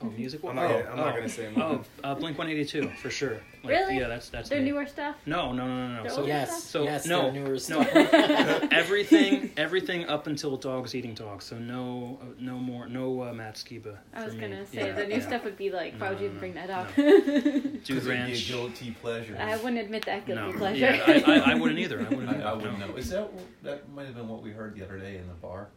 Oh, 0.00 0.06
music. 0.10 0.40
I'm 0.44 0.54
not, 0.54 0.66
oh, 0.66 0.68
gonna, 0.68 0.90
I'm 0.90 0.96
not 0.96 1.08
oh, 1.08 1.16
gonna 1.16 1.28
say 1.28 1.48
Oh, 1.56 1.84
uh, 2.04 2.14
Blink 2.14 2.38
One 2.38 2.48
Eighty 2.48 2.64
Two 2.64 2.88
for 3.02 3.10
sure. 3.10 3.40
Like, 3.64 3.72
Really? 3.72 3.98
Yeah, 3.98 4.06
that's 4.06 4.28
that's 4.28 4.48
Their 4.48 4.60
me. 4.60 4.70
newer 4.70 4.86
stuff. 4.86 5.16
No, 5.26 5.50
no, 5.52 5.66
no, 5.66 5.88
no, 5.88 6.02
no. 6.04 6.08
So 6.08 6.24
Yes. 6.24 6.62
So, 6.62 6.84
yes, 6.84 7.04
no, 7.06 7.22
their 7.22 7.32
newer 7.32 7.58
no. 7.68 7.80
everything, 8.70 9.50
everything 9.56 10.06
up 10.06 10.28
until 10.28 10.56
dogs 10.56 10.94
eating 10.94 11.14
dogs. 11.14 11.46
So 11.46 11.58
no, 11.58 12.18
uh, 12.22 12.26
no 12.38 12.54
more, 12.58 12.86
no 12.88 13.22
uh, 13.24 13.32
Matt 13.32 13.56
Skiba. 13.56 13.96
I 14.14 14.24
was 14.24 14.34
gonna 14.34 14.64
say 14.66 14.86
Yeah, 14.86 14.92
the 14.92 15.06
new 15.06 15.16
yeah. 15.16 15.20
stuff 15.26 15.42
would 15.44 15.56
be 15.56 15.70
like, 15.70 15.94
why 15.98 16.06
No, 16.06 16.12
would 16.12 16.20
you 16.20 16.26
even 16.26 16.36
no, 16.36 16.40
bring 16.40 16.54
that 16.54 16.70
up? 16.70 16.94
Dude 16.94 17.84
Could 17.84 17.86
be 17.86 17.92
a 17.96 18.00
Ranch. 18.00 18.46
guilty 18.48 18.92
pleasure? 19.02 19.36
I 19.38 19.56
wouldn't 19.56 19.78
admit 19.78 20.04
that 20.06 20.26
guilty 20.26 20.42
No, 20.42 20.52
pleasure. 20.56 20.78
yeah, 20.94 21.22
I, 21.26 21.40
I, 21.40 21.52
I 21.52 21.54
wouldn't 21.56 21.80
either. 21.80 21.98
I 22.00 22.08
wouldn't. 22.14 22.28
I. 22.42 22.50
I 22.50 22.54
wouldn't 22.54 22.78
no. 22.78 22.86
know. 22.86 22.96
Is 22.96 23.10
that 23.10 23.28
that 23.64 23.88
might 23.90 24.06
have 24.06 24.14
been 24.14 24.28
what 24.28 24.42
we 24.42 24.50
heard 24.52 24.76
the 24.76 24.84
other 24.84 24.98
day 24.98 25.16
in 25.16 25.26
the 25.26 25.34
bar? 25.34 25.68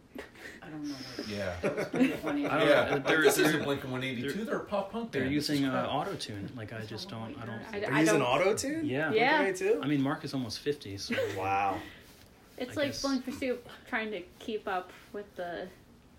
I 0.64 0.70
don't 0.70 0.84
know. 0.84 0.94
What 1.18 1.28
Yeah. 1.28 1.54
funny. 2.18 2.48
I 2.48 2.60
don't 2.60 2.68
yeah. 2.68 2.90
know. 2.96 3.00
They're- 3.00 3.22
this 3.22 3.38
isn't 3.38 3.64
Blink 3.64 3.84
182. 3.84 4.46
They're 4.46 4.58
a 4.58 4.60
pop 4.62 4.92
punk 4.92 5.12
They're 5.12 5.24
band. 5.24 5.34
Using 5.34 5.66
uh, 5.66 5.88
auto 5.90 6.14
tune. 6.16 6.50
Like 6.56 6.72
I 6.74 6.82
just 6.82 7.10
don't. 7.10 7.36
I 7.42 7.46
don't. 7.46 7.60
I, 7.72 7.80
They're 7.80 7.94
I 7.94 8.00
using 8.02 8.20
don't- 8.20 8.28
auto 8.28 8.56
tune? 8.56 8.86
Yeah. 8.86 9.12
Yeah. 9.12 9.52
I 9.82 9.88
mean, 9.88 10.02
Mark 10.02 10.24
is 10.24 10.34
almost 10.34 10.60
fifty. 10.60 10.98
So 10.98 11.16
Wow. 11.38 11.78
It's 12.58 12.78
I 12.78 12.82
like 12.82 12.90
guess- 12.92 13.02
Bowling 13.02 13.22
for 13.22 13.32
Soup 13.32 13.68
trying 13.90 14.12
to 14.12 14.22
keep 14.40 14.68
up 14.68 14.92
with 15.14 15.34
the. 15.36 15.68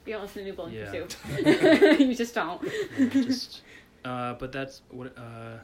You 0.06 0.16
almost 0.16 0.34
the 0.34 0.42
new 0.42 0.52
Bowling 0.52 0.74
Yeah. 0.74 0.90
for 0.90 1.08
Soup. 1.10 1.12
you 2.00 2.14
just 2.14 2.34
don't. 2.34 2.60
yeah, 2.98 3.06
just. 3.08 3.60
Uh, 4.04 4.34
but 4.34 4.50
that's 4.52 4.82
what. 4.90 5.16
Uh, 5.16 5.58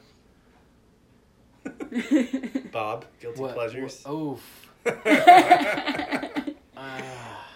Bob, 2.72 3.04
guilty 3.20 3.40
What- 3.40 3.54
pleasures. 3.54 4.02
what- 4.04 4.14
oof. 4.14 4.70
Ah. 6.76 7.47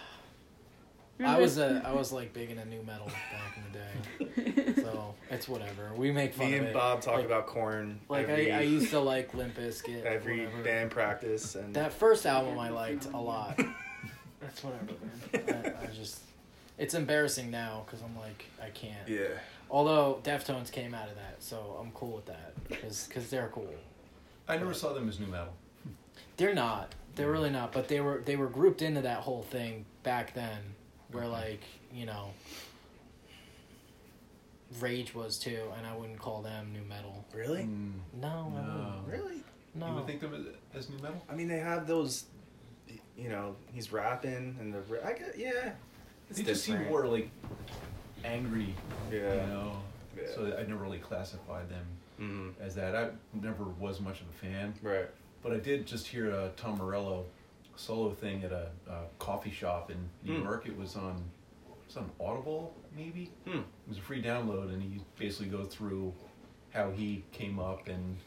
I 1.25 1.37
was 1.39 1.57
a, 1.57 1.81
I 1.85 1.91
was 1.93 2.11
like 2.11 2.33
big 2.33 2.49
into 2.51 2.65
new 2.65 2.83
metal 2.83 3.07
back 3.07 3.57
in 3.57 3.63
the 3.71 4.71
day, 4.73 4.81
so 4.81 5.15
it's 5.29 5.47
whatever. 5.47 5.91
We 5.95 6.11
make 6.11 6.33
fun 6.33 6.51
Me 6.51 6.57
of 6.57 6.65
and. 6.65 6.73
Bob 6.73 7.01
talk 7.01 7.15
Like- 7.17 7.25
about 7.25 7.47
Korn 7.47 7.99
Like 8.09 8.27
every, 8.29 8.51
I, 8.51 8.59
I 8.59 8.61
used 8.61 8.89
to 8.91 8.99
like 8.99 9.33
Limp 9.35 9.55
Bizkit. 9.57 10.03
every 10.03 10.41
whatever. 10.45 10.63
band 10.63 10.91
practice 10.91 11.55
and 11.55 11.73
That 11.75 11.93
first 11.93 12.25
album 12.25 12.57
I 12.59 12.69
liked 12.69 13.05
a 13.13 13.17
lot. 13.17 13.57
That's 14.41 14.63
whatever, 14.63 14.93
man. 15.53 15.73
I, 15.81 15.83
I 15.83 15.87
just, 15.87 16.19
it's 16.77 16.93
embarrassing 16.93 17.49
now 17.51 17.83
because 17.85 18.01
I'm 18.01 18.17
like 18.17 18.45
I 18.61 18.69
can't. 18.69 19.07
yeah. 19.07 19.27
Although 19.71 20.19
Deftones 20.23 20.71
came 20.71 20.93
out 20.93 21.07
of 21.09 21.15
that, 21.15 21.37
so 21.41 21.77
I'm 21.81 21.91
cool 21.93 22.15
with 22.17 22.25
that 22.27 22.53
because 22.67 23.07
they're 23.29 23.49
cool. 23.53 23.73
I 24.47 24.57
never 24.57 24.73
saw 24.73 24.93
them 24.93 25.07
as 25.09 25.19
new 25.19 25.25
metal. 25.27 25.53
They're 26.37 26.53
not. 26.53 26.93
They're 27.15 27.31
really 27.31 27.49
not. 27.49 27.71
But 27.71 27.87
they 27.87 28.01
were 28.01 28.21
they 28.25 28.35
were 28.35 28.47
grouped 28.47 28.81
into 28.81 29.01
that 29.01 29.19
whole 29.19 29.41
thing 29.43 29.85
back 30.03 30.33
then, 30.33 30.59
where 31.13 31.23
Okay. 31.23 31.31
like 31.31 31.61
you 31.93 32.05
know, 32.05 32.31
Rage 34.79 35.13
was 35.13 35.37
too, 35.37 35.69
and 35.77 35.85
I 35.85 35.95
wouldn't 35.95 36.19
call 36.19 36.41
them 36.41 36.73
new 36.73 36.81
metal. 36.81 37.23
Really? 37.33 37.63
Mm, 37.63 37.93
No, 38.19 38.27
I 38.57 38.61
No. 38.61 39.01
wouldn't. 39.05 39.07
Really? 39.07 39.43
no. 39.75 39.87
You 39.87 39.93
would 39.95 40.07
think 40.07 40.21
them 40.21 40.33
as, 40.33 40.45
as 40.85 40.89
new 40.89 40.97
metal? 40.97 41.21
I 41.29 41.35
mean, 41.35 41.47
they 41.47 41.59
have 41.59 41.85
those. 41.87 42.25
You 43.15 43.29
know, 43.29 43.55
he's 43.71 43.91
rapping 43.91 44.57
and 44.59 44.73
the. 44.73 45.05
I 45.05 45.13
get 45.13 45.37
yeah. 45.37 45.73
It's 46.29 46.39
They 46.39 46.45
just 46.45 46.63
seem 46.63 46.83
more 46.85 47.05
like 47.05 47.29
angry, 48.25 48.73
Yeah. 49.11 49.19
you 49.41 49.47
know. 49.53 49.81
Yeah. 50.17 50.23
So 50.33 50.55
I 50.57 50.63
never 50.63 50.83
really 50.83 50.99
classified 50.99 51.69
them 51.69 51.85
Mm-hmm. 52.19 52.61
as 52.61 52.73
that. 52.75 52.95
I 52.95 53.09
never 53.33 53.65
was 53.65 53.99
much 53.99 54.21
of 54.21 54.27
a 54.29 54.33
fan, 54.33 54.73
Right. 54.81 55.07
but 55.41 55.51
I 55.51 55.57
did 55.57 55.85
just 55.87 56.07
hear 56.07 56.29
a 56.29 56.49
Tom 56.55 56.77
Morello 56.77 57.25
solo 57.75 58.11
thing 58.11 58.43
at 58.43 58.51
a, 58.51 58.67
a 58.89 58.99
coffee 59.19 59.51
shop 59.51 59.91
in 59.91 59.97
New 60.23 60.37
Hmm. 60.39 60.43
York. 60.43 60.65
It 60.67 60.77
was 60.77 60.95
on, 60.95 61.23
it 61.67 61.87
was 61.87 61.97
on 61.97 62.09
Audible 62.19 62.73
maybe. 62.95 63.31
Hmm. 63.45 63.57
It 63.59 63.65
was 63.89 63.97
a 63.97 64.01
free 64.01 64.21
download, 64.21 64.71
and 64.73 64.81
he 64.81 65.01
basically 65.17 65.47
goes 65.47 65.67
through 65.67 66.13
how 66.71 66.91
he 66.91 67.23
came 67.31 67.59
up 67.59 67.87
and 67.87 68.17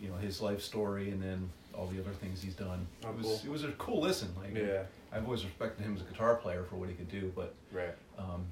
you 0.00 0.08
know 0.08 0.16
his 0.16 0.40
life 0.42 0.60
story, 0.62 1.10
and 1.10 1.22
then 1.22 1.48
all 1.74 1.86
the 1.86 1.98
other 2.00 2.12
things 2.12 2.42
he's 2.42 2.54
done. 2.54 2.86
Oh, 3.04 3.10
it 3.10 3.16
was 3.16 3.26
cool. 3.26 3.40
it 3.44 3.48
was 3.50 3.64
a 3.64 3.72
cool 3.72 4.00
listen. 4.00 4.28
Like 4.40 4.54
Yeah. 4.54 4.82
I've 5.12 5.24
always 5.24 5.44
respected 5.44 5.84
him 5.84 5.94
as 5.94 6.02
a 6.02 6.04
guitar 6.04 6.34
player 6.36 6.64
for 6.64 6.74
what 6.76 6.88
he 6.88 6.94
could 6.96 7.08
do, 7.10 7.32
but 7.36 7.54
Right. 7.72 7.94
um, 8.18 8.44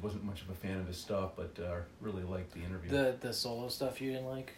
wasn't 0.00 0.22
much 0.24 0.42
of 0.42 0.50
a 0.50 0.54
fan 0.54 0.78
of 0.78 0.86
his 0.86 0.96
stuff. 0.96 1.32
But 1.36 1.58
uh, 1.62 1.78
really 2.00 2.22
liked 2.22 2.52
the 2.52 2.60
interview. 2.60 2.90
The 2.90 3.16
the 3.20 3.32
solo 3.32 3.68
stuff 3.68 4.00
you 4.00 4.12
didn't 4.12 4.26
like? 4.26 4.52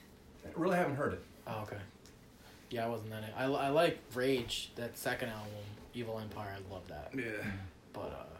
I 0.46 0.48
really 0.54 0.76
haven't 0.76 0.96
heard 0.96 1.14
it. 1.14 1.22
Oh, 1.46 1.62
okay. 1.62 1.78
Yeah, 2.70 2.85
I 2.85 2.88
wasn't 2.88 3.11
that. 3.11 3.24
I 3.37 3.44
I 3.44 3.68
like 3.68 3.98
Rage, 4.14 4.70
that 4.76 4.96
second 4.96 5.31
album, 5.31 5.48
Evil 5.94 6.18
Empire. 6.20 6.54
I 6.57 6.72
love 6.74 6.87
that. 6.88 7.11
Yeah. 7.16 7.22
But 7.92 8.00
uh, 8.12 8.37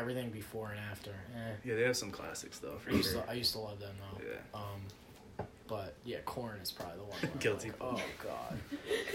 everything 0.00 0.30
before 0.30 0.70
and 0.70 0.78
after, 0.90 1.10
eh. 1.10 1.52
Yeah, 1.64 1.74
they 1.74 1.82
have 1.82 1.96
some 1.96 2.10
classics 2.10 2.58
though. 2.58 2.76
For 2.78 2.90
I 2.90 2.94
used 2.94 3.12
sure. 3.12 3.22
to 3.22 3.30
I 3.30 3.34
used 3.34 3.52
to 3.52 3.58
love 3.58 3.80
them 3.80 3.94
though. 4.00 4.24
Yeah. 4.24 4.58
Um, 4.60 5.46
but 5.66 5.94
yeah, 6.04 6.18
Korn 6.24 6.58
is 6.62 6.70
probably 6.70 6.98
the 6.98 7.04
one. 7.04 7.38
Guilty 7.40 7.68
like, 7.68 7.76
oh 7.80 8.00
God. 8.22 8.58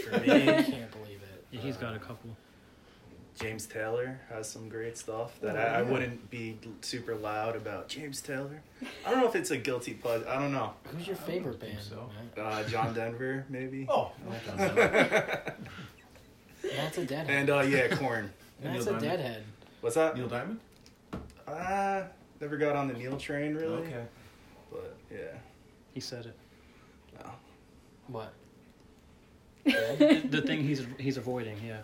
For 0.04 0.16
I 0.16 0.20
me, 0.20 0.28
can't 0.28 0.92
believe 0.92 1.22
it. 1.22 1.46
yeah, 1.52 1.62
he's 1.62 1.78
Uh, 1.78 1.82
got 1.82 1.96
a 1.96 2.00
couple. 2.00 2.32
James 3.40 3.66
Taylor 3.68 4.20
has 4.30 4.50
some 4.50 4.68
great 4.68 4.98
stuff 4.98 5.40
that 5.42 5.56
Oh, 5.56 5.60
I, 5.60 5.64
I 5.64 5.82
yeah. 5.84 5.90
wouldn't 5.92 6.30
be 6.32 6.58
super 6.82 7.16
loud 7.16 7.56
about. 7.56 7.88
James 7.88 8.20
Taylor. 8.22 8.62
I 9.06 9.12
don't 9.12 9.22
know 9.22 9.28
if 9.28 9.36
it's 9.36 9.52
a 9.52 9.58
guilty 9.58 9.94
pleasure. 9.94 10.28
I 10.28 10.40
don't 10.40 10.52
know. 10.52 10.74
Who's 10.92 11.06
your 11.08 11.16
favorite 11.16 11.60
don't 11.60 11.70
think 11.70 11.74
band? 11.76 11.84
so. 11.86 12.10
Matt? 12.36 12.46
Uh, 12.46 12.64
John 12.68 12.94
Denver, 12.96 13.46
maybe. 13.50 13.86
Oh, 13.90 14.12
Matt's 16.64 16.98
a 16.98 17.06
deadhead. 17.06 17.30
and 17.30 17.50
uh, 17.50 17.60
yeah, 17.62 17.88
Korn. 17.96 18.32
That's 18.62 18.74
Neil 18.86 18.96
a 18.96 19.00
Diamond? 19.00 19.02
deadhead. 19.04 19.44
What's 19.82 19.96
that? 19.96 20.18
Neil 20.18 20.28
Diamond. 20.28 20.60
Uh, 21.48 22.04
never 22.42 22.58
got 22.58 22.76
on 22.76 22.88
the 22.88 22.94
Neil 22.96 23.18
train 23.18 23.54
really. 23.56 23.84
Okay. 23.88 24.04
But 24.72 24.98
yeah. 25.12 25.38
He 25.94 26.00
said 26.00 26.26
it. 26.26 26.36
No. 27.24 27.32
What? 28.08 28.34
The 29.68 30.42
thing 30.46 30.64
he's 30.64 30.86
he's 30.98 31.18
avoiding. 31.18 31.58
Yeah. 31.66 31.82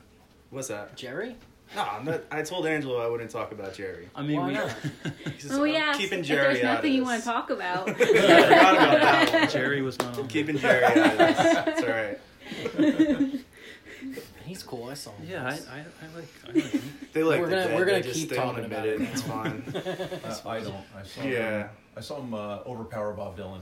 What's 0.53 0.67
that? 0.69 0.95
Jerry? 0.95 1.35
No, 1.75 1.81
I'm 1.81 2.05
not, 2.05 2.21
I 2.29 2.43
told 2.43 2.67
Angelo 2.67 3.03
I 3.03 3.07
wouldn't 3.09 3.31
talk 3.31 3.51
about 3.51 3.73
Jerry. 3.73 4.07
I 4.15 4.21
mean, 4.21 4.37
Why 4.39 4.47
we, 4.49 4.53
not? 4.53 4.69
He's 5.25 5.43
just- 5.43 5.53
Oh 5.53 5.63
I'm 5.63 5.73
yeah. 5.73 5.93
keeping 5.97 6.19
if 6.19 6.25
Jerry 6.27 6.53
there's 6.53 6.63
nothing 6.63 6.93
you 6.93 7.03
want 7.03 7.19
to 7.23 7.25
talk 7.27 7.49
about. 7.49 7.89
I 7.89 7.93
forgot 7.93 8.13
about 8.19 9.01
that 9.01 9.33
one. 9.41 9.49
Jerry 9.49 9.81
was 9.81 9.97
not 9.97 10.17
on. 10.19 10.27
Keeping 10.27 10.57
Jerry 10.59 10.83
out 10.85 10.95
of 10.97 11.17
this. 11.17 11.67
It's 11.67 11.81
all 11.81 11.89
right. 11.89 13.43
He's 14.45 14.61
cool. 14.61 14.89
I 14.89 14.93
saw 14.93 15.11
him. 15.13 15.27
Yeah, 15.27 15.45
I. 15.47 15.49
I, 15.51 15.53
I 15.79 16.15
like 16.15 16.27
I 16.47 16.51
like 16.53 16.63
him. 16.65 16.81
They 17.13 17.23
like 17.23 17.39
We're 17.39 17.45
the 17.47 17.51
gonna- 17.55 17.67
dead, 17.69 17.75
we're 17.79 17.85
gonna 17.85 17.97
they 17.97 18.01
just, 18.03 18.19
keep 18.19 18.29
they 18.29 18.35
don't 18.35 18.47
talking 18.55 18.65
admit 18.65 18.79
about 18.79 18.87
it 18.87 19.01
It's 19.01 19.25
now. 19.27 19.33
fine. 19.43 19.63
Uh, 20.23 20.49
I 20.49 20.59
don't. 20.59 20.75
I 20.95 21.03
saw 21.03 21.23
Yeah. 21.23 21.59
him. 21.63 21.69
I 21.97 22.01
saw 22.01 22.19
him 22.19 22.33
uh, 22.35 22.59
overpower 22.67 23.13
Bob 23.13 23.37
Dylan. 23.37 23.61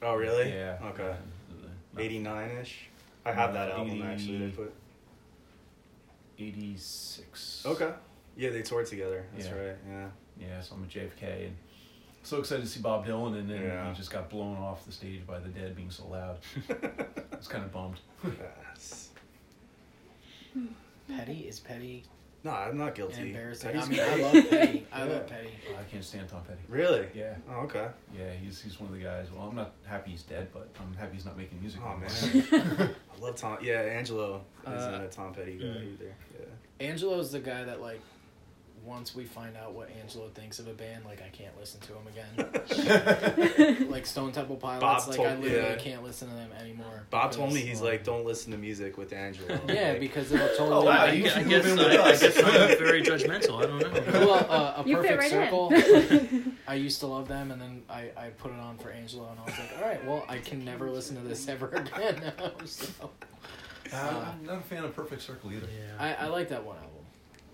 Oh 0.00 0.14
really? 0.16 0.48
Yeah. 0.50 0.78
Okay. 0.86 1.10
Uh, 1.10 2.00
Eighty 2.00 2.18
nine 2.18 2.50
ish. 2.62 2.88
I 3.24 3.30
have 3.32 3.52
that 3.52 3.70
album 3.70 3.92
80 3.92 4.02
actually. 4.02 4.38
They 4.38 4.48
put. 4.48 4.74
Eighty-six. 6.38 7.62
Okay. 7.66 7.90
Yeah, 8.36 8.50
they 8.50 8.62
toured 8.62 8.86
together. 8.86 9.24
That's 9.34 9.48
Yeah. 9.48 9.54
right. 9.54 9.76
Yeah. 9.88 10.08
Yeah, 10.40 10.60
so 10.62 10.74
I'm 10.76 10.82
at 10.84 10.88
JFK 10.88 11.46
and 11.46 11.56
so 12.22 12.38
excited 12.38 12.62
to 12.62 12.68
see 12.68 12.80
Bob 12.80 13.04
Dylan, 13.06 13.38
and 13.38 13.48
then 13.50 13.62
Yeah. 13.62 13.88
he 13.90 13.94
just 13.96 14.10
got 14.10 14.30
blown 14.30 14.56
off 14.56 14.86
the 14.86 14.92
stage 14.92 15.26
by 15.26 15.38
the 15.38 15.48
Dead 15.50 15.74
being 15.76 15.90
so 15.90 16.06
loud. 16.06 16.38
I 16.70 17.36
was 17.36 17.48
kind 17.48 17.64
of 17.64 17.72
bummed. 17.72 18.00
Yes. 18.24 19.10
Hmm. 20.52 20.66
Petty 21.08 21.40
is 21.48 21.60
Petty 21.60 22.04
No, 22.44 22.50
I'm 22.50 22.76
not 22.76 22.94
guilty. 22.94 23.18
and 23.20 23.26
embarrassing. 23.28 23.70
Petty's 23.72 23.86
I 23.86 23.90
mean, 23.90 24.00
I 24.00 24.16
love 24.22 24.50
Petty. 24.50 24.86
I 24.92 24.98
Yeah. 24.98 25.12
love 25.12 25.26
Petty. 25.28 25.48
Oh, 25.70 25.78
I 25.80 25.84
can't 25.90 26.04
stand 26.04 26.28
Tom 26.28 26.42
Petty. 26.42 26.58
Really? 26.68 27.06
Yeah, 27.14 27.34
Oh, 27.48 27.60
okay. 27.60 27.88
yeah, 28.18 28.32
he's 28.32 28.60
he's 28.60 28.80
one 28.80 28.88
of 28.92 28.96
the 28.98 29.02
guys. 29.04 29.28
Well, 29.30 29.46
I'm 29.48 29.54
not 29.54 29.72
happy 29.84 30.10
he's 30.10 30.22
dead, 30.24 30.48
but 30.52 30.68
I'm 30.80 30.92
happy 30.94 31.14
he's 31.14 31.24
not 31.24 31.36
making 31.36 31.60
music. 31.60 31.80
Oh 31.84 31.90
anymore. 31.90 32.68
man, 32.78 32.94
I 33.16 33.24
love 33.24 33.36
Tom. 33.36 33.58
Yeah, 33.62 33.80
Angelo 33.82 34.42
isn't 34.66 34.76
Uh, 34.94 35.04
a 35.04 35.08
Tom 35.08 35.32
Petty 35.32 35.56
guy 35.58 35.64
mm. 35.66 35.92
either. 35.92 36.14
Yeah. 36.38 36.86
Angelo's 36.88 37.30
the 37.30 37.38
guy 37.40 37.62
that 37.64 37.80
like 37.80 38.00
once 38.84 39.14
we 39.14 39.24
find 39.24 39.56
out 39.56 39.72
what 39.74 39.88
Angelo 40.00 40.28
thinks 40.34 40.58
of 40.58 40.66
a 40.68 40.72
band, 40.72 41.04
like 41.04 41.22
I 41.22 41.28
can't 41.28 41.56
listen 41.58 41.80
to 41.82 41.92
him 41.92 42.06
again. 42.08 43.88
like 43.90 44.06
Stone 44.06 44.32
Temple 44.32 44.56
Pilots, 44.56 44.80
Bob 44.80 45.08
like 45.08 45.16
told- 45.16 45.28
I 45.28 45.34
literally 45.36 45.68
yeah. 45.70 45.76
can't 45.76 46.02
listen 46.02 46.28
to 46.28 46.34
them 46.34 46.50
anymore. 46.60 47.06
Bob 47.10 47.32
told 47.32 47.48
me 47.50 47.54
because- 47.56 47.68
he's 47.68 47.80
like, 47.80 48.04
don't 48.04 48.24
listen 48.24 48.50
to 48.52 48.58
music 48.58 48.96
with 48.98 49.12
Angelo. 49.12 49.60
Yeah, 49.68 49.90
Like, 49.92 50.00
because 50.00 50.32
it'll 50.32 50.46
Oh, 50.48 50.56
totally. 50.56 50.86
wow, 50.86 50.92
I, 51.06 51.12
you 51.12 51.24
I 51.26 51.28
should 51.28 51.48
guess 51.48 51.64
move 51.64 51.78
in 51.78 51.84
with 51.90 52.00
I, 52.00 52.04
I 52.10 52.16
guess 52.16 52.36
I'm 52.38 52.78
very 52.78 53.02
judgmental. 53.02 53.62
I 53.62 53.66
don't 53.66 53.80
know. 54.12 54.26
well, 54.26 54.46
uh, 54.50 54.82
a 54.82 54.88
You 54.88 54.96
perfect 54.96 55.18
right 55.20 55.30
circle. 55.30 55.72
I 56.66 56.74
used 56.74 57.00
to 57.00 57.06
love 57.06 57.28
them, 57.28 57.50
and 57.50 57.60
then 57.60 57.82
I, 57.88 58.10
I 58.16 58.28
put 58.30 58.52
it 58.52 58.58
on 58.58 58.78
for 58.78 58.90
Angelo, 58.90 59.28
and 59.30 59.38
I 59.40 59.44
was 59.44 59.58
like, 59.58 59.70
all 59.78 59.88
right, 59.88 60.04
well, 60.06 60.24
I 60.28 60.38
can 60.38 60.64
never 60.64 60.90
listen 60.90 61.16
to 61.16 61.22
this 61.22 61.46
ever 61.48 61.68
again 61.68 62.20
now. 62.38 62.50
So 62.64 63.10
Uh, 63.92 64.24
I'm 64.32 64.46
not 64.46 64.58
a 64.58 64.62
fan 64.62 64.84
of 64.84 64.94
Perfect 64.96 65.22
Circle 65.22 65.52
either. 65.52 65.66
Yeah. 65.66 66.16
I, 66.18 66.24
I 66.24 66.28
like 66.28 66.48
that 66.48 66.64
one 66.64 66.76
album, 66.76 67.04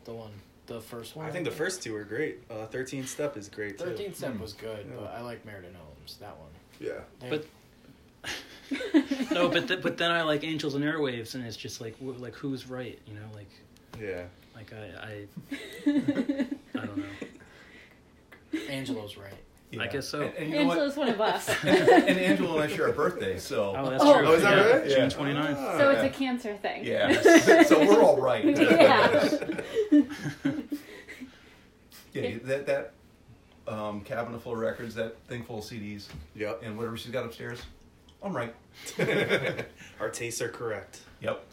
the 0.04 0.12
one, 0.14 0.30
the 0.68 0.80
first 0.80 1.16
one. 1.16 1.26
I 1.26 1.30
think 1.30 1.44
the 1.44 1.50
first 1.50 1.82
two 1.82 1.92
were 1.94 2.04
great. 2.04 2.38
Uh, 2.50 2.66
13 2.66 3.04
Step 3.06 3.36
is 3.36 3.48
great 3.48 3.78
too. 3.78 3.84
Thirteenth 3.86 4.16
Step 4.16 4.34
Hmm. 4.34 4.40
was 4.40 4.52
good, 4.52 4.86
Yeah. 4.88 4.96
but 5.00 5.10
I 5.12 5.20
like 5.22 5.44
Mer 5.44 5.60
de 5.60 5.70
Noms. 5.72 6.16
That 6.20 6.36
one. 6.38 6.50
Yeah. 6.78 7.00
They- 7.20 7.28
But- 7.30 7.46
no, 9.32 9.48
but 9.48 9.66
th- 9.68 9.80
but 9.82 9.96
then 9.96 10.10
I 10.10 10.22
like 10.22 10.44
Angels 10.44 10.74
and 10.74 10.84
Airwaves, 10.84 11.34
and 11.34 11.44
it's 11.44 11.56
just 11.56 11.80
like 11.80 11.96
wh- 11.98 12.20
like 12.20 12.34
who's 12.34 12.68
right, 12.68 12.98
you 13.06 13.14
know? 13.14 13.26
Like 13.34 13.50
Yeah. 14.00 14.24
like 14.54 14.72
I 14.72 14.84
I, 15.02 15.26
I 16.78 16.86
don't 16.86 16.96
know. 16.98 17.04
Angelo's 18.68 19.16
right. 19.16 19.32
Yeah. 19.70 19.82
I 19.82 19.86
guess 19.88 20.08
so. 20.08 20.22
And, 20.22 20.34
and 20.36 20.50
you 20.50 20.56
know 20.60 20.64
what? 20.66 20.78
Angela's 20.78 20.96
one 20.96 21.08
of 21.10 21.20
us. 21.20 21.48
and, 21.62 21.88
and 22.08 22.18
Angela 22.18 22.62
and 22.62 22.72
I 22.72 22.74
share 22.74 22.86
a 22.88 22.92
birthday, 22.92 23.38
so 23.38 23.74
Oh, 23.76 23.90
that's 23.90 24.02
Oh. 24.02 24.18
true. 24.18 24.26
Oh, 24.28 24.32
is 24.32 24.42
that 24.42 24.56
yeah. 24.56 24.72
right? 24.72 24.88
June 24.88 24.98
Yeah. 24.98 25.08
29th. 25.42 25.56
Ah. 25.58 25.78
so 25.78 25.90
it's 25.90 26.02
a 26.02 26.08
cancer 26.18 26.56
thing. 26.56 26.84
yeah. 26.86 27.62
so 27.64 27.78
we're 27.80 28.02
all 28.02 28.18
right. 28.20 28.44
Yeah. 28.44 29.28
yeah, 32.14 32.38
that 32.44 32.66
that 32.66 32.92
um, 33.66 34.00
cabinet 34.00 34.40
full 34.42 34.52
of 34.52 34.58
records, 34.58 34.94
that 34.94 35.20
thing 35.24 35.44
full 35.44 35.58
of 35.58 35.64
CDs, 35.64 36.06
Yep. 36.34 36.62
and 36.64 36.76
whatever 36.78 36.96
she's 36.96 37.12
got 37.12 37.26
upstairs, 37.26 37.60
I'm 38.22 38.34
right. 38.34 38.54
Our 40.00 40.08
tastes 40.08 40.40
are 40.40 40.48
correct. 40.48 41.00
Yep. 41.20 41.44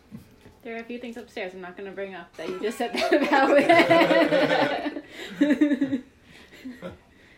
There 0.64 0.76
are 0.76 0.80
a 0.80 0.84
few 0.84 0.98
things 1.00 1.18
upstairs 1.18 1.54
I'm 1.54 1.60
not 1.62 1.76
going 1.78 1.90
to 1.90 1.96
bring 1.96 2.16
up 2.16 2.34
that 2.38 2.48
you 2.50 2.60
just 2.62 2.78
said 2.78 2.94
that 2.94 3.14
about. 3.14 3.58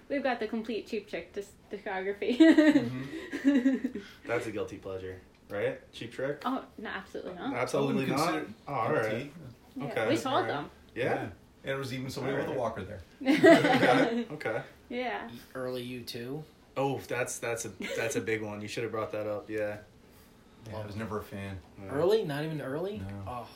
We've 0.09 0.23
got 0.23 0.39
the 0.39 0.47
complete 0.47 0.87
Cheap 0.87 1.09
Trick 1.09 1.33
dis- 1.33 1.51
discography. 1.71 2.37
Mm-hmm. 2.37 3.99
That's 4.27 4.47
a 4.47 4.51
guilty 4.51 4.77
pleasure, 4.77 5.19
right? 5.49 5.79
Cheap 5.93 6.13
Trick? 6.13 6.41
oh, 6.45 6.63
no, 6.77 6.89
absolutely 6.89 7.33
not. 7.33 7.53
Absolutely 7.53 8.11
I 8.11 8.31
wouldn't 8.31 8.55
Oh, 8.67 8.73
all 8.73 8.93
right. 8.93 9.31
Yeah, 9.75 9.85
okay, 9.85 10.07
we 10.09 10.15
saw 10.17 10.33
alright. 10.35 10.47
them. 10.47 10.69
Yeah. 10.95 11.27
And 11.63 11.75
it 11.75 11.77
was 11.77 11.93
even 11.93 12.09
somebody 12.09 12.37
with 12.37 12.47
a 12.47 12.53
walker 12.53 12.83
there. 12.83 13.01
Okay. 13.21 14.25
okay. 14.31 14.61
yeah. 14.89 15.27
Early 15.53 15.83
U 15.83 16.01
two. 16.01 16.43
Oh, 16.77 16.99
that's 17.07 17.39
that's 17.39 17.65
a 17.65 17.71
that's 17.97 18.15
a 18.15 18.21
big 18.21 18.41
one. 18.41 18.61
You 18.61 18.67
should 18.67 18.83
have 18.83 18.91
brought 18.91 19.11
that 19.11 19.27
up. 19.27 19.49
Yeah. 19.49 19.77
Yeah, 20.71 20.79
I 20.79 20.85
was 20.85 20.95
never 20.95 21.19
a 21.19 21.23
fan. 21.23 21.57
Yeah. 21.81 21.89
Early, 21.91 22.23
not 22.23 22.43
even 22.43 22.61
early. 22.61 22.99
No. 23.25 23.31
Oh, 23.31 23.47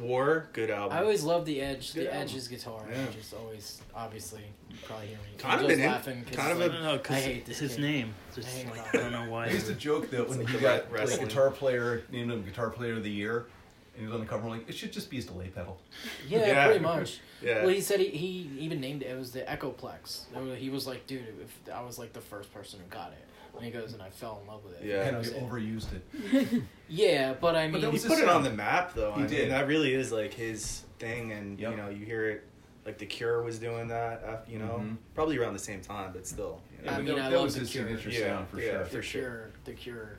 War, 0.00 0.48
good 0.52 0.70
album. 0.70 0.96
I 0.96 1.00
always 1.00 1.22
loved 1.24 1.46
the 1.46 1.60
Edge. 1.60 1.94
Good 1.94 2.06
the 2.06 2.14
album. 2.14 2.22
Edge's 2.28 2.48
guitar. 2.48 2.84
Yeah. 2.90 3.06
Just 3.12 3.32
always, 3.34 3.80
obviously, 3.94 4.42
you 4.70 4.76
probably 4.84 5.06
hear 5.08 5.16
me. 5.16 5.22
Kind 5.38 5.60
of 5.62 5.68
just 5.68 5.80
an 5.80 6.18
in- 6.18 6.24
kind 6.24 6.26
of 6.26 6.28
it's 6.28 6.38
I 6.38 6.52
like, 6.52 6.72
don't 6.72 6.82
know 6.82 7.00
I 7.16 7.20
hate 7.20 7.46
this 7.46 7.58
his 7.58 7.74
kid. 7.76 7.80
name. 7.82 8.14
Just 8.34 8.48
I 8.66 8.70
like, 8.70 8.94
I 8.94 8.98
don't 8.98 9.12
know 9.12 9.30
why. 9.30 9.46
I 9.46 9.50
used 9.50 9.66
to 9.66 9.74
joke 9.74 10.10
that 10.10 10.28
when 10.28 10.38
like 10.40 10.48
he 10.48 10.58
got 10.58 10.90
wrestling. 10.92 11.20
like 11.20 11.28
guitar 11.28 11.50
player 11.50 12.02
named 12.12 12.30
him 12.30 12.42
guitar 12.44 12.68
player 12.70 12.94
of 12.94 13.02
the 13.02 13.10
year, 13.10 13.46
and 13.94 14.00
he 14.00 14.04
was 14.06 14.14
on 14.14 14.20
the 14.20 14.26
cover, 14.26 14.44
I'm 14.44 14.50
like, 14.50 14.68
it 14.68 14.74
should 14.74 14.92
just 14.92 15.08
be 15.08 15.16
his 15.16 15.26
delay 15.26 15.48
pedal. 15.48 15.80
yeah, 16.28 16.38
Yeah. 16.46 16.66
pretty 16.66 16.80
much. 16.80 17.20
Yeah. 17.40 17.60
Well, 17.60 17.68
he 17.68 17.80
said 17.80 18.00
he, 18.00 18.08
he 18.08 18.50
even 18.58 18.80
named 18.80 19.02
it. 19.02 19.06
It 19.12 19.16
was 19.16 19.30
the 19.30 19.42
Echoplex. 19.42 20.24
It 20.36 20.58
He 20.58 20.70
was 20.70 20.88
like, 20.88 21.06
dude, 21.06 21.22
if 21.40 21.72
I 21.72 21.82
was 21.82 21.96
like 21.96 22.12
the 22.12 22.20
first 22.20 22.52
person 22.52 22.80
who 22.80 22.86
got 22.86 23.12
it. 23.12 23.24
And 23.56 23.64
he 23.64 23.70
goes, 23.70 23.92
and 23.92 24.02
I 24.02 24.10
fell 24.10 24.40
in 24.42 24.46
love 24.46 24.64
with 24.64 24.80
it. 24.80 24.86
Yeah. 24.86 25.02
and 25.04 25.16
That 25.16 25.18
was 25.18 25.30
overused 25.30 25.88
it. 25.92 26.62
Yeah, 26.90 27.34
but 27.38 27.54
I 27.54 27.66
But 27.66 27.72
mean, 27.82 27.90
that 27.92 28.00
he 28.00 28.08
put 28.08 28.18
it 28.18 28.28
on 28.28 28.42
the 28.42 28.50
map 28.50 28.94
though. 28.94 29.12
He 29.12 29.24
I 29.24 29.26
did. 29.26 29.38
Mean, 29.40 29.48
that 29.50 29.66
really 29.66 29.92
is 29.92 30.10
like 30.10 30.32
his 30.32 30.82
thing, 30.98 31.32
and 31.32 31.58
Yep. 31.60 31.70
you 31.70 31.76
know, 31.76 31.88
you 31.90 32.06
hear 32.06 32.30
it. 32.30 32.44
Like 32.86 32.96
the 32.96 33.04
Cure 33.04 33.42
was 33.42 33.58
doing 33.58 33.88
that, 33.88 34.22
after, 34.24 34.50
you 34.50 34.58
know, 34.58 34.80
Mhm. 34.82 34.96
probably 35.14 35.36
around 35.36 35.52
the 35.52 35.58
same 35.58 35.82
time, 35.82 36.12
but 36.14 36.26
still. 36.26 36.62
You 36.78 36.86
know? 36.86 36.92
I 36.92 36.96
mean, 37.02 37.06
that, 37.16 37.26
I 37.26 37.30
that 37.30 37.36
love 37.36 37.44
was 37.44 37.54
The 37.54 37.60
his 37.60 37.70
Cure. 37.70 37.86
signature 37.86 38.08
Yeah, 38.10 38.26
sound 38.36 38.48
for 38.48 38.58
yeah. 38.60 38.70
sure. 38.70 38.78
the 38.78 38.84
for 38.88 39.02
sure. 39.02 39.20
Cure, 39.22 39.50
the 39.66 39.72
Cure, 39.74 40.18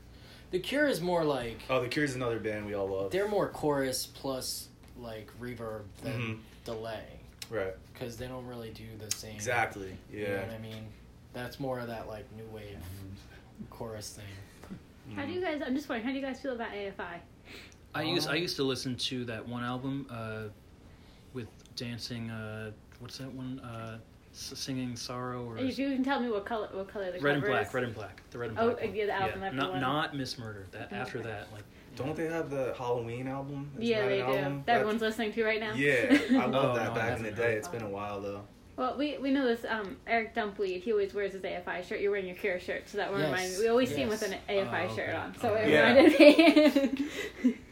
the 0.51 0.59
Cure 0.59 0.87
is 0.87 1.01
more 1.01 1.23
like 1.25 1.57
Oh, 1.71 1.81
the 1.81 1.87
Cure 1.87 2.05
is 2.05 2.13
another 2.15 2.37
band 2.39 2.67
we 2.67 2.75
all 2.75 2.87
love. 2.87 3.09
they're 3.11 3.27
more 3.27 3.47
chorus 3.49 4.05
plus 4.05 4.67
like 4.99 5.31
reverb 5.41 5.81
than 6.03 6.21
Mhm. 6.21 6.39
delay 6.65 7.05
Right. 7.49 7.73
because 7.93 8.17
they 8.17 8.27
don't 8.27 8.45
really 8.45 8.69
do 8.69 8.85
the 9.03 9.09
same. 9.15 9.33
Exactly. 9.33 9.97
You 10.13 10.27
know 10.27 10.33
Yeah. 10.33 10.41
what 10.41 10.51
I 10.53 10.57
mean? 10.59 10.85
That's 11.33 11.59
more 11.59 11.79
of 11.79 11.87
that 11.87 12.07
like 12.07 12.25
new 12.35 12.45
wave 12.53 12.77
chorus 13.69 14.09
thing. 14.17 14.75
How 15.15 15.25
do 15.25 15.31
you 15.31 15.41
guys? 15.41 15.61
I'm 15.65 15.75
just 15.75 15.89
wondering. 15.89 16.05
How 16.05 16.11
do 16.11 16.19
you 16.19 16.25
guys 16.25 16.39
feel 16.41 16.53
about 16.53 16.71
AFI? 16.71 17.19
I 17.95 18.03
used 18.03 18.27
I 18.27 18.33
Um, 18.35 18.37
used 18.41 18.55
to 18.57 18.63
listen 18.63 18.95
to 18.95 19.25
that 19.25 19.47
one 19.47 19.63
album 19.63 20.05
uh, 20.11 20.43
with 21.33 21.47
dancing. 21.75 22.29
Uh, 22.29 22.71
what's 22.99 23.17
that 23.17 23.31
one? 23.33 23.59
Uh, 23.59 23.97
singing 24.31 24.95
sorrow 24.95 25.43
or 25.43 25.57
If 25.57 25.79
you 25.79 25.89
can 25.89 26.03
tell 26.03 26.19
me 26.19 26.29
what 26.29 26.45
color, 26.45 26.69
what 26.71 26.87
color 26.87 27.11
the 27.11 27.19
red 27.19 27.33
and 27.35 27.43
cover 27.43 27.53
black, 27.53 27.67
is. 27.67 27.73
red 27.73 27.83
and 27.83 27.95
black, 27.95 28.21
the 28.29 28.37
red 28.37 28.49
and 28.51 28.59
Oh, 28.59 28.69
black. 28.71 28.83
one. 28.83 28.95
yeah, 28.95 29.05
the 29.07 29.11
album 29.13 29.43
after 29.43 29.57
not 29.57 29.71
one. 29.71 29.81
not 29.81 30.15
Miss 30.15 30.37
Murder. 30.37 30.67
That 30.71 30.93
after 30.93 31.17
Okay. 31.17 31.27
that, 31.27 31.51
like 31.51 31.63
Don't 31.95 32.15
they 32.15 32.27
have 32.27 32.51
the 32.51 32.75
Halloween 32.77 33.27
album? 33.27 33.71
Isn't 33.73 33.85
yeah, 33.87 34.07
they 34.07 34.17
do. 34.17 34.23
album? 34.23 34.63
That 34.67 34.75
everyone's 34.75 35.01
listening 35.01 35.33
to 35.33 35.43
right 35.43 35.59
now. 35.59 35.73
Yeah, 35.73 36.17
I 36.39 36.45
love 36.45 36.53
Oh, 36.71 36.75
that 36.75 36.89
no, 36.89 36.93
back 36.95 37.17
in 37.17 37.23
the 37.23 37.31
day. 37.31 37.53
It's 37.55 37.67
been 37.67 37.81
a 37.81 37.89
while 37.89 38.21
though. 38.21 38.43
Well, 38.79 38.95
we 38.97 39.17
we 39.17 39.29
know 39.29 39.45
this. 39.45 39.65
Um, 39.67 39.97
Eric 40.07 40.33
Dumpweed. 40.33 40.81
He 40.83 40.93
always 40.93 41.13
wears 41.13 41.33
his 41.33 41.41
AFI 41.41 41.83
shirt. 41.83 41.99
You're 41.99 42.11
wearing 42.11 42.27
your 42.27 42.37
Cure 42.37 42.61
shirt, 42.61 42.87
so 42.87 42.97
that 42.97 43.11
one 43.11 43.19
Yes, 43.19 43.29
reminded 43.29 43.57
me. 43.57 43.63
We 43.65 43.69
always 43.69 43.89
see 43.89 44.01
him 44.03 44.07
with 44.07 44.21
an 44.21 44.35
AFI 44.47 44.87
Oh, 44.89 44.95
shirt 44.95 45.13
on, 45.15 45.35
so 45.37 45.49
Oh, 45.49 45.55
it 45.55 45.69
yeah. 45.69 45.93
reminded 45.93 46.99
me. 47.43 47.55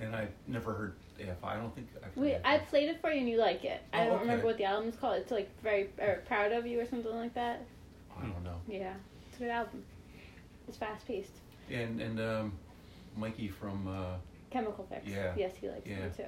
And 0.00 0.16
I 0.16 0.26
never 0.48 0.72
heard 0.72 0.94
AFI. 1.20 1.44
I 1.44 1.54
don't 1.54 1.72
think 1.76 1.86
I've 2.04 2.16
we, 2.16 2.30
heard 2.32 2.40
I 2.44 2.58
played 2.58 2.88
it 2.88 3.00
for 3.00 3.12
you 3.12 3.20
and 3.20 3.28
you 3.28 3.36
like 3.38 3.64
it. 3.64 3.80
I 3.92 4.02
Oh, 4.02 4.10
don't 4.10 4.20
remember 4.22 4.44
what 4.46 4.58
the 4.58 4.64
album 4.64 4.88
is 4.88 4.96
called. 4.96 5.18
It's 5.18 5.30
like 5.30 5.48
very 5.62 5.90
or 6.00 6.20
proud 6.26 6.50
of 6.50 6.66
you 6.66 6.80
or 6.80 6.86
something 6.86 7.14
like 7.14 7.34
that. 7.34 7.64
I 8.18 8.22
don't 8.22 8.42
know. 8.42 8.56
Yeah, 8.66 8.94
it's 9.28 9.36
a 9.36 9.42
good 9.42 9.50
album. 9.50 9.84
It's 10.66 10.76
fast 10.76 11.06
paced. 11.06 11.30
And 11.70 12.00
and 12.00 12.18
um, 12.18 12.52
Mikey 13.16 13.46
from 13.46 13.86
uh, 13.86 14.16
Chemical 14.50 14.84
Fix. 14.90 15.06
Yeah. 15.06 15.32
Yes, 15.36 15.52
he 15.60 15.68
likes 15.68 15.86
Yeah. 15.88 16.00
them 16.00 16.12
too. 16.16 16.24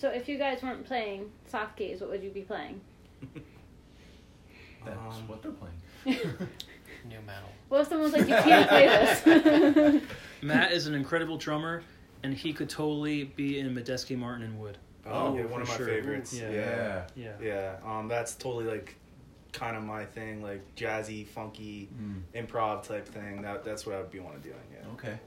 So 0.00 0.08
if 0.08 0.30
you 0.30 0.38
guys 0.38 0.62
weren't 0.62 0.86
playing 0.86 1.30
Soft 1.46 1.76
Gaze, 1.76 2.00
what 2.00 2.08
would 2.08 2.22
you 2.24 2.30
be 2.30 2.40
playing? 2.40 2.80
that's 4.86 4.96
Um, 4.96 5.28
what 5.28 5.42
they're 5.42 5.52
playing. 5.52 5.74
New 7.06 7.20
metal. 7.26 7.50
Well, 7.68 7.82
if 7.82 7.88
someone's 7.88 8.14
like, 8.14 8.22
you 8.22 8.34
can't 8.34 8.66
play 8.66 8.86
this. 8.88 10.02
Matt 10.42 10.72
is 10.72 10.86
an 10.86 10.94
incredible 10.94 11.36
drummer, 11.36 11.82
and 12.22 12.32
he 12.32 12.54
could 12.54 12.70
totally 12.70 13.24
be 13.24 13.58
in 13.58 13.74
Medeski, 13.74 14.16
Martin, 14.16 14.44
and 14.44 14.58
Wood. 14.58 14.78
Oh, 15.04 15.36
yeah, 15.36 15.44
one 15.44 15.60
of 15.60 15.68
my 15.68 15.76
sure. 15.76 15.86
favorites. 15.86 16.32
Ooh, 16.34 16.38
yeah. 16.50 17.04
Yeah. 17.14 17.32
Yeah, 17.42 17.76
um, 17.84 18.08
that's 18.08 18.34
totally 18.34 18.64
like 18.64 18.96
kind 19.52 19.76
of 19.76 19.82
my 19.82 20.06
thing, 20.06 20.42
like 20.42 20.62
jazzy, 20.76 21.26
funky, 21.26 21.88
Mm. 22.00 22.46
improv 22.46 22.84
type 22.84 23.06
thing. 23.06 23.42
That 23.42 23.64
that's 23.64 23.84
what 23.84 23.96
I 23.96 24.00
would 24.00 24.10
be 24.10 24.20
want 24.20 24.42
to 24.42 24.48
doing. 24.48 24.60
Yeah. 24.72 24.92
Okay. 24.94 25.18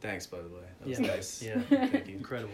Thanks, 0.00 0.26
by 0.26 0.38
the 0.38 0.48
way. 0.48 0.60
That 0.80 0.88
was 0.88 1.00
Yeah. 1.00 1.06
nice. 1.06 1.42
Yeah. 1.42 1.60
Thank 1.60 2.08
you. 2.08 2.16
Incredible. 2.16 2.52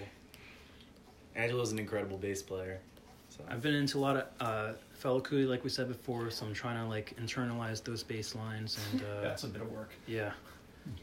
Angelo's 1.37 1.73
an 1.73 1.79
incredible 1.79 2.17
bass 2.19 2.43
player. 2.43 2.81
So. 3.29 3.45
I've 3.49 3.63
been 3.63 3.75
into 3.75 3.99
a 3.99 4.01
lot 4.01 4.17
of 4.17 4.25
uh, 4.41 4.73
Fela 5.01 5.23
Kuti, 5.23 5.47
like 5.49 5.63
we 5.63 5.71
said 5.71 5.87
before, 5.89 6.31
so 6.31 6.45
I'm 6.45 6.53
trying 6.53 6.83
to 6.83 6.89
like 6.89 7.15
internalize 7.17 7.83
those 7.83 8.03
bass 8.03 8.35
lines 8.35 8.79
and 8.93 9.03
uh, 9.19 9.21
That's 9.23 9.45
a 9.45 9.49
bit 9.49 9.63
of 9.63 9.71
work. 9.71 9.91
yeah. 10.07 10.33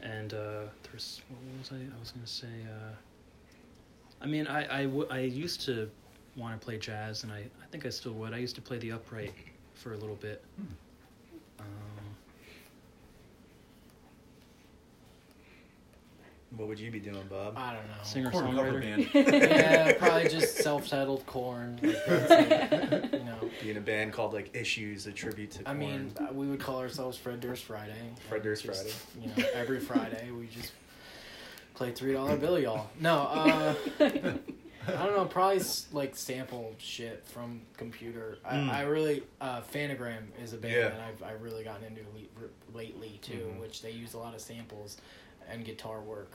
And 0.02 0.34
uh, 0.34 0.62
there's 0.82 1.22
what 1.28 1.58
was 1.58 1.70
I? 1.72 1.76
I 1.76 1.98
was 2.00 2.10
gonna 2.10 2.26
say. 2.26 2.48
Uh, 2.66 2.92
I 4.20 4.26
mean, 4.26 4.46
I 4.48 4.80
I, 4.80 4.82
w- 4.84 5.06
I 5.08 5.20
used 5.20 5.60
to 5.62 5.88
want 6.36 6.60
to 6.60 6.62
play 6.64 6.76
jazz, 6.78 7.22
and 7.22 7.32
I 7.32 7.38
I 7.62 7.66
think 7.70 7.86
I 7.86 7.88
still 7.90 8.12
would. 8.14 8.34
I 8.34 8.38
used 8.38 8.56
to 8.56 8.60
play 8.60 8.78
the 8.78 8.92
upright 8.92 9.32
for 9.74 9.94
a 9.94 9.96
little 9.96 10.16
bit. 10.16 10.44
Hmm. 10.56 10.64
Um, 11.60 11.97
What 16.56 16.66
would 16.68 16.80
you 16.80 16.90
be 16.90 16.98
doing, 16.98 17.26
Bob? 17.28 17.54
I 17.58 17.74
don't 17.74 17.86
know. 17.88 17.94
singer 18.02 18.30
Korn 18.30 18.56
cover 18.56 18.72
songwriter. 18.80 19.12
band. 19.12 19.42
yeah, 19.42 19.92
probably 19.98 20.28
just 20.30 20.56
self-titled 20.56 21.26
Korn. 21.26 21.78
Like, 21.82 22.06
that's 22.06 23.12
you 23.12 23.24
know. 23.24 23.36
Be 23.62 23.70
in 23.70 23.76
a 23.76 23.80
band 23.82 24.12
called 24.14 24.32
like 24.32 24.54
Issues, 24.56 25.06
a 25.06 25.12
tribute 25.12 25.50
to. 25.52 25.60
I 25.60 25.64
Korn. 25.74 25.78
mean, 25.78 26.12
uh, 26.18 26.32
we 26.32 26.46
would 26.46 26.58
call 26.60 26.78
ourselves 26.80 27.18
Fred 27.18 27.40
Durst 27.40 27.64
Friday. 27.64 27.92
Fred 28.28 28.42
Durst 28.42 28.64
Just, 28.64 28.82
Friday. 28.96 29.30
You 29.36 29.42
know, 29.42 29.48
every 29.54 29.78
Friday 29.78 30.30
we 30.30 30.46
just 30.46 30.72
play 31.74 31.92
three 31.92 32.14
dollar 32.14 32.36
bill, 32.36 32.58
y'all. 32.58 32.88
No, 32.98 33.14
uh, 33.30 33.74
I 34.00 34.10
don't 35.04 35.16
know. 35.16 35.26
Probably 35.26 35.60
like 35.92 36.16
sample 36.16 36.74
shit 36.78 37.26
from 37.26 37.60
computer. 37.76 38.38
I, 38.42 38.54
Mm. 38.54 38.70
I 38.70 38.82
really 38.82 39.22
uh, 39.42 39.60
Phantogram 39.60 40.22
is 40.42 40.54
a 40.54 40.56
band 40.56 40.72
Yeah. 40.74 40.88
that 40.88 41.00
I've 41.00 41.22
I 41.22 41.32
really 41.32 41.62
gotten 41.62 41.84
into 41.88 42.00
le- 42.14 42.42
r- 42.44 42.50
lately 42.72 43.18
too, 43.22 43.52
Mhm. 43.54 43.60
which 43.60 43.82
they 43.82 43.90
use 43.90 44.14
a 44.14 44.18
lot 44.18 44.34
of 44.34 44.40
samples 44.40 44.96
and 45.50 45.64
guitar 45.64 46.00
work. 46.00 46.32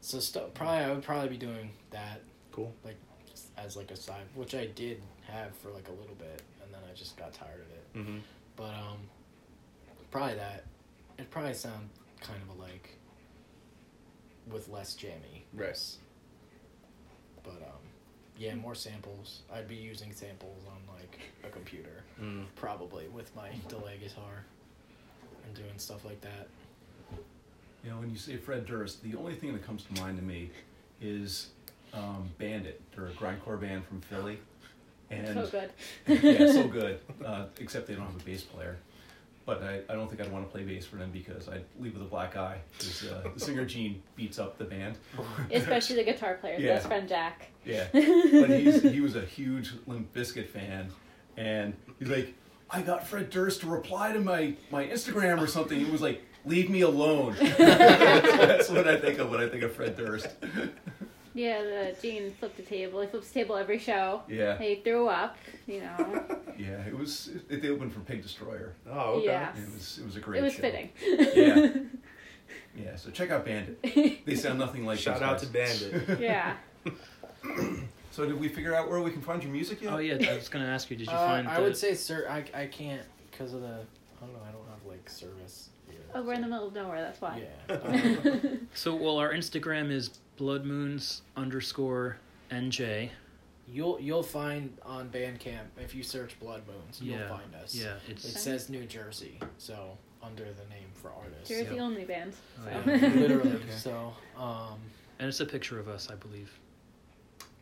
So 0.00 0.18
stu- 0.20 0.40
probably 0.54 0.84
I 0.84 0.90
would 0.92 1.02
probably 1.02 1.28
be 1.28 1.36
doing 1.36 1.70
that. 1.90 2.20
Cool. 2.50 2.72
Like 2.84 2.96
as 3.56 3.76
like 3.76 3.90
a 3.90 3.96
side, 3.96 4.24
which 4.34 4.54
I 4.54 4.66
did 4.66 5.00
have 5.26 5.54
for 5.56 5.70
like 5.70 5.88
a 5.88 5.92
little 5.92 6.14
bit, 6.16 6.42
and 6.62 6.72
then 6.72 6.80
I 6.90 6.94
just 6.94 7.16
got 7.16 7.32
tired 7.32 7.60
of 7.60 7.70
it. 7.70 7.98
Mm-hmm. 7.98 8.18
But 8.56 8.74
um, 8.74 8.98
probably 10.10 10.34
that. 10.36 10.64
It 11.18 11.30
probably 11.30 11.54
sound 11.54 11.88
kind 12.20 12.40
of 12.42 12.56
alike, 12.58 12.96
with 14.50 14.68
less 14.68 14.94
jammy. 14.94 15.44
Right. 15.54 15.78
But 17.44 17.50
um, 17.62 17.80
yeah, 18.38 18.54
more 18.54 18.74
samples. 18.74 19.42
I'd 19.52 19.68
be 19.68 19.76
using 19.76 20.12
samples 20.12 20.64
on 20.66 20.94
like 20.96 21.18
a 21.44 21.48
computer, 21.48 22.02
Mm. 22.20 22.44
probably 22.56 23.08
with 23.08 23.34
my 23.36 23.50
delay 23.68 23.98
guitar, 23.98 24.44
and 25.46 25.54
doing 25.54 25.78
stuff 25.78 26.04
like 26.04 26.20
that. 26.22 26.48
You 27.84 27.90
know, 27.90 27.96
when 27.98 28.10
you 28.10 28.16
say 28.16 28.36
Fred 28.36 28.66
Durst, 28.66 29.02
the 29.02 29.16
only 29.16 29.34
thing 29.34 29.52
that 29.54 29.66
comes 29.66 29.84
to 29.84 30.00
mind 30.00 30.18
to 30.18 30.24
me 30.24 30.50
is 31.00 31.48
um, 31.92 32.30
Bandit. 32.38 32.80
They're 32.94 33.06
a 33.06 33.10
grindcore 33.10 33.60
band 33.60 33.84
from 33.86 34.00
Philly, 34.02 34.38
and 35.10 35.34
so 35.34 35.46
good. 35.46 35.70
yeah, 36.22 36.46
so 36.52 36.68
good. 36.68 37.00
Uh, 37.24 37.46
except 37.58 37.86
they 37.88 37.94
don't 37.94 38.06
have 38.06 38.14
a 38.20 38.24
bass 38.24 38.42
player. 38.42 38.76
But 39.44 39.60
I, 39.64 39.80
I 39.90 39.94
don't 39.96 40.08
think 40.08 40.20
I'd 40.20 40.30
want 40.30 40.46
to 40.46 40.52
play 40.52 40.62
bass 40.62 40.86
for 40.86 40.94
them 40.94 41.10
because 41.12 41.48
I'd 41.48 41.64
leave 41.80 41.94
with 41.94 42.02
a 42.02 42.08
black 42.08 42.36
eye. 42.36 42.58
Because 42.78 43.10
uh, 43.10 43.28
the 43.34 43.40
singer 43.40 43.64
Gene 43.64 44.00
beats 44.14 44.38
up 44.38 44.56
the 44.56 44.62
band. 44.64 44.96
Especially 45.50 45.96
the 45.96 46.04
guitar 46.04 46.34
player, 46.34 46.58
Yeah. 46.60 46.74
best 46.74 46.86
friend 46.86 47.08
Jack. 47.08 47.48
Yeah, 47.64 47.88
but 47.92 48.50
he's, 48.50 48.82
he 48.82 49.00
was 49.00 49.16
a 49.16 49.22
huge 49.22 49.72
Limp 49.88 50.14
Bizkit 50.14 50.46
fan, 50.46 50.90
and 51.36 51.74
he's 51.98 52.08
like, 52.08 52.34
I 52.70 52.82
got 52.82 53.06
Fred 53.06 53.30
Durst 53.30 53.60
to 53.62 53.66
reply 53.66 54.12
to 54.12 54.20
my 54.20 54.54
my 54.70 54.86
Instagram 54.86 55.40
or 55.42 55.48
something. 55.48 55.78
He 55.78 55.90
was 55.90 56.00
like, 56.02 56.22
"Leave 56.44 56.70
me 56.70 56.80
alone." 56.82 57.36
That's 57.58 58.68
what 58.70 58.86
I 58.88 58.96
think 58.98 59.18
of 59.18 59.30
when 59.30 59.40
I 59.40 59.48
think 59.48 59.62
of 59.62 59.74
Fred 59.74 59.96
Durst. 59.96 60.28
Yeah, 61.34 61.62
the 61.62 61.96
Gene 62.02 62.32
flipped 62.38 62.58
the 62.58 62.62
table. 62.62 63.00
He 63.00 63.06
flips 63.06 63.28
the 63.30 63.40
table 63.40 63.56
every 63.56 63.78
show. 63.78 64.20
Yeah, 64.28 64.58
He 64.58 64.74
threw 64.76 65.08
up, 65.08 65.36
you 65.66 65.80
know. 65.80 66.24
yeah. 66.58 66.82
It 66.86 66.96
was. 66.96 67.30
It, 67.48 67.62
they 67.62 67.70
opened 67.70 67.92
for 67.94 68.00
Pig 68.00 68.22
Destroyer. 68.22 68.74
Oh, 68.90 69.14
okay. 69.14 69.26
Yeah. 69.26 69.56
It 69.56 69.72
was. 69.72 69.98
It 69.98 70.04
was 70.04 70.16
a 70.16 70.20
great. 70.20 70.40
it 70.40 70.42
was 70.42 70.52
show. 70.54 70.60
fitting. 70.62 70.90
Yeah. 71.34 71.68
Yeah. 72.74 72.96
So 72.96 73.10
check 73.10 73.30
out 73.30 73.44
Bandit. 73.44 74.24
They 74.26 74.34
sound 74.34 74.58
nothing 74.58 74.84
like. 74.86 74.98
That. 74.98 75.02
Shout 75.02 75.20
those 75.20 75.28
out 75.28 75.38
to. 75.40 75.46
Bandit. 75.46 76.20
yeah. 76.20 76.54
So 78.10 78.26
did 78.26 78.38
we 78.38 78.48
figure 78.48 78.74
out 78.74 78.90
where 78.90 79.00
we 79.00 79.10
can 79.10 79.22
find 79.22 79.42
your 79.42 79.52
music 79.52 79.80
yet? 79.82 79.92
Oh 79.92 79.98
yeah, 79.98 80.30
I 80.30 80.34
was 80.34 80.48
gonna 80.50 80.66
ask 80.66 80.90
you. 80.90 80.96
Did 80.96 81.06
you 81.08 81.12
Uh, 81.14 81.26
find? 81.26 81.48
I 81.48 81.56
the- 81.56 81.62
would 81.62 81.76
say, 81.76 81.94
sir, 81.94 82.26
I, 82.28 82.44
I 82.58 82.66
can't 82.66 83.02
because 83.30 83.54
of 83.54 83.60
the 83.62 83.68
I 83.68 84.24
don't 84.24 84.32
know. 84.34 84.40
I 84.46 84.52
don't 84.52 84.66
have 84.68 84.84
like 84.86 85.08
service. 85.08 85.70
Here, 86.12 86.22
Oh, 86.22 86.26
we're 86.26 86.34
in 86.34 86.42
the 86.42 86.46
middle 86.48 86.68
of 86.68 86.74
nowhere, 86.74 87.00
that's 87.00 87.20
why. 87.20 87.42
Yeah. 87.68 87.74
um, 87.76 88.68
So 88.74 88.94
well, 88.94 89.18
our 89.18 89.32
Instagram 89.32 89.90
is 89.90 90.18
bloodmoons 90.38 91.20
underscore 91.36 92.16
nj. 92.50 93.08
you'll 93.68 93.98
you'll 94.00 94.22
find 94.22 94.76
on 94.84 95.08
Bandcamp 95.08 95.64
if 95.80 95.94
you 95.94 96.02
search 96.02 96.38
Blood 96.40 96.62
Moons, 96.66 97.00
you'll 97.00 97.18
Yeah, 97.18 97.28
find 97.28 97.54
us. 97.62 97.74
Yeah, 97.74 97.94
It 98.08 98.18
says 98.20 98.68
New 98.68 98.84
Jersey, 98.84 99.38
so 99.58 99.96
under 100.22 100.44
the 100.44 100.68
name 100.68 100.88
for 100.94 101.10
artists. 101.10 101.48
Jersey 101.48 101.74
Yep. 101.74 101.80
only 101.80 102.04
band. 102.04 102.32
Oh, 102.60 102.64
So. 102.84 102.90
yeah. 102.90 103.08
Literally. 103.14 103.52
Okay. 103.52 103.70
So, 103.70 104.12
um, 104.36 104.78
and 105.18 105.28
it's 105.28 105.40
a 105.40 105.46
picture 105.46 105.78
of 105.80 105.88
us, 105.88 106.08
I 106.10 106.14
believe. 106.14 106.52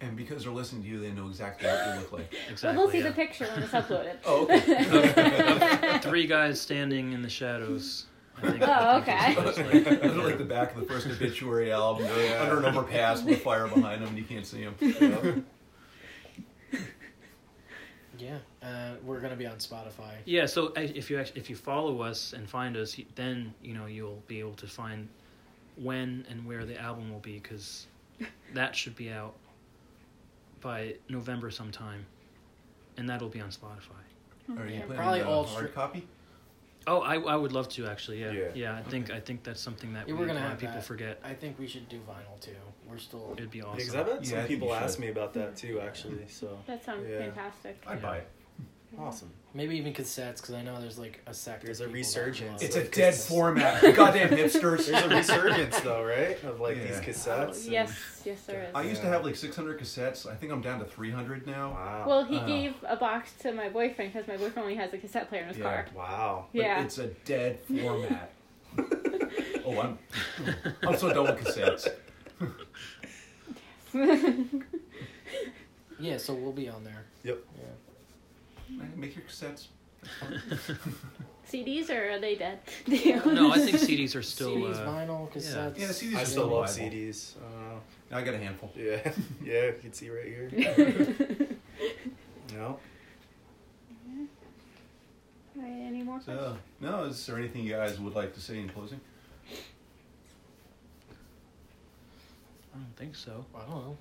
And 0.02 0.16
because 0.16 0.44
they're 0.44 0.52
listening 0.52 0.82
to 0.82 0.88
you, 0.88 0.98
they 1.00 1.10
know 1.10 1.28
exactly 1.28 1.68
what 1.68 1.86
you 1.94 2.00
look 2.00 2.12
like. 2.12 2.32
Well, 2.32 2.50
Exactly. 2.50 2.76
they'll 2.82 2.90
see 2.90 2.98
yeah. 2.98 3.08
the 3.08 3.12
picture 3.12 3.46
when 3.46 3.62
it's 3.62 3.72
uploaded. 3.72 4.16
Oh, 4.24 4.44
okay. 4.44 5.98
Three 5.98 6.26
guys 6.26 6.58
standing 6.60 7.12
in 7.12 7.20
the 7.22 7.28
shadows. 7.30 8.06
I 8.38 8.40
think, 8.50 8.62
Oh, 8.66 8.98
okay. 8.98 9.30
is 9.32 9.36
what 9.36 9.56
like. 9.74 10.00
Those 10.02 10.16
are 10.16 10.22
like 10.24 10.38
the 10.38 10.44
back 10.44 10.74
of 10.74 10.80
the 10.80 10.86
first 10.86 11.06
obituary 11.06 11.72
album. 11.72 12.06
Yeah. 12.06 12.40
Under 12.42 12.58
an 12.58 12.64
overpass 12.76 13.22
with 13.22 13.42
fire 13.42 13.66
behind 13.68 14.00
them, 14.02 14.08
and 14.10 14.18
you 14.18 14.24
can't 14.24 14.46
see 14.46 14.64
them. 14.64 14.74
Yep. 14.80 15.44
yeah, 18.18 18.38
uh, 18.62 18.92
we're 19.04 19.20
gonna 19.20 19.36
be 19.36 19.46
on 19.46 19.56
Spotify. 19.56 20.12
Yeah, 20.24 20.46
so 20.46 20.68
uh, 20.68 20.80
if 20.80 21.10
you 21.10 21.18
act- 21.18 21.32
if 21.36 21.48
you 21.48 21.56
follow 21.56 22.02
us 22.02 22.32
and 22.34 22.48
find 22.48 22.76
us, 22.76 22.96
then 23.14 23.54
you 23.62 23.74
know 23.74 23.86
you'll 23.86 24.22
be 24.26 24.38
able 24.40 24.54
to 24.54 24.66
find 24.66 25.08
when 25.76 26.26
and 26.28 26.44
where 26.46 26.64
the 26.64 26.78
album 26.80 27.10
will 27.10 27.20
be 27.20 27.38
because 27.38 27.86
that 28.54 28.76
should 28.76 28.94
be 28.96 29.10
out 29.10 29.34
by 30.60 30.94
November 31.08 31.50
sometime, 31.50 32.04
and 32.98 33.08
that'll 33.08 33.28
be 33.28 33.40
on 33.40 33.48
Spotify. 33.50 34.58
Are 34.58 34.66
you 34.66 34.74
Yeah, 34.74 34.80
planning 34.86 34.96
probably 34.96 35.20
a 35.20 35.28
all 35.28 35.44
hard 35.44 35.70
stri- 35.70 35.74
copy? 35.74 36.06
Oh, 36.90 37.00
I, 37.02 37.14
I 37.34 37.36
would 37.36 37.52
love 37.52 37.68
to 37.76 37.86
actually. 37.86 38.20
Yeah, 38.20 38.32
Yeah. 38.32 38.48
yeah. 38.54 38.76
I 38.76 38.82
think 38.90 39.10
I 39.18 39.20
think 39.20 39.44
that's 39.44 39.60
something 39.60 39.92
that 39.94 40.08
Yeah, 40.08 40.14
we, 40.14 40.20
we're 40.20 40.26
gonna 40.26 40.40
have 40.40 40.58
people 40.58 40.74
that. 40.74 40.84
forget. 40.84 41.20
I 41.22 41.34
think 41.34 41.58
we 41.58 41.66
should 41.72 41.88
do 41.88 41.98
vinyl 42.10 42.38
too. 42.40 42.50
We're 42.88 42.98
still. 42.98 43.34
It'd 43.38 43.50
be 43.50 43.62
awesome. 43.62 43.76
Because 43.76 43.94
I've 43.94 44.08
had 44.08 44.26
some 44.26 44.38
I 44.38 44.40
think 44.40 44.48
people 44.48 44.68
you 44.68 44.74
ask 44.74 44.98
me 44.98 45.08
about 45.08 45.32
that 45.34 45.56
too, 45.56 45.80
actually. 45.80 46.26
So 46.28 46.58
That 46.66 46.84
sounds 46.84 47.06
Yeah. 47.08 47.18
fantastic. 47.26 47.74
I'd 47.86 47.98
Yeah. 48.00 48.02
buy 48.10 48.16
it. 48.18 48.28
awesome. 48.98 49.30
Maybe 49.52 49.76
even 49.78 49.92
cassettes 49.92 50.36
because 50.36 50.54
I 50.54 50.62
know 50.62 50.80
there's 50.80 50.96
like 50.98 51.20
a 51.26 51.34
sector. 51.34 51.66
There's 51.66 51.80
a 51.80 51.88
resurgence. 51.88 52.62
It's 52.62 52.76
a 52.76 52.84
dead 52.84 53.14
format. 53.16 53.82
Goddamn 53.96 54.28
hipsters. 54.30 54.86
There's 54.86 55.02
a 55.04 55.08
resurgence 55.08 55.80
though, 55.80 56.04
right? 56.04 56.40
Of 56.44 56.60
like 56.60 56.76
Yeah. 56.76 56.84
these 56.84 56.98
Oh, 56.98 57.02
cassettes. 57.30 57.64
and- 57.64 57.72
yes, 57.72 58.22
yes, 58.24 58.42
there 58.44 58.62
is. 58.62 58.70
I 58.76 58.82
used 58.82 59.00
to 59.00 59.08
have 59.08 59.24
like 59.24 59.34
600 59.34 59.80
cassettes. 59.80 60.24
I 60.30 60.36
think 60.36 60.52
I'm 60.52 60.60
down 60.60 60.78
to 60.78 60.84
300 60.84 61.48
now. 61.48 61.70
Wow. 61.72 62.04
Well, 62.06 62.24
he 62.24 62.38
Oh. 62.38 62.46
gave 62.46 62.74
a 62.86 62.94
box 62.94 63.32
to 63.40 63.50
my 63.52 63.68
boyfriend 63.68 64.12
because 64.12 64.28
my 64.28 64.36
boyfriend 64.36 64.58
only 64.58 64.76
has 64.76 64.92
a 64.92 64.98
cassette 64.98 65.28
player 65.28 65.42
in 65.42 65.48
his 65.48 65.58
Yeah. 65.58 65.64
car. 65.64 65.86
wow. 65.96 66.46
But 66.52 66.62
Yeah. 66.62 66.84
It's 66.84 66.98
a 66.98 67.08
dead 67.08 67.58
format. 67.82 68.30
oh, 68.78 69.80
I'm 69.80 69.98
I'm 70.86 70.96
so 70.96 71.12
done 71.12 71.24
with 71.24 71.44
cassettes. 71.44 71.88
Yeah, 75.98 76.16
so 76.18 76.34
we'll 76.34 76.52
be 76.52 76.68
on 76.68 76.84
there. 76.84 77.04
Yep. 77.24 77.38
Yeah. 77.58 77.64
Man, 78.70 78.92
Make 78.96 79.16
your 79.16 79.24
cassettes. 79.24 79.68
CDs 81.50 81.90
or 81.90 82.12
are 82.12 82.18
they 82.20 82.36
dead? 82.36 82.60
no, 82.86 83.50
I 83.50 83.58
think 83.58 83.76
CDs 83.78 84.14
are 84.14 84.22
still. 84.22 84.56
CDs, 84.56 84.76
uh, 84.76 84.86
vinyl, 84.86 85.30
cassettes. 85.32 85.78
Yeah, 85.78 85.88
CDs 85.88 86.14
I 86.14 86.22
are 86.22 86.24
still 86.24 86.26
still 86.26 86.46
love 86.46 86.76
viable. 86.76 86.96
CDs. 86.96 87.34
I 87.36 87.40
don't 87.50 87.68
know. 87.68 87.80
I 88.16 88.22
got 88.22 88.34
a 88.34 88.38
handful. 88.38 88.72
Yeah, 88.76 89.12
yeah, 89.44 89.66
you 89.66 89.74
can 89.80 89.92
see 89.92 90.10
right 90.10 90.26
here. 90.26 90.50
No, 92.56 92.78
Alright, 95.56 95.72
any 95.72 96.02
more 96.02 96.18
questions? 96.18 96.40
So, 96.40 96.56
no, 96.80 97.04
is 97.04 97.26
there 97.26 97.36
anything 97.36 97.64
you 97.64 97.72
guys 97.72 97.98
would 97.98 98.14
like 98.14 98.34
to 98.34 98.40
say 98.40 98.58
in 98.58 98.68
closing? 98.68 99.00
I 102.72 102.78
don't 102.78 102.96
think 102.96 103.14
so. 103.14 103.44
I 103.54 103.60
don't 103.60 103.70
know. 103.70 103.96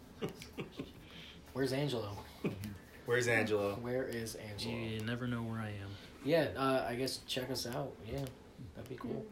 Where's 1.53 1.74
Angelo? 1.74 2.17
Where's 3.10 3.28
Angelo? 3.28 3.74
Where 3.82 4.03
is 4.03 4.36
Angelo? 4.36 4.76
You 4.76 5.01
never 5.01 5.26
know 5.26 5.41
where 5.41 5.60
I 5.60 5.70
am. 5.70 5.89
Yeah, 6.24 6.47
uh, 6.55 6.86
I 6.88 6.93
guess 6.95 7.20
check 7.28 7.49
us 7.49 7.66
out. 7.66 7.91
Yeah, 8.07 8.20
that'd 8.76 8.89
be 8.89 8.95
cool. 8.97 9.26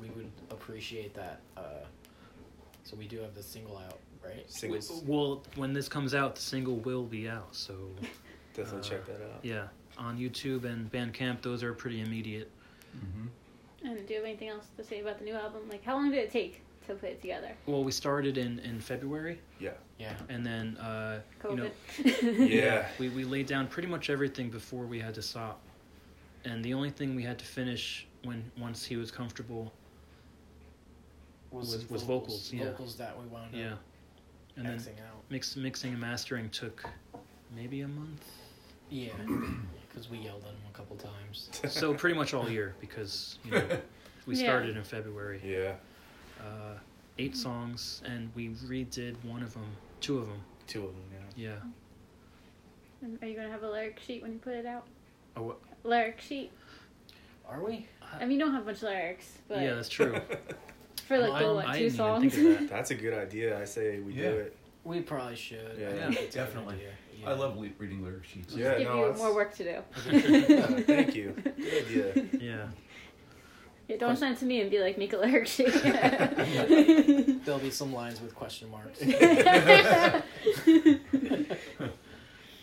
We 0.00 0.08
would 0.10 0.30
appreciate 0.50 1.14
that. 1.14 1.40
Uh, 1.56 1.84
so 2.82 2.96
we 2.96 3.06
do 3.06 3.20
have 3.20 3.34
the 3.34 3.42
single 3.42 3.76
out, 3.78 4.00
right? 4.24 4.50
Singles. 4.50 5.04
Well, 5.06 5.44
when 5.54 5.72
this 5.72 5.88
comes 5.88 6.12
out, 6.12 6.34
the 6.34 6.40
single 6.40 6.76
will 6.76 7.04
be 7.04 7.28
out. 7.28 7.54
So 7.54 7.74
Definitely 8.54 8.80
uh, 8.80 8.82
check 8.82 9.06
that 9.06 9.22
out. 9.32 9.44
yeah, 9.44 9.68
on 9.96 10.18
YouTube 10.18 10.64
and 10.64 10.90
Bandcamp, 10.90 11.40
those 11.42 11.62
are 11.62 11.72
pretty 11.72 12.00
immediate. 12.00 12.50
Mm-hmm. 12.96 13.86
And 13.86 14.06
do 14.06 14.12
you 14.14 14.18
have 14.20 14.28
anything 14.28 14.48
else 14.48 14.66
to 14.76 14.82
say 14.84 15.00
about 15.00 15.18
the 15.20 15.24
new 15.24 15.34
album? 15.34 15.62
Like, 15.70 15.84
how 15.84 15.94
long 15.94 16.10
did 16.10 16.18
it 16.18 16.32
take 16.32 16.62
to 16.88 16.94
put 16.94 17.10
it 17.10 17.20
together? 17.20 17.52
Well, 17.66 17.84
we 17.84 17.92
started 17.92 18.38
in 18.38 18.58
in 18.60 18.80
February, 18.80 19.40
Yeah. 19.60 19.70
Yeah. 20.00 20.14
and 20.30 20.44
then 20.46 20.76
uh, 20.78 21.20
you 21.50 21.56
know 21.56 21.70
Yeah. 22.46 22.88
we 22.98 23.10
we 23.10 23.24
laid 23.24 23.46
down 23.46 23.66
pretty 23.68 23.88
much 23.88 24.08
everything 24.08 24.48
before 24.50 24.84
we 24.86 24.98
had 24.98 25.14
to 25.14 25.22
stop, 25.22 25.60
and 26.44 26.64
the 26.64 26.72
only 26.74 26.90
thing 26.90 27.14
we 27.14 27.22
had 27.22 27.38
to 27.38 27.44
finish 27.44 28.06
when 28.24 28.42
once 28.58 28.84
he 28.84 28.96
was 28.96 29.10
comfortable, 29.10 29.72
Was- 31.50 31.84
the 31.84 31.92
was 31.92 32.02
vocals, 32.02 32.52
yeah. 32.52 32.64
Vocals 32.70 32.96
that 32.96 33.18
we 33.20 33.26
wound 33.26 33.52
yeah, 33.54 33.72
up 33.72 33.78
and 34.56 34.66
then 34.66 34.78
Xing 34.78 34.98
out. 35.08 35.22
mix 35.28 35.56
mixing 35.56 35.92
and 35.92 36.00
mastering 36.00 36.48
took 36.50 36.84
maybe 37.54 37.82
a 37.82 37.88
month. 37.88 38.24
Yeah, 38.88 39.12
because 39.88 40.08
we 40.10 40.18
yelled 40.18 40.42
at 40.44 40.50
him 40.50 40.56
a 40.72 40.76
couple 40.76 40.96
times. 40.96 41.50
so 41.68 41.92
pretty 41.94 42.16
much 42.16 42.34
all 42.34 42.48
year 42.48 42.74
because 42.80 43.38
you 43.44 43.50
know 43.52 43.62
we 44.26 44.36
Yeah. 44.36 44.44
started 44.44 44.76
in 44.76 44.82
February. 44.84 45.40
Yeah. 45.44 45.74
Uh, 46.40 46.74
eight 47.18 47.36
songs, 47.36 48.00
and 48.06 48.30
we 48.34 48.48
redid 48.66 49.14
one 49.24 49.42
of 49.42 49.52
them, 49.52 49.66
two 50.00 50.18
of 50.18 50.28
them. 50.28 50.40
Two 50.66 50.86
of 50.86 50.92
them. 50.94 51.04
Yeah. 51.36 51.48
Yeah. 51.50 51.54
And 53.02 53.18
Are 53.22 53.26
you 53.26 53.34
gonna 53.36 53.50
have 53.50 53.62
a 53.62 53.70
lyric 53.70 53.98
sheet 54.06 54.22
when 54.22 54.32
you 54.32 54.38
put 54.38 54.54
it 54.54 54.66
out? 54.66 54.86
Oh, 55.36 55.42
what? 55.42 55.58
Lyric 55.84 56.20
sheet. 56.20 56.50
Are 57.48 57.62
we? 57.62 57.86
I 58.12 58.20
mean, 58.24 58.32
you 58.32 58.38
don't 58.44 58.54
have 58.54 58.66
much 58.66 58.82
lyrics, 58.82 59.38
but 59.48 59.60
yeah, 59.60 59.74
that's 59.74 59.88
true. 59.88 60.20
for 61.06 61.18
like 61.18 61.32
Well, 61.32 61.54
the 61.56 61.60
I- 61.60 61.64
what 61.64 61.66
I 61.66 61.72
two 61.78 61.90
didn't 61.90 61.94
even 61.94 61.96
songs? 61.96 62.34
think 62.34 62.46
of 62.46 62.60
that. 62.60 62.68
That's 62.76 62.90
a 62.90 62.94
good 62.94 63.14
idea. 63.14 63.60
I 63.60 63.64
say 63.64 64.00
we 64.00 64.12
Yeah. 64.14 64.30
do 64.30 64.36
it. 64.36 64.56
We 64.84 65.00
probably 65.00 65.36
should. 65.36 65.76
Yeah. 65.78 65.90
Yeah, 65.94 66.06
think 66.08 66.20
it's 66.20 66.36
a 66.36 66.38
good 66.38 66.44
definitely. 66.46 66.74
idea. 66.76 66.88
I 67.26 67.32
love 67.34 67.56
le- 67.58 67.68
reading 67.78 68.02
lyric 68.02 68.24
sheets. 68.24 68.54
Yeah. 68.54 68.78
Give 68.78 68.88
no, 68.88 68.94
you 68.96 69.00
that's- 69.02 69.18
more 69.18 69.34
work 69.34 69.54
to 69.56 69.64
do. 69.64 69.82
Yeah, 70.12 70.66
thank 70.82 71.14
you. 71.14 71.34
Good 71.42 71.84
idea. 71.86 72.24
Yeah. 72.40 72.66
Yeah, 73.90 73.96
don't 73.96 74.16
send 74.16 74.36
it 74.36 74.38
to 74.40 74.44
me 74.46 74.60
and 74.60 74.70
be 74.70 74.78
like, 74.78 74.96
make 74.98 75.12
a 75.12 75.16
lyric 75.18 75.48
sheet. 75.48 75.72
There'll 77.44 77.58
be 77.60 77.70
some 77.70 77.92
lines 77.92 78.20
with 78.20 78.34
question 78.36 78.70
marks. 78.70 79.00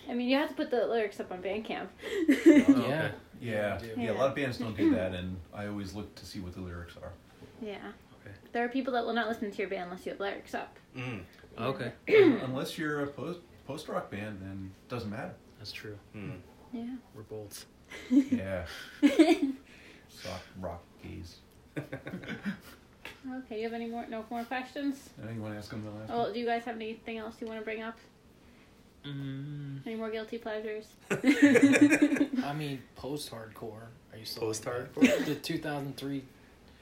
I 0.10 0.14
mean, 0.14 0.30
you 0.30 0.38
have 0.38 0.48
to 0.50 0.56
put 0.56 0.72
the 0.72 0.88
lyrics 0.88 1.20
up 1.20 1.32
on 1.34 1.42
Bandcamp. 1.42 1.88
Oh, 2.00 2.30
Yeah. 2.30 2.62
okay. 2.70 3.12
Yeah. 3.42 3.80
yeah. 3.80 3.80
Yeah. 3.98 4.12
A 4.12 4.14
lot 4.14 4.30
of 4.30 4.36
bands 4.36 4.58
don't 4.58 4.76
do 4.76 4.96
that, 4.96 5.14
and 5.14 5.36
I 5.54 5.68
always 5.68 5.94
look 5.94 6.16
to 6.16 6.26
see 6.26 6.40
what 6.40 6.54
the 6.54 6.62
lyrics 6.62 6.96
are. 7.02 7.12
yeah. 7.62 7.76
Okay. 8.22 8.34
There 8.54 8.64
are 8.64 8.70
people 8.70 8.94
that 8.94 9.06
will 9.06 9.14
not 9.14 9.28
listen 9.28 9.52
to 9.52 9.58
your 9.58 9.68
band 9.70 9.84
unless 9.92 10.06
you 10.06 10.12
have 10.14 10.20
lyrics 10.22 10.54
up. 10.56 10.76
Mm. 10.96 11.22
Okay, 11.60 11.92
Unless 12.44 12.78
you're 12.78 13.02
a 13.04 13.08
post 13.08 13.40
post 13.68 13.88
rock 13.90 14.10
band, 14.12 14.40
then 14.42 14.72
it 14.86 14.90
doesn't 14.90 15.10
matter. 15.10 15.34
that's 15.60 15.72
true. 15.72 15.98
Mm. 16.16 16.38
Yeah. 16.72 16.96
We're 17.14 17.24
both. 17.24 17.66
Yeah. 18.12 18.66
Soft 20.10 20.46
rock 20.60 20.82
gaze. 21.08 21.38
Okay, 23.40 23.58
you 23.58 23.64
have 23.64 23.74
any 23.74 23.88
more? 23.88 24.06
No 24.10 24.24
more 24.30 24.44
questions? 24.46 25.10
you 25.34 25.42
want 25.42 25.54
to 25.54 25.58
ask 25.58 25.70
them 25.70 25.84
the 25.84 25.92
last 25.92 26.10
Oh, 26.30 26.32
do 26.32 26.40
you 26.40 26.46
guys 26.46 26.64
have 26.64 26.76
anything 26.76 27.18
else 27.18 27.36
you 27.42 27.48
want 27.48 27.60
to 27.60 27.66
bring 27.66 27.82
up? 27.82 27.98
Mm, 29.06 29.86
Any 29.86 29.96
more 29.96 30.10
guilty 30.10 30.38
pleasures? 30.38 30.86
I 31.12 32.54
mean, 32.58 32.82
post 32.96 33.32
hardcore. 33.32 33.88
Are 34.14 34.18
you 34.18 34.26
still? 34.26 34.44
Post-hardcore? 34.44 35.26
The 35.26 35.36
2003. 35.36 36.24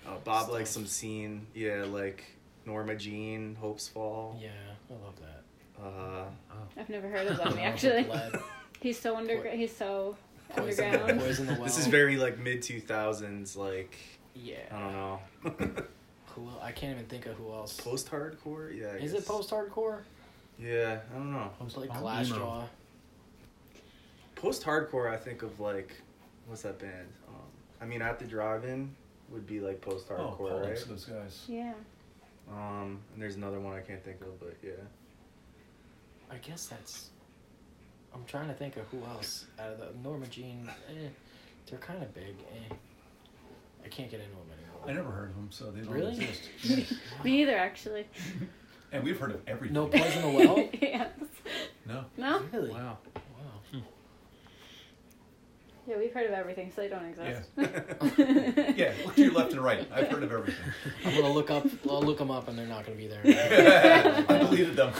Uh, 0.05 0.09
Bob 0.23 0.43
Stuff. 0.43 0.53
likes 0.53 0.69
some 0.69 0.85
scene. 0.85 1.47
Yeah, 1.55 1.85
like 1.87 2.23
Norma 2.65 2.95
Jean, 2.95 3.57
Hopesfall. 3.61 4.39
Yeah, 4.41 4.49
I 4.89 4.93
love 5.03 5.15
that. 5.21 5.83
Uh, 5.83 6.25
I've 6.79 6.89
never 6.89 7.09
heard 7.09 7.27
of 7.27 7.37
them 7.37 7.57
actually. 7.59 8.07
He's 8.81 8.99
so 8.99 9.15
underground. 9.17 9.59
He's 9.59 9.75
so 9.75 10.15
poison, 10.49 10.85
underground. 10.93 11.19
poison 11.21 11.45
the 11.47 11.53
well. 11.53 11.63
this 11.63 11.77
is 11.79 11.87
very 11.87 12.17
like 12.17 12.37
mid 12.39 12.61
two 12.61 12.79
thousands. 12.79 13.55
Like 13.57 13.97
Yeah. 14.35 14.55
I 14.71 14.79
don't 14.79 14.91
know. 14.91 15.19
Who? 16.35 16.49
I 16.61 16.71
can't 16.73 16.93
even 16.95 17.05
think 17.05 17.27
of 17.27 17.35
who 17.37 17.53
else. 17.53 17.79
post 17.79 18.11
hardcore. 18.11 18.77
Yeah. 18.77 18.87
I 18.87 18.95
is 18.97 19.13
guess. 19.13 19.21
it 19.21 19.27
post 19.27 19.49
hardcore? 19.51 19.99
Yeah, 20.59 20.99
I 21.13 21.17
don't 21.17 21.31
know. 21.31 21.49
Post 21.59 21.77
Like 21.77 21.89
punk? 21.89 22.03
Glassjaw. 22.03 22.65
Post 24.35 24.63
hardcore. 24.63 25.09
I 25.09 25.15
think 25.15 25.43
of 25.43 25.59
like, 25.61 25.93
what's 26.47 26.63
that 26.63 26.77
band? 26.77 27.07
Um, 27.29 27.35
I 27.81 27.85
mean, 27.85 28.01
at 28.01 28.19
the 28.19 28.25
drive-in 28.25 28.93
would 29.29 29.47
be 29.47 29.61
like 29.61 29.79
post 29.79 30.07
Oh, 30.09 30.13
hardcore, 30.15 30.37
Pollux, 30.49 30.81
right? 30.81 30.89
those 30.89 31.05
guys. 31.05 31.45
Yeah. 31.47 31.73
Um, 32.51 32.99
and 33.13 33.21
there's 33.21 33.37
another 33.37 33.59
one 33.61 33.73
I 33.73 33.79
can't 33.81 34.03
think 34.03 34.19
of, 34.21 34.37
but 34.39 34.55
yeah. 34.61 34.71
I 36.29 36.35
guess 36.37 36.65
that's. 36.67 37.09
I'm 38.13 38.25
trying 38.25 38.47
to 38.49 38.53
think 38.53 38.75
of 38.77 38.85
who 38.87 38.99
else 39.05 39.45
out 39.59 39.71
of 39.71 39.79
the 39.79 39.87
Norma 40.03 40.27
Jean. 40.27 40.69
Eh, 40.89 41.07
they're 41.69 41.79
kind 41.79 42.03
of 42.03 42.13
big. 42.13 42.35
Eh. 42.71 42.73
I 43.85 43.87
can't 43.89 44.09
get 44.09 44.19
into 44.19 44.31
them 44.31 44.47
anymore. 44.51 44.89
I 44.89 44.93
never 44.93 45.11
heard 45.11 45.29
of 45.29 45.35
them, 45.35 45.47
so 45.51 45.71
they 45.71 45.81
don't 45.81 45.93
Really? 45.93 46.15
exist. 46.17 46.49
Yeah. 46.63 46.97
Me 47.23 47.41
either, 47.41 47.55
actually. 47.57 48.05
And 48.91 49.03
we've 49.03 49.19
heard 49.19 49.31
of 49.31 49.41
everything. 49.45 49.73
No 49.73 49.87
poison 49.87 50.21
the 50.21 50.29
well. 50.45 50.69
yes. 50.79 51.09
No. 51.85 52.05
No? 52.15 52.41
Really? 52.53 52.69
wow. 52.69 52.97
Wow. 53.15 53.21
Hmm. 53.71 53.79
Yeah, 55.85 55.97
we've 55.97 56.13
heard 56.13 56.27
of 56.27 56.31
everything, 56.33 56.71
so 56.73 56.81
they 56.81 56.87
don't 56.87 57.03
exist. 57.05 57.49
Yeah, 58.77 58.93
look 59.05 59.15
to 59.15 59.21
your 59.23 59.33
left 59.33 59.51
and 59.51 59.61
right. 59.61 59.85
I've 59.93 60.07
heard 60.07 60.23
of 60.23 60.31
everything. 60.31 60.63
I'm 61.03 61.13
gonna 61.19 61.33
look 61.33 61.51
up. 61.51 61.65
I'll 61.89 62.01
look 62.03 62.19
them 62.19 62.31
up, 62.31 62.47
and 62.47 62.57
they're 62.57 62.67
not 62.67 62.85
gonna 62.85 62.95
be 62.95 63.07
there. 63.07 63.21
I 64.29 64.37
deleted 64.37 64.77
them. 64.77 64.93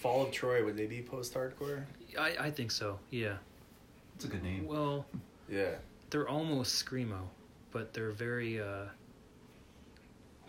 Fall 0.00 0.26
of 0.26 0.32
Troy. 0.32 0.64
Would 0.64 0.76
they 0.76 0.86
be 0.86 1.00
post 1.00 1.32
hardcore? 1.32 1.84
I, 2.18 2.36
I 2.40 2.50
think 2.50 2.72
so. 2.72 2.98
Yeah. 3.10 3.36
It's 4.16 4.24
a 4.26 4.28
good 4.28 4.42
name. 4.42 4.66
Well, 4.66 5.06
Yeah. 5.48 5.76
They're 6.10 6.28
almost 6.28 6.84
screamo, 6.84 7.20
but 7.72 7.92
they're 7.92 8.10
very 8.12 8.60
uh, 8.60 8.84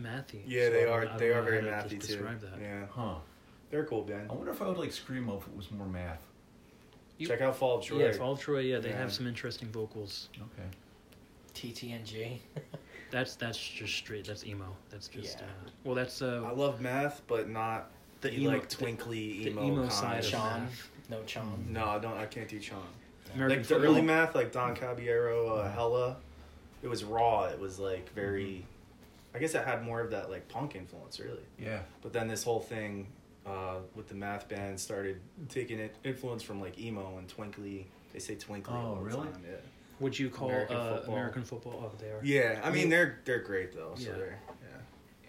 mathy. 0.02 0.42
Yeah, 0.46 0.66
so 0.66 0.72
they 0.72 0.86
I 0.86 0.90
are. 0.92 1.06
don't- 1.06 1.18
They 1.18 1.30
are 1.32 1.42
very 1.42 1.70
how 1.70 1.82
to 1.82 1.88
mathy 1.88 1.90
too. 1.92 1.98
Describe 1.98 2.42
that. 2.42 2.60
Yeah, 2.62 2.86
Huh. 2.92 3.16
they're 3.70 3.86
cool 3.86 4.04
Ben. 4.04 4.28
I 4.30 4.34
wonder 4.34 4.52
if 4.52 4.62
I 4.62 4.68
would 4.68 4.78
like 4.78 4.92
Screamo 4.92 5.38
if 5.42 5.48
it 5.48 5.56
was 5.56 5.72
more 5.72 5.88
math. 5.88 6.22
You- 7.18 7.28
Check 7.28 7.42
out 7.42 7.56
Fall 7.56 7.80
of 7.80 7.84
Troy. 7.86 8.06
Yeah, 8.06 8.12
Fall 8.12 8.34
of 8.34 8.40
Troy. 8.40 8.60
Yeah, 8.60 8.80
they 8.80 8.90
Yeah. 8.90 8.98
have 8.98 9.12
some 9.14 9.28
interesting 9.28 9.70
vocals. 9.72 10.30
Okay. 10.38 10.70
TTNG. 11.54 12.40
That's 13.10 13.38
that's 13.38 13.58
just 13.58 13.96
straight. 13.96 14.26
That's 14.26 14.46
emo. 14.46 14.76
That's 14.90 15.08
just. 15.08 15.40
Yeah. 15.40 15.46
Uh, 15.46 15.70
well, 15.86 15.96
that's 15.96 16.22
uh, 16.22 16.44
I 16.46 16.52
love 16.52 16.82
math, 16.82 17.22
but 17.26 17.48
not 17.48 17.90
the 18.20 18.28
the 18.30 18.42
emo, 18.42 18.50
like 18.50 18.68
twinkly 18.68 19.46
the 19.46 19.50
emo, 19.52 19.64
emo 19.64 19.82
kind 19.84 19.94
side 19.94 20.20
of 20.20 20.26
Sean. 20.26 20.64
math. 20.64 20.90
No 21.10 21.22
Chom. 21.22 21.68
No, 21.70 21.86
I 21.86 22.00
don't. 22.00 22.18
I 22.18 22.26
can't 22.26 22.50
do 22.50 22.60
Sean. 22.62 22.84
American 23.36 23.60
like 23.60 23.68
the 23.68 23.74
football. 23.76 23.92
early 23.92 24.02
math, 24.02 24.36
like 24.36 24.52
Don 24.52 24.76
Caballero, 24.76 25.56
uh, 25.58 25.72
Hella, 25.72 26.18
it 26.84 26.88
was 26.88 27.04
raw. 27.04 27.46
It 27.46 27.60
was 27.60 27.80
like 27.80 28.12
very. 28.14 28.66
I 29.36 29.40
guess 29.40 29.54
it 29.54 29.64
had 29.66 29.84
more 29.84 30.02
of 30.02 30.12
that 30.12 30.30
like 30.32 30.48
punk 30.48 30.76
influence, 30.76 31.20
really. 31.20 31.44
Yeah. 31.60 31.80
But 32.02 32.14
then 32.14 32.28
this 32.28 32.44
whole 32.44 32.60
thing 32.60 33.08
uh, 33.46 33.76
with 33.96 34.08
the 34.08 34.16
math 34.16 34.48
band 34.50 34.80
started 34.80 35.20
taking 35.50 35.80
it 35.80 35.96
influence 36.04 36.42
from 36.44 36.60
like 36.62 36.80
emo 36.80 37.18
and 37.18 37.28
twinkly. 37.28 37.88
They 38.14 38.20
say 38.20 38.36
twinkly. 38.36 38.74
Oh, 38.76 38.80
all 38.80 38.96
the 38.96 39.02
really? 39.02 39.28
time, 39.28 39.44
Yeah. 39.48 39.58
Would 40.00 40.18
you 40.18 40.30
call 40.30 40.50
American 40.50 40.76
uh, 40.78 40.96
football. 40.96 41.16
American 41.16 41.44
football? 41.44 41.84
Oh, 41.86 41.98
they 42.00 42.08
are. 42.10 42.20
Yeah, 42.24 42.62
I 42.64 42.72
mean 42.72 42.90
they're 42.90 43.20
they're 43.26 43.42
great 43.42 43.74
though. 43.76 43.94
So 43.96 44.10
Yeah. 44.10 44.16
they're 44.18 44.40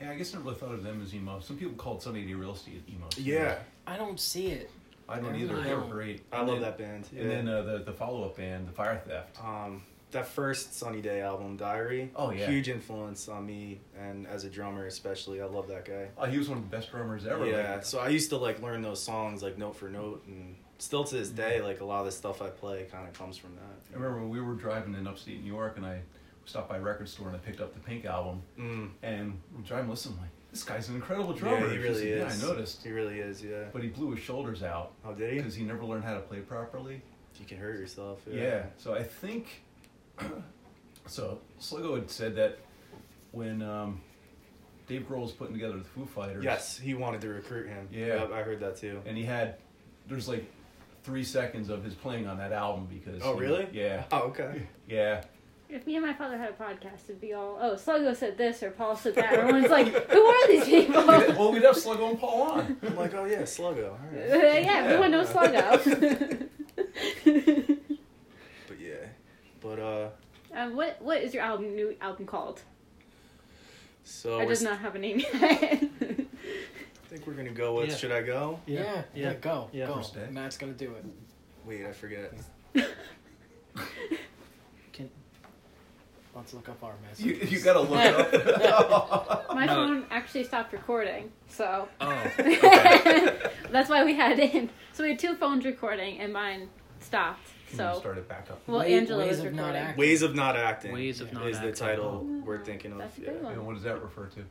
Yeah, 0.01 0.11
I 0.13 0.15
guess 0.15 0.33
I 0.33 0.39
never 0.39 0.51
really 0.51 0.61
thought 0.61 0.73
of 0.75 0.85
them 0.85 1.03
as 1.03 1.13
emo. 1.15 1.41
Some 1.41 1.57
people 1.57 1.75
called 1.75 2.03
Sunny 2.03 2.25
Day 2.25 2.35
Real 2.35 2.53
Estate 2.53 2.83
emo. 2.89 3.09
too. 3.09 3.23
yeah. 3.23 3.35
Yeah, 3.43 3.59
I 3.87 3.97
don't 3.97 4.21
see 4.21 4.49
it. 4.49 4.71
I 5.09 5.19
don't 5.21 5.35
either. 5.37 5.57
They 5.63 5.75
were 5.75 5.81
don't. 5.81 5.91
great. 5.91 6.23
I 6.33 6.43
love 6.43 6.61
that 6.61 6.77
band. 6.79 7.09
Yeah. 7.13 7.23
And 7.23 7.31
then 7.31 7.49
uh, 7.49 7.63
the 7.63 7.79
the 7.79 7.93
follow 7.93 8.25
up 8.25 8.37
band, 8.37 8.69
the 8.69 8.73
Fire 8.73 9.01
Theft. 9.07 9.39
um, 9.43 9.83
that 10.11 10.27
first 10.27 10.75
Sunny 10.79 11.03
Day 11.03 11.21
album, 11.21 11.57
Diary. 11.59 12.11
Oh, 12.17 12.31
yeah. 12.31 12.47
Huge 12.49 12.71
influence 12.71 13.29
on 13.29 13.45
me 13.45 13.79
and 13.99 14.27
as 14.27 14.45
a 14.45 14.49
drummer 14.51 14.87
especially. 14.87 15.43
I 15.43 15.45
love 15.45 15.69
that 15.69 15.85
guy. 15.85 16.09
Oh, 16.17 16.25
he 16.25 16.39
was 16.39 16.49
one 16.49 16.57
of 16.59 16.65
the 16.71 16.75
best 16.75 16.91
drummers 16.91 17.27
ever. 17.27 17.45
Yeah, 17.47 17.75
Like, 17.75 17.85
so 17.85 17.99
I 17.99 18.09
used 18.09 18.31
to 18.31 18.39
like 18.39 18.63
learn 18.63 18.81
those 18.81 19.03
songs 19.03 19.43
like 19.43 19.59
note 19.59 19.77
for 19.77 19.89
note, 19.91 20.25
and 20.27 20.57
still 20.79 21.05
to 21.05 21.15
this 21.15 21.29
day, 21.29 21.61
like 21.61 21.81
a 21.81 21.85
lot 21.85 22.01
of 22.01 22.07
the 22.07 22.13
stuff 22.13 22.41
I 22.41 22.49
play 22.49 22.87
kind 22.91 23.07
of 23.07 23.13
comes 23.13 23.37
from 23.37 23.55
that. 23.57 23.63
I 23.93 23.97
remember 23.97 24.21
when 24.21 24.31
we 24.31 24.41
were 24.41 24.55
driving 24.55 24.95
in 24.95 25.07
upstate 25.07 25.43
New 25.43 25.47
York, 25.53 25.77
and 25.77 25.85
I 25.85 26.01
stopped 26.47 26.71
by 26.71 26.79
a 26.79 26.81
record 26.81 27.07
store 27.11 27.27
and 27.29 27.37
I 27.37 27.41
picked 27.41 27.61
up 27.61 27.75
the 27.75 27.81
Pink 27.81 28.07
album, 28.07 28.41
Mm. 28.59 28.89
and 29.03 29.39
we 29.55 29.63
driving 29.63 29.91
listening. 29.91 30.17
Like, 30.19 30.31
this 30.59 30.67
guy's 30.67 30.89
an 30.89 30.97
incredible 30.97 31.33
drummer. 31.33 31.67
Yeah, 31.67 31.73
he 31.73 31.79
really 31.79 31.95
said, 32.03 32.33
is. 32.33 32.43
Yeah, 32.43 32.47
I 32.49 32.51
noticed. 32.51 32.83
He 32.83 32.91
really 32.91 33.21
is. 33.21 33.43
Yeah. 33.43 33.65
But 33.73 33.83
he 33.83 33.89
blew 33.89 34.11
his 34.11 34.21
shoulders 34.21 34.65
out 34.65 34.93
Oh, 35.05 35.15
did 35.15 35.33
he? 35.33 35.39
because 35.39 35.55
he 35.55 35.63
never 35.65 35.85
learned 35.85 36.03
how 36.05 36.15
to 36.15 36.21
play 36.21 36.41
properly. 36.41 37.01
You 37.39 37.47
can 37.47 37.59
hurt 37.59 37.79
yourself. 37.79 38.21
Yeah. 38.29 38.43
Yeah. 38.43 38.63
So 38.77 38.95
I 38.95 39.05
think. 39.05 39.63
so 41.07 41.39
Sluggo 41.61 41.95
had 41.95 42.11
said 42.11 42.35
that 42.35 42.59
when 43.31 43.63
um, 43.63 44.01
Dave 44.89 45.03
Grohl 45.09 45.23
was 45.23 45.31
putting 45.31 45.55
together 45.55 45.77
the 45.79 45.85
Foo 45.85 46.05
Fighters. 46.05 46.43
Yes, 46.43 46.77
he 46.77 46.95
wanted 46.95 47.21
to 47.21 47.29
recruit 47.29 47.69
him. 47.69 47.89
Yeah. 47.93 48.27
I 48.33 48.43
heard 48.43 48.59
that 48.61 48.77
too. 48.77 49.01
And 49.07 49.17
he 49.17 49.23
had, 49.23 49.57
there's 50.09 50.27
like 50.29 50.45
three 51.05 51.23
seconds 51.23 51.71
of 51.71 51.85
his 51.85 51.95
playing 51.95 52.27
on 52.27 52.39
that 52.39 52.51
album 52.53 52.89
because. 52.91 53.23
Oh, 53.23 53.35
he- 53.35 53.41
really? 53.41 53.69
Yeah. 53.73 54.05
Oh, 54.11 54.23
okay. 54.31 54.63
Yeah. 54.89 55.23
If 55.71 55.87
me 55.87 55.97
and 55.97 56.07
my 56.07 56.15
father 56.15 56.39
had 56.39 56.49
a 56.51 56.53
podcast, 56.55 57.05
it'd 57.09 57.21
be 57.21 57.35
all, 57.35 57.59
oh, 57.61 57.75
Sluggo 57.75 58.17
said 58.17 58.39
this 58.39 58.63
or 58.63 58.71
Paul 58.71 58.97
said 58.97 59.15
that. 59.17 59.33
Everyone's 59.35 59.69
like, 59.71 59.89
who 60.09 60.21
are 60.25 60.49
these 60.49 60.65
people? 60.67 61.07
We'd- 61.07 61.33
well, 61.35 61.53
we'd 61.53 61.63
have 61.63 61.75
Sluggo 61.77 62.09
and 62.11 62.19
Paul 62.19 62.43
on. 62.53 62.77
I'm 62.87 62.97
like, 62.97 63.13
oh 63.15 63.27
yeah, 63.27 63.43
Sluggo. 63.43 63.91
All 63.91 63.99
yeah, 64.15 64.35
right. 64.37 64.67
everyone 64.67 65.11
knows 65.11 65.29
Sluggo. 65.29 66.49
But 68.67 68.81
yeah, 68.81 69.07
but 69.61 69.79
uh, 69.79 70.09
um, 70.55 70.75
what 70.77 71.01
what 71.03 71.19
is 71.23 71.35
your 71.35 71.43
album 71.43 71.75
new 71.75 71.95
album 72.01 72.27
called? 72.27 72.63
so 74.05 74.39
it 74.41 74.45
we're 74.45 74.51
does 74.51 74.63
not 74.63 74.79
have 74.79 74.95
a 74.95 74.99
name 74.99 75.19
yet. 75.21 75.33
I 75.43 75.79
think 77.11 77.27
we're 77.27 77.35
gonna 77.35 77.51
go 77.51 77.75
with. 77.77 77.91
Yeah. 77.91 77.97
Should 77.97 78.13
I 78.13 78.23
go? 78.23 78.61
Yeah, 78.67 79.03
yeah, 79.15 79.29
Yeah. 79.31 79.35
go, 79.35 79.69
Yeah. 79.73 79.87
go. 79.87 80.03
Matt's 80.31 80.57
gonna 80.57 80.73
do 80.73 80.93
it. 80.95 81.05
Wait, 81.67 81.85
I 81.87 81.93
forget. 81.93 82.33
Can, 86.39 86.43
Let's 86.43 86.55
look 86.55 86.69
up 86.69 86.83
our 86.85 86.95
You, 87.19 87.33
messages. 87.33 87.53
you 87.53 87.61
gotta 87.61 87.81
look 87.81 88.01
it 88.01 88.67
up. 88.73 89.47
my 89.55 89.67
No. 89.67 89.75
phone 89.75 90.07
actually 90.11 90.45
stopped 90.45 90.73
recording, 90.73 91.31
so 91.49 91.89
oh, 92.01 92.23
that's 93.71 93.89
why 93.89 94.05
we 94.05 94.15
had 94.15 94.39
it 94.39 94.55
in. 94.55 94.71
So 94.93 95.03
we 95.05 95.11
had 95.11 95.19
two 95.19 95.35
phones 95.35 95.65
recording, 95.65 96.19
and 96.21 96.33
mine 96.33 96.69
stopped. 97.01 97.47
Can 97.71 97.79
you 97.79 97.85
So 97.93 97.99
start 98.01 98.19
it 98.19 98.29
back 98.29 98.47
up? 98.51 98.61
well, 98.67 98.79
Way- 98.81 98.95
Angela 98.95 99.25
ways 99.25 99.37
was 99.39 99.47
of 99.47 99.55
not 99.55 99.63
recording. 99.67 99.83
acting. 99.83 99.99
Ways 100.01 100.23
of 100.23 100.35
not 100.35 100.57
acting. 100.57 100.93
Ways 100.93 101.21
of 101.21 101.33
Not 101.33 101.47
is 101.49 101.61
the 101.61 101.73
title 101.73 102.27
Oh, 102.27 102.43
we're 102.45 102.65
thinking 102.65 102.93
of. 102.93 102.99
that's 102.99 103.19
a 103.19 103.21
yeah. 103.21 103.31
good 103.33 103.43
one. 103.43 103.53
And 103.53 103.67
what 103.67 103.75
does 103.75 103.83
that 103.85 104.03
refer 104.03 104.27
to? 104.27 104.45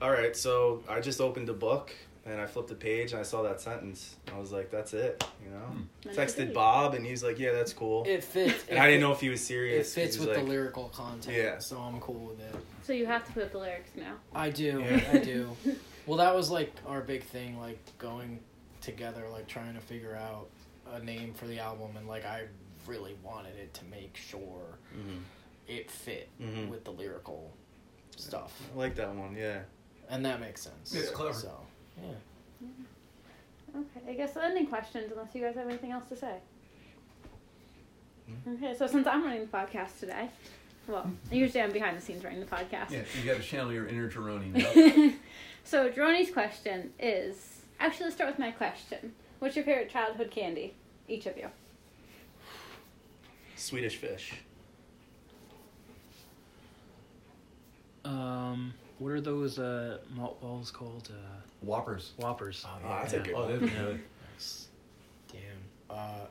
All 0.00 0.10
right, 0.10 0.34
so 0.36 0.82
I 0.88 1.00
just 1.00 1.20
opened 1.20 1.48
a 1.48 1.52
book 1.52 1.92
and 2.24 2.40
I 2.40 2.46
flipped 2.46 2.68
the 2.68 2.74
page 2.74 3.12
and 3.12 3.20
I 3.20 3.24
saw 3.24 3.42
that 3.42 3.60
sentence. 3.60 4.16
I 4.34 4.38
was 4.38 4.52
like, 4.52 4.70
"That's 4.70 4.92
it," 4.94 5.24
you 5.44 5.50
know. 5.50 5.58
Hmm. 5.58 6.08
Texted. 6.10 6.52
Bob 6.54 6.94
and 6.94 7.04
he's 7.04 7.22
like, 7.24 7.38
"Yeah, 7.38 7.52
that's 7.52 7.72
cool." 7.72 8.04
It 8.06 8.22
fits. 8.24 8.64
and 8.68 8.78
it 8.78 8.80
I 8.80 8.86
didn't 8.86 9.00
know 9.00 9.12
if 9.12 9.20
he 9.20 9.28
was 9.28 9.44
serious. 9.44 9.96
It 9.96 10.00
fits 10.00 10.18
with 10.18 10.28
was 10.28 10.38
the 10.38 10.44
lyrical 10.44 10.88
content. 10.90 11.36
Yeah. 11.36 11.58
So 11.58 11.78
I'm 11.78 12.00
cool 12.00 12.26
with 12.28 12.40
it. 12.40 12.54
So 12.84 12.92
you 12.92 13.06
have 13.06 13.24
to 13.26 13.32
put 13.32 13.52
the 13.52 13.58
lyrics 13.58 13.90
now. 13.96 14.14
I 14.34 14.50
do. 14.50 14.80
Yeah. 14.80 15.10
I 15.12 15.18
do. 15.18 15.56
Well, 16.04 16.18
that 16.18 16.34
was 16.34 16.50
like 16.50 16.72
our 16.84 17.00
big 17.00 17.22
thing, 17.22 17.60
like 17.60 17.78
going 17.96 18.40
together, 18.80 19.22
like 19.30 19.46
trying 19.46 19.74
to 19.74 19.80
figure 19.80 20.16
out 20.16 20.48
a 20.94 20.98
name 20.98 21.32
for 21.32 21.46
the 21.46 21.60
album, 21.60 21.96
and 21.96 22.08
like 22.08 22.24
I 22.24 22.48
really 22.88 23.14
wanted 23.22 23.54
it 23.56 23.72
to 23.74 23.84
make 23.84 24.16
sure 24.16 24.78
Mhm. 24.96 25.20
it 25.68 25.88
fit 25.92 26.28
Mhm. 26.40 26.68
with 26.70 26.82
the 26.82 26.90
lyrical 26.90 27.52
stuff, 28.16 28.52
I 28.74 28.78
like 28.78 28.96
that 28.96 29.14
one. 29.14 29.36
Yeah. 29.36 29.60
and 30.08 30.24
that 30.26 30.40
makes 30.40 30.60
sense. 30.62 30.92
It's 30.92 31.10
clever. 31.10 31.32
So, 31.38 31.64
yeah. 32.00 32.68
Okay, 33.74 34.10
I 34.10 34.14
guess 34.14 34.36
ending 34.36 34.66
questions, 34.66 35.10
unless 35.12 35.34
you 35.34 35.42
guys 35.42 35.54
have 35.54 35.66
anything 35.66 35.92
else 35.92 36.06
to 36.10 36.16
say. 36.16 36.36
Hmm. 38.44 38.54
Okay, 38.54 38.74
so 38.76 38.86
since 38.86 39.06
I'm 39.06 39.24
running 39.24 39.40
the 39.40 39.46
podcast 39.46 39.98
today, 39.98 40.28
well, 40.86 41.10
usually 41.30 41.62
I'm 41.62 41.72
behind 41.72 41.96
the 41.96 42.00
scenes 42.00 42.24
running 42.24 42.40
the 42.40 42.46
podcast. 42.46 42.90
Yeah, 42.90 43.02
you 43.18 43.30
got 43.30 43.36
to 43.36 43.42
channel 43.42 43.72
your 43.72 43.86
inner 43.86 44.10
Jeroni 44.10 44.52
now. 44.52 45.14
so 45.64 45.90
Droney's 45.90 46.30
question 46.30 46.92
is 46.98 47.62
actually 47.80 48.04
let's 48.04 48.16
start 48.16 48.30
with 48.30 48.38
my 48.38 48.50
question. 48.50 49.14
What's 49.38 49.56
your 49.56 49.64
favorite 49.64 49.90
childhood 49.90 50.30
candy? 50.30 50.74
Each 51.08 51.26
of 51.26 51.36
you. 51.36 51.48
Swedish 53.56 53.96
fish. 53.96 54.34
Um, 58.04 58.74
what 59.02 59.12
are 59.12 59.20
those 59.20 59.58
uh, 59.58 59.98
malt 60.14 60.40
balls 60.40 60.70
called? 60.70 61.10
Uh, 61.12 61.40
Whoppers. 61.60 62.12
Whoppers. 62.16 62.64
Oh, 62.66 62.88
that's 62.88 63.12
a 63.12 63.20
good 63.20 63.34
Oh, 63.34 63.42
one. 63.44 63.52
that'd 63.52 63.68
Yeah. 63.70 63.78
good. 63.84 64.00
Damn. 65.32 65.40
Uh, 65.90 66.26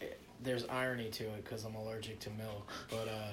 it- 0.00 0.18
there's 0.42 0.64
irony 0.68 1.08
to 1.10 1.24
it 1.24 1.44
because 1.44 1.64
I'm 1.64 1.74
allergic 1.74 2.18
to 2.20 2.30
milk, 2.30 2.70
but 2.90 3.08
uh, 3.08 3.32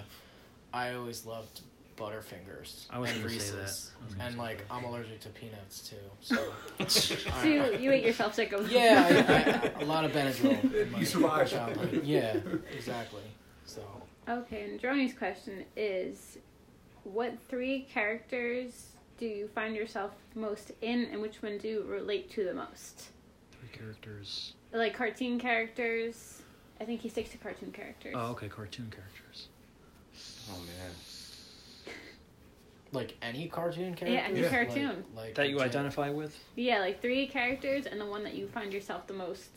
I 0.73 0.93
always 0.93 1.25
loved 1.25 1.61
Butterfingers 1.97 2.85
I 2.89 2.97
was 2.97 3.11
and 3.11 3.21
gonna 3.23 3.37
say 3.39 3.51
that. 3.51 3.61
Reese's, 3.61 3.91
I 4.01 4.05
was 4.05 4.13
gonna 4.13 4.25
and 4.27 4.33
say 4.35 4.39
like 4.39 4.65
I'm 4.71 4.85
allergic 4.85 5.19
to 5.21 5.29
peanuts 5.29 5.89
too. 5.89 5.95
So 6.21 6.53
So 6.87 7.43
you, 7.47 7.77
you 7.77 7.91
ate 7.91 8.05
yourself 8.05 8.35
sick 8.35 8.53
of 8.53 8.63
them. 8.63 8.71
yeah, 8.71 9.05
I, 9.27 9.79
I, 9.79 9.81
a 9.81 9.85
lot 9.85 10.05
of 10.05 10.11
Benadryl. 10.13 10.73
in 10.73 10.91
my 10.93 10.99
You 10.99 11.05
survived. 11.05 11.51
childhood. 11.51 12.01
Yeah, 12.05 12.37
exactly. 12.73 13.21
So 13.65 13.81
Okay, 14.29 14.63
and 14.63 14.79
Droney's 14.81 15.13
question 15.13 15.65
is 15.75 16.37
what 17.11 17.33
three 17.49 17.87
characters 17.91 18.87
do 19.17 19.25
you 19.25 19.47
find 19.49 19.75
yourself 19.75 20.11
most 20.35 20.71
in 20.81 21.05
and 21.11 21.21
which 21.21 21.41
one 21.41 21.57
do 21.57 21.67
you 21.67 21.83
relate 21.83 22.29
to 22.31 22.43
the 22.45 22.53
most? 22.53 23.09
Three 23.51 23.69
characters. 23.77 24.53
Like 24.71 24.93
cartoon 24.93 25.39
characters. 25.39 26.41
I 26.79 26.85
think 26.85 27.01
he 27.01 27.09
sticks 27.09 27.31
to 27.31 27.37
cartoon 27.37 27.71
characters. 27.71 28.13
Oh, 28.15 28.31
okay, 28.31 28.47
cartoon 28.47 28.91
characters. 28.91 29.47
Oh 30.51 30.59
man. 30.59 30.91
like 32.91 33.15
any 33.21 33.47
cartoon 33.47 33.95
character. 33.95 34.07
Yeah, 34.07 34.27
any 34.29 34.41
Yeah. 34.41 34.49
cartoon. 34.49 35.03
Like, 35.15 35.25
like 35.25 35.35
That 35.35 35.49
you 35.49 35.57
Jen- 35.57 35.67
identify 35.67 36.09
with? 36.09 36.37
Yeah, 36.55 36.79
like 36.79 37.01
three 37.01 37.27
characters 37.27 37.85
and 37.85 37.99
the 37.99 38.05
one 38.05 38.23
that 38.23 38.35
you 38.35 38.47
find 38.47 38.71
yourself 38.73 39.07
the 39.07 39.13
most. 39.13 39.49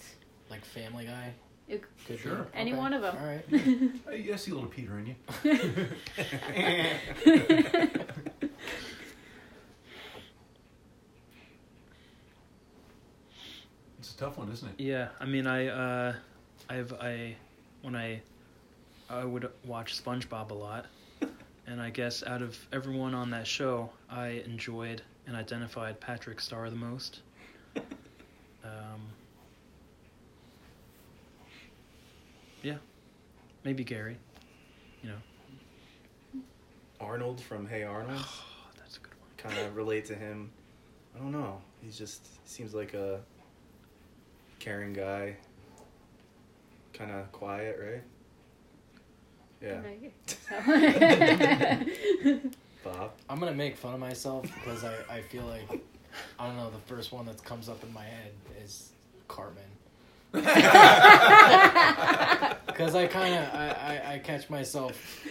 like 0.51 0.65
Family 0.65 1.05
Guy. 1.07 1.33
It- 1.73 1.83
Could 2.07 2.17
be. 2.17 2.23
Sure. 2.23 2.47
Any 2.55 2.73
Okay. 2.73 2.79
one 2.79 2.93
of 2.93 3.03
them. 3.03 3.17
All 3.19 3.27
right. 3.27 3.45
Hey, 4.11 4.31
I 4.33 4.37
see 4.37 4.51
a 4.51 4.55
little 4.55 4.69
Peter 4.69 4.99
in 4.99 5.07
you. 5.07 5.15
It's 13.99 14.15
a 14.15 14.17
tough 14.17 14.39
one, 14.39 14.51
isn't 14.51 14.69
it? 14.69 14.81
Yeah, 14.83 15.09
I 15.21 15.27
mean, 15.27 15.47
I, 15.47 15.67
uh, 15.69 16.15
I've, 16.69 16.93
I, 16.95 17.37
when 17.83 17.95
I, 17.95 18.21
I 19.09 19.25
would 19.25 19.49
watch 19.65 20.03
SpongeBob 20.03 20.51
a 20.51 20.55
lot, 20.55 20.87
and 21.67 21.81
I 21.81 21.91
guess 21.91 22.23
out 22.25 22.43
of 22.43 22.59
everyone 22.73 23.15
on 23.15 23.31
that 23.31 23.47
show, 23.47 23.91
I 24.11 24.43
enjoyed 24.47 25.03
and 25.27 25.37
identified 25.37 26.01
Patrick 26.01 26.41
Star 26.41 26.69
the 26.69 26.77
most. 26.77 27.21
Yeah, 32.63 32.77
maybe 33.65 33.85
Gary. 33.85 34.17
You 35.03 35.11
know, 35.11 36.41
Arnold 37.01 37.41
from 37.41 37.67
Hey 37.67 37.83
Arnold. 37.83 38.21
oh, 38.23 38.45
that's 38.79 38.97
a 38.97 39.01
good 39.01 39.13
one. 39.21 39.31
Kind 39.37 39.67
of 39.67 39.77
relate 39.83 40.05
to 40.07 40.15
him. 40.15 40.51
I 41.15 41.19
don't 41.19 41.33
know. 41.33 41.61
He's 41.83 41.99
just 41.99 42.27
seems 42.49 42.75
like 42.75 42.95
a 42.95 43.21
caring 44.59 44.93
guy. 44.93 45.37
Kind 46.93 47.11
of 47.11 47.31
quiet, 47.33 47.79
right? 47.83 48.03
Yeah. 49.61 49.81
Bob. 52.85 53.13
I'm 53.29 53.39
gonna 53.39 53.55
make 53.55 53.77
fun 53.77 53.95
of 53.95 54.01
myself 54.01 54.43
because 54.43 54.85
I, 54.85 54.95
I 55.09 55.23
feel 55.23 55.45
like 55.45 55.83
I 56.39 56.47
don't 56.47 56.57
know 56.57 56.71
the 56.71 56.79
first 56.93 57.13
one 57.13 57.27
that 57.27 57.43
comes 57.45 57.69
up 57.69 57.83
in 57.85 57.93
my 57.93 58.05
head 58.05 58.33
is 58.63 58.91
Cartman 59.29 59.63
because 62.73 62.95
I 62.95 63.07
kind 63.07 63.35
of 63.35 63.55
I, 63.55 63.69
I, 64.07 64.13
I 64.15 64.19
catch 64.19 64.51
myself 64.51 65.25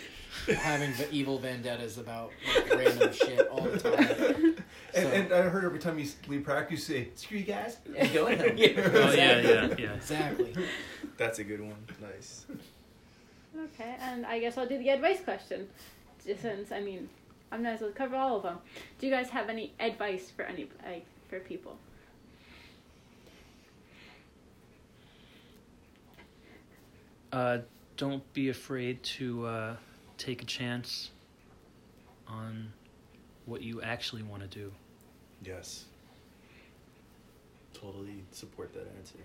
having 0.47 0.91
the 0.93 1.11
evil 1.11 1.37
vendettas 1.37 1.97
about 1.97 2.31
like, 2.55 2.73
random 2.73 3.13
shit 3.13 3.47
all 3.49 3.61
the 3.63 3.77
time. 3.79 4.55
And, 4.93 5.05
So- 5.05 5.11
and 5.13 5.33
I 5.33 5.41
heard 5.43 5.63
every 5.65 5.79
time 5.79 5.99
you 5.99 6.07
leave 6.27 6.43
practice, 6.43 6.89
you 6.89 6.95
say, 6.95 7.09
"Screw 7.15 7.37
you 7.37 7.43
guys, 7.45 7.77
and 7.97 8.13
go 8.13 8.27
ahead." 8.27 8.57
Yeah. 8.59 8.89
Oh 8.93 9.11
yeah, 9.11 9.39
yeah, 9.41 9.75
yeah. 9.77 9.93
Exactly. 9.93 10.53
That's 11.17 11.39
a 11.39 11.43
good 11.43 11.61
one. 11.61 11.75
Nice. 12.01 12.45
okay, 13.57 13.95
and 14.01 14.25
I 14.25 14.39
guess 14.39 14.57
I'll 14.57 14.67
do 14.67 14.77
the 14.77 14.89
advice 14.89 15.21
question. 15.21 15.67
Just 16.25 16.41
Since 16.41 16.71
I 16.71 16.81
mean, 16.81 17.09
I'm 17.51 17.61
not 17.63 17.75
able 17.75 17.87
to 17.87 17.93
cover 17.93 18.15
all 18.15 18.37
of 18.37 18.43
them. 18.43 18.57
Do 18.99 19.07
you 19.07 19.11
guys 19.13 19.29
have 19.29 19.49
any 19.49 19.73
advice 19.79 20.31
for 20.35 20.43
any 20.43 20.67
like 20.85 21.05
for 21.29 21.39
people? 21.39 21.77
Uh, 27.31 27.59
don't 27.97 28.31
be 28.33 28.49
afraid 28.49 29.01
to 29.03 29.45
uh, 29.45 29.75
take 30.17 30.41
a 30.41 30.45
chance 30.45 31.11
on 32.27 32.71
what 33.45 33.61
you 33.61 33.81
actually 33.81 34.23
want 34.23 34.41
to 34.41 34.47
do. 34.47 34.71
Yes. 35.43 35.85
Totally 37.73 38.23
support 38.31 38.73
that 38.73 38.87
answer. 38.97 39.17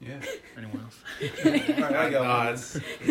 Yeah. 0.00 0.20
Anyone 0.58 0.80
else? 0.84 0.98
All 1.44 1.82
right, 1.82 1.96
I 1.96 2.10
got 2.10 2.22
Nah, 2.24 2.50
one. 2.50 2.58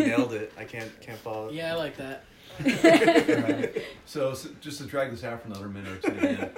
nailed 0.08 0.32
it. 0.34 0.52
I 0.56 0.64
can't 0.64 0.90
can't 1.00 1.18
follow. 1.18 1.50
Yeah, 1.50 1.72
I 1.72 1.76
like 1.76 1.96
that. 1.96 2.24
Alright. 2.64 3.82
So, 4.06 4.32
so 4.34 4.50
just 4.60 4.78
to 4.78 4.84
drag 4.84 5.10
this 5.10 5.24
out 5.24 5.42
for 5.42 5.48
another 5.48 5.66
minute 5.68 6.04
or 6.04 6.10
two, 6.10 6.20
then, 6.20 6.50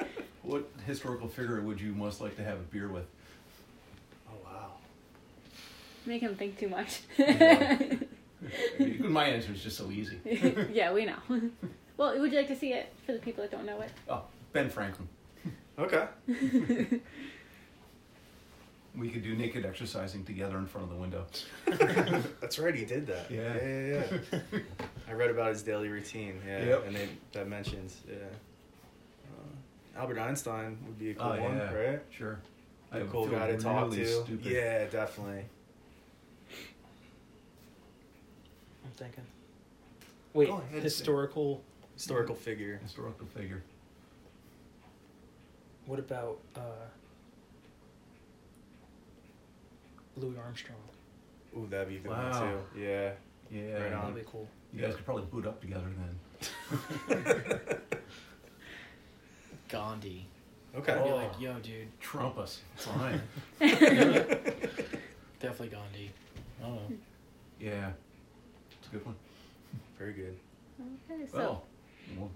what 0.42 0.68
historical 0.84 1.28
figure 1.28 1.60
would 1.62 1.80
you 1.80 1.94
most 1.94 2.20
like 2.20 2.36
to 2.36 2.44
have 2.44 2.58
a 2.58 2.62
beer 2.62 2.88
with? 2.88 3.06
Wow. 6.06 6.12
Make 6.12 6.22
him 6.22 6.36
think 6.36 6.58
too 6.58 6.68
much. 6.68 7.00
My 9.00 9.24
answer 9.26 9.52
is 9.52 9.62
just 9.62 9.76
so 9.76 9.90
easy. 9.90 10.18
yeah, 10.72 10.92
we 10.92 11.04
know. 11.04 11.16
Well, 11.98 12.18
would 12.20 12.30
you 12.30 12.36
like 12.36 12.48
to 12.48 12.56
see 12.56 12.74
it 12.74 12.92
for 13.06 13.12
the 13.14 13.18
people 13.18 13.42
that 13.42 13.50
don't 13.50 13.64
know 13.64 13.80
it? 13.80 13.90
Oh, 14.06 14.24
Ben 14.52 14.68
Franklin. 14.68 15.08
Okay. 15.78 16.06
We 18.94 19.08
could 19.08 19.22
do 19.22 19.34
naked 19.34 19.64
exercising 19.64 20.22
together 20.24 20.58
in 20.58 20.66
front 20.66 20.90
of 20.90 20.94
the 20.94 21.00
window. 21.00 21.24
That's 22.38 22.58
right. 22.58 22.74
He 22.74 22.84
did 22.84 23.06
that. 23.06 23.30
Yeah. 23.30 23.54
Yeah. 23.56 24.02
Yeah. 24.10 24.40
yeah. 24.52 24.58
I 25.08 25.12
read 25.14 25.30
about 25.30 25.48
his 25.48 25.62
daily 25.62 25.88
routine. 25.88 26.38
Yeah. 26.46 26.64
Yep. 26.66 26.86
And 26.86 26.96
they 26.96 27.08
that 27.32 27.48
mentions. 27.48 27.96
Yeah. 28.06 28.16
Uh, 29.30 29.98
Albert 30.00 30.18
Einstein 30.18 30.76
would 30.86 30.98
be 30.98 31.12
a 31.12 31.14
cool 31.14 31.32
Oh, 31.32 31.42
one, 31.42 31.56
yeah. 31.56 31.72
right? 31.72 32.02
Sure. 32.10 32.38
A 32.92 32.98
I 32.98 33.00
cool 33.04 33.26
guy 33.26 33.52
to 33.52 33.56
talk 33.56 33.90
to. 33.92 34.06
Stupid. 34.06 34.44
Yeah, 34.44 34.84
definitely. 34.84 35.44
I'm 38.84 38.85
thinking. 38.96 39.24
Wait, 40.34 40.48
Go 40.48 40.58
ahead. 40.58 40.82
historical. 40.82 41.62
Historical 41.94 42.34
figure. 42.34 42.78
Historical 42.82 43.26
figure. 43.26 43.62
What 45.86 45.98
about 45.98 46.38
uh, 46.56 46.60
Louis 50.16 50.36
Armstrong? 50.36 50.78
Ooh, 51.56 51.66
that'd 51.70 51.88
be 51.88 51.96
a 51.96 52.00
good 52.00 52.10
Wow. 52.10 52.58
too. 52.74 52.80
Yeah. 52.80 53.12
Yeah. 53.50 53.82
Right 53.82 53.92
on. 53.92 54.10
That'd 54.12 54.24
be 54.26 54.30
cool. 54.30 54.48
You 54.74 54.82
guys 54.82 54.94
could 54.96 55.04
probably 55.04 55.24
boot 55.24 55.46
up 55.46 55.60
together 55.60 55.86
then. 57.08 57.08
Gandhi. 59.68 60.26
Okay. 60.76 60.92
I'd 60.92 61.04
be 61.04 61.10
Oh. 61.10 61.16
like, 61.16 61.40
yo, 61.40 61.54
dude, 61.60 61.88
Trump 62.00 62.38
us. 62.38 62.60
Fine. 62.76 63.20
definitely 63.58 65.68
Gandhi. 65.68 66.10
I 66.62 66.66
don't 66.66 66.74
know. 66.90 66.96
yeah. 67.60 67.90
It's 68.86 68.94
a 68.94 68.98
good 68.98 69.06
one. 69.06 69.16
Very 69.98 70.12
good. 70.12 70.36
Okay, 71.10 71.26
so 71.30 71.38
Well, 71.38 71.62
we'll 72.16 72.30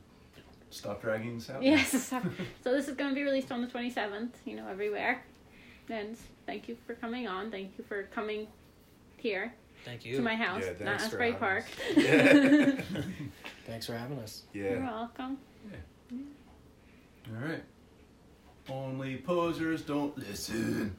stop 0.71 1.01
dragging 1.01 1.37
this 1.39 1.49
out. 1.51 1.63
yes, 1.63 1.91
so, 2.09 2.21
so 2.65 2.73
this 2.73 2.89
is 2.89 2.97
going 2.97 3.11
to 3.11 3.15
be 3.15 3.23
released 3.23 3.53
on 3.53 3.61
the 3.63 3.69
27th. 3.69 4.31
You 4.45 4.57
know, 4.57 4.67
everywhere. 4.69 5.23
And 5.89 6.17
thank 6.47 6.69
you 6.69 6.77
for 6.87 6.95
coming 6.95 7.29
on. 7.29 7.51
Thank 7.51 7.73
you 7.79 7.85
for 7.85 8.05
coming 8.05 8.47
here 9.17 9.53
Thank 9.85 10.05
you. 10.05 10.17
to 10.17 10.23
my 10.23 10.35
house, 10.37 10.63
Yeah, 10.65 10.85
not 10.85 11.01
thanks 11.01 11.15
for 11.15 11.23
Asbury 11.23 11.33
Park. 11.35 11.65
Yeah. 11.97 12.81
Thanks 13.67 13.87
for 13.87 13.97
having 13.97 14.19
us. 14.21 14.43
Yeah. 14.53 14.71
You're 14.71 14.81
welcome. 14.83 15.39
yeah. 15.71 15.77
welcome. 16.11 16.27
All 17.45 17.49
right. 17.49 17.63
Only 18.69 19.17
posers 19.17 19.83
don't 19.83 20.17
listen. 20.17 20.97